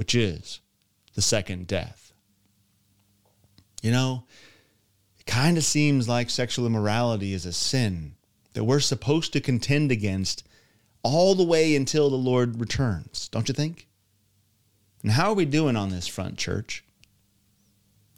which 0.00 0.14
is 0.14 0.60
the 1.14 1.20
second 1.20 1.66
death. 1.66 2.14
You 3.82 3.90
know, 3.90 4.24
it 5.18 5.26
kind 5.26 5.58
of 5.58 5.62
seems 5.62 6.08
like 6.08 6.30
sexual 6.30 6.64
immorality 6.64 7.34
is 7.34 7.44
a 7.44 7.52
sin 7.52 8.14
that 8.54 8.64
we're 8.64 8.80
supposed 8.80 9.34
to 9.34 9.42
contend 9.42 9.92
against 9.92 10.42
all 11.02 11.34
the 11.34 11.44
way 11.44 11.76
until 11.76 12.08
the 12.08 12.16
Lord 12.16 12.58
returns, 12.58 13.28
don't 13.28 13.46
you 13.46 13.52
think? 13.52 13.88
And 15.02 15.12
how 15.12 15.32
are 15.32 15.34
we 15.34 15.44
doing 15.44 15.76
on 15.76 15.90
this 15.90 16.08
front, 16.08 16.38
church? 16.38 16.82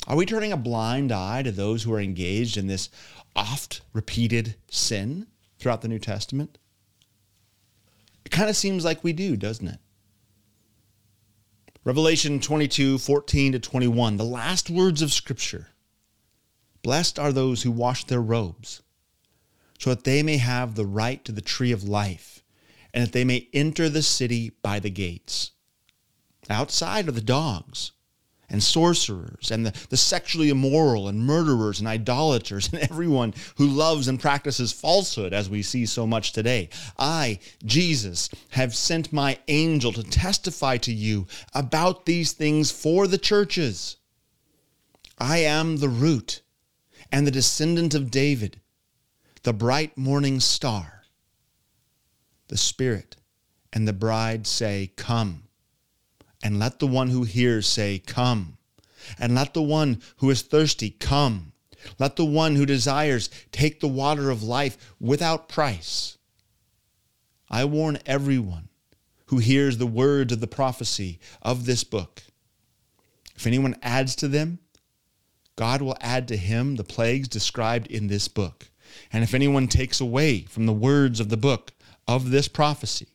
Are 0.07 0.15
we 0.15 0.25
turning 0.25 0.53
a 0.53 0.57
blind 0.57 1.11
eye 1.11 1.43
to 1.43 1.51
those 1.51 1.83
who 1.83 1.93
are 1.95 2.01
engaged 2.01 2.57
in 2.57 2.69
this 2.69 2.91
oft 3.35 3.81
repeated 3.93 4.55
sin 4.71 5.27
throughout 5.59 5.83
the 5.83 5.89
New 5.89 5.99
Testament? 5.99 6.59
It 8.25 8.31
kind 8.31 8.49
of 8.49 8.55
seems 8.55 8.85
like 8.85 9.03
we 9.03 9.13
do, 9.13 9.37
doesn't 9.37 9.67
it? 9.67 9.81
Revelation 11.85 12.39
22, 12.39 12.99
14 12.99 13.53
to 13.53 13.59
21, 13.59 14.17
the 14.17 14.23
last 14.23 14.71
words 14.71 15.03
of 15.03 15.13
Scripture. 15.13 15.71
Blessed 16.81 17.19
are 17.19 17.33
those 17.33 17.65
who 17.65 17.73
wash 17.73 18.05
their 18.05 18.23
robes, 18.23 18.83
so 19.81 19.91
that 19.91 20.05
they 20.05 20.23
may 20.23 20.37
have 20.37 20.77
the 20.77 20.87
right 20.87 21.25
to 21.25 21.33
the 21.33 21.41
tree 21.41 21.73
of 21.73 21.83
life, 21.83 22.45
and 22.95 23.05
that 23.05 23.13
they 23.13 23.25
may 23.25 23.49
enter 23.53 23.89
the 23.89 24.03
city 24.03 24.53
by 24.63 24.79
the 24.79 24.91
gates. 24.91 25.51
Outside 26.49 27.09
are 27.09 27.13
the 27.13 27.21
dogs 27.21 27.91
and 28.53 28.63
sorcerers 28.63 29.51
and 29.51 29.67
the, 29.67 29.87
the 29.89 29.97
sexually 29.97 30.51
immoral 30.51 31.09
and 31.09 31.19
murderers 31.19 31.81
and 31.81 31.89
idolaters 31.89 32.69
and 32.73 32.83
everyone 32.83 33.35
who 33.57 33.67
loves 33.67 34.07
and 34.07 34.21
practices 34.21 34.73
falsehood, 34.73 35.33
as 35.33 35.49
we 35.49 35.63
see 35.63 35.87
so 35.87 36.07
much 36.07 36.33
today. 36.33 36.69
I, 36.99 37.41
Jesus, 37.65 38.29
have 38.51 38.77
sent 38.77 39.13
my 39.13 39.39
angel 39.49 39.93
to 39.95 40.03
testify 40.03 40.77
to 40.79 40.93
you 40.93 41.27
about 41.55 42.05
these 42.05 42.33
things 42.33 42.71
for 42.71 43.07
the 43.07 43.19
churches. 43.19 43.97
I 45.19 45.39
am 45.39 45.79
the 45.79 45.89
root 45.89 46.43
and 47.11 47.27
the 47.27 47.31
descendant 47.31 47.95
of 47.95 48.11
David, 48.11 48.61
the 49.43 49.55
bright 49.55 49.97
morning 49.97 50.41
star. 50.41 51.05
The 52.49 52.59
Spirit 52.59 53.17
and 53.73 53.89
the 53.89 53.95
bride 53.95 54.47
say, 54.47 54.93
Come. 54.97 55.45
And 56.43 56.59
let 56.59 56.79
the 56.79 56.87
one 56.87 57.11
who 57.11 57.23
hears 57.23 57.67
say, 57.67 57.99
Come. 57.99 58.59
And 59.19 59.35
let 59.35 59.55
the 59.55 59.63
one 59.63 60.01
who 60.17 60.31
is 60.31 60.43
thirsty 60.43 60.91
come. 60.91 61.53
Let 61.99 62.17
the 62.17 62.25
one 62.25 62.57
who 62.57 62.67
desires 62.67 63.31
take 63.51 63.81
the 63.81 63.89
water 63.89 64.31
of 64.31 64.43
life 64.43 64.95
without 65.01 65.49
price. 65.49 66.17
I 67.51 67.65
warn 67.65 67.99
everyone 68.07 68.69
who 69.27 69.39
hears 69.39 69.79
the 69.79 69.87
words 69.87 70.33
of 70.33 70.41
the 70.41 70.47
prophecy 70.47 71.19
of 71.43 71.65
this 71.65 71.85
book. 71.85 72.23
If 73.37 73.47
anyone 73.47 73.77
adds 73.83 74.15
to 74.17 74.29
them, 74.29 74.59
God 75.57 75.83
will 75.83 75.97
add 76.01 76.29
to 76.29 76.37
him 76.37 76.77
the 76.77 76.85
plagues 76.85 77.29
described 77.29 77.87
in 77.89 78.07
this 78.07 78.29
book. 78.29 78.71
And 79.13 79.23
if 79.23 79.35
anyone 79.35 79.69
takes 79.69 80.01
away 80.01 80.43
from 80.43 80.67
the 80.67 80.73
words 80.73 81.21
of 81.21 81.29
the 81.29 81.37
book 81.37 81.73
of 82.07 82.31
this 82.31 82.49
prophecy, 82.49 83.09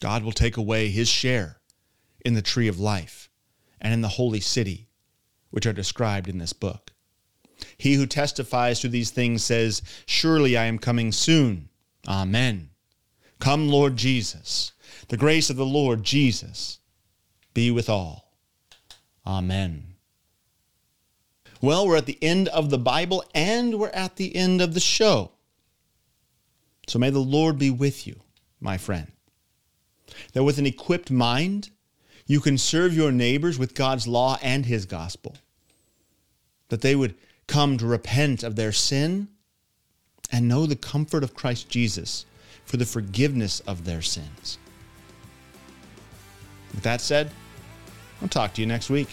God 0.00 0.24
will 0.24 0.32
take 0.32 0.56
away 0.56 0.88
his 0.88 1.08
share 1.08 1.60
in 2.24 2.34
the 2.34 2.42
tree 2.42 2.68
of 2.68 2.80
life 2.80 3.30
and 3.80 3.92
in 3.92 4.00
the 4.00 4.08
holy 4.08 4.40
city, 4.40 4.88
which 5.50 5.66
are 5.66 5.72
described 5.72 6.28
in 6.28 6.38
this 6.38 6.54
book. 6.54 6.92
He 7.76 7.94
who 7.94 8.06
testifies 8.06 8.80
to 8.80 8.88
these 8.88 9.10
things 9.10 9.44
says, 9.44 9.82
Surely 10.06 10.56
I 10.56 10.64
am 10.64 10.78
coming 10.78 11.12
soon. 11.12 11.68
Amen. 12.08 12.70
Come, 13.38 13.68
Lord 13.68 13.96
Jesus. 13.96 14.72
The 15.08 15.18
grace 15.18 15.50
of 15.50 15.56
the 15.56 15.66
Lord 15.66 16.02
Jesus 16.02 16.78
be 17.52 17.70
with 17.70 17.90
all. 17.90 18.32
Amen. 19.26 19.94
Well, 21.60 21.86
we're 21.86 21.96
at 21.96 22.06
the 22.06 22.22
end 22.22 22.48
of 22.48 22.70
the 22.70 22.78
Bible 22.78 23.22
and 23.34 23.78
we're 23.78 23.88
at 23.90 24.16
the 24.16 24.34
end 24.34 24.62
of 24.62 24.72
the 24.72 24.80
show. 24.80 25.32
So 26.86 26.98
may 26.98 27.10
the 27.10 27.18
Lord 27.18 27.58
be 27.58 27.70
with 27.70 28.06
you, 28.06 28.20
my 28.60 28.78
friend 28.78 29.12
that 30.32 30.44
with 30.44 30.58
an 30.58 30.66
equipped 30.66 31.10
mind, 31.10 31.70
you 32.26 32.40
can 32.40 32.58
serve 32.58 32.94
your 32.94 33.10
neighbors 33.10 33.58
with 33.58 33.74
God's 33.74 34.06
law 34.06 34.38
and 34.42 34.66
his 34.66 34.86
gospel. 34.86 35.36
That 36.68 36.80
they 36.80 36.94
would 36.94 37.14
come 37.46 37.78
to 37.78 37.86
repent 37.86 38.42
of 38.42 38.56
their 38.56 38.72
sin 38.72 39.28
and 40.30 40.46
know 40.46 40.66
the 40.66 40.76
comfort 40.76 41.24
of 41.24 41.34
Christ 41.34 41.68
Jesus 41.68 42.24
for 42.64 42.76
the 42.76 42.86
forgiveness 42.86 43.60
of 43.60 43.84
their 43.84 44.02
sins. 44.02 44.58
With 46.72 46.84
that 46.84 47.00
said, 47.00 47.30
I'll 48.22 48.28
talk 48.28 48.54
to 48.54 48.60
you 48.60 48.66
next 48.66 48.90
week. 48.90 49.08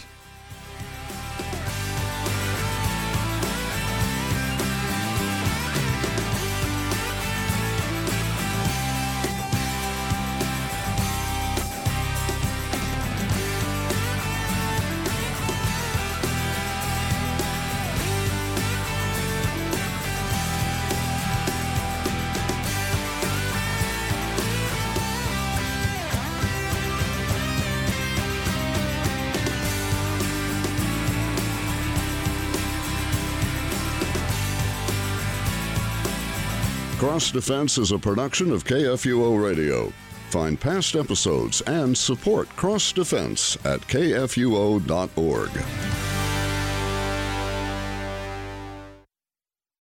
Cross 37.28 37.44
Defense 37.44 37.76
is 37.76 37.92
a 37.92 37.98
production 37.98 38.50
of 38.52 38.64
KFUO 38.64 39.44
Radio. 39.44 39.92
Find 40.30 40.58
past 40.58 40.96
episodes 40.96 41.60
and 41.60 41.94
support 41.94 42.48
Cross 42.56 42.92
Defense 42.92 43.54
at 43.66 43.82
kfuo.org. 43.82 45.50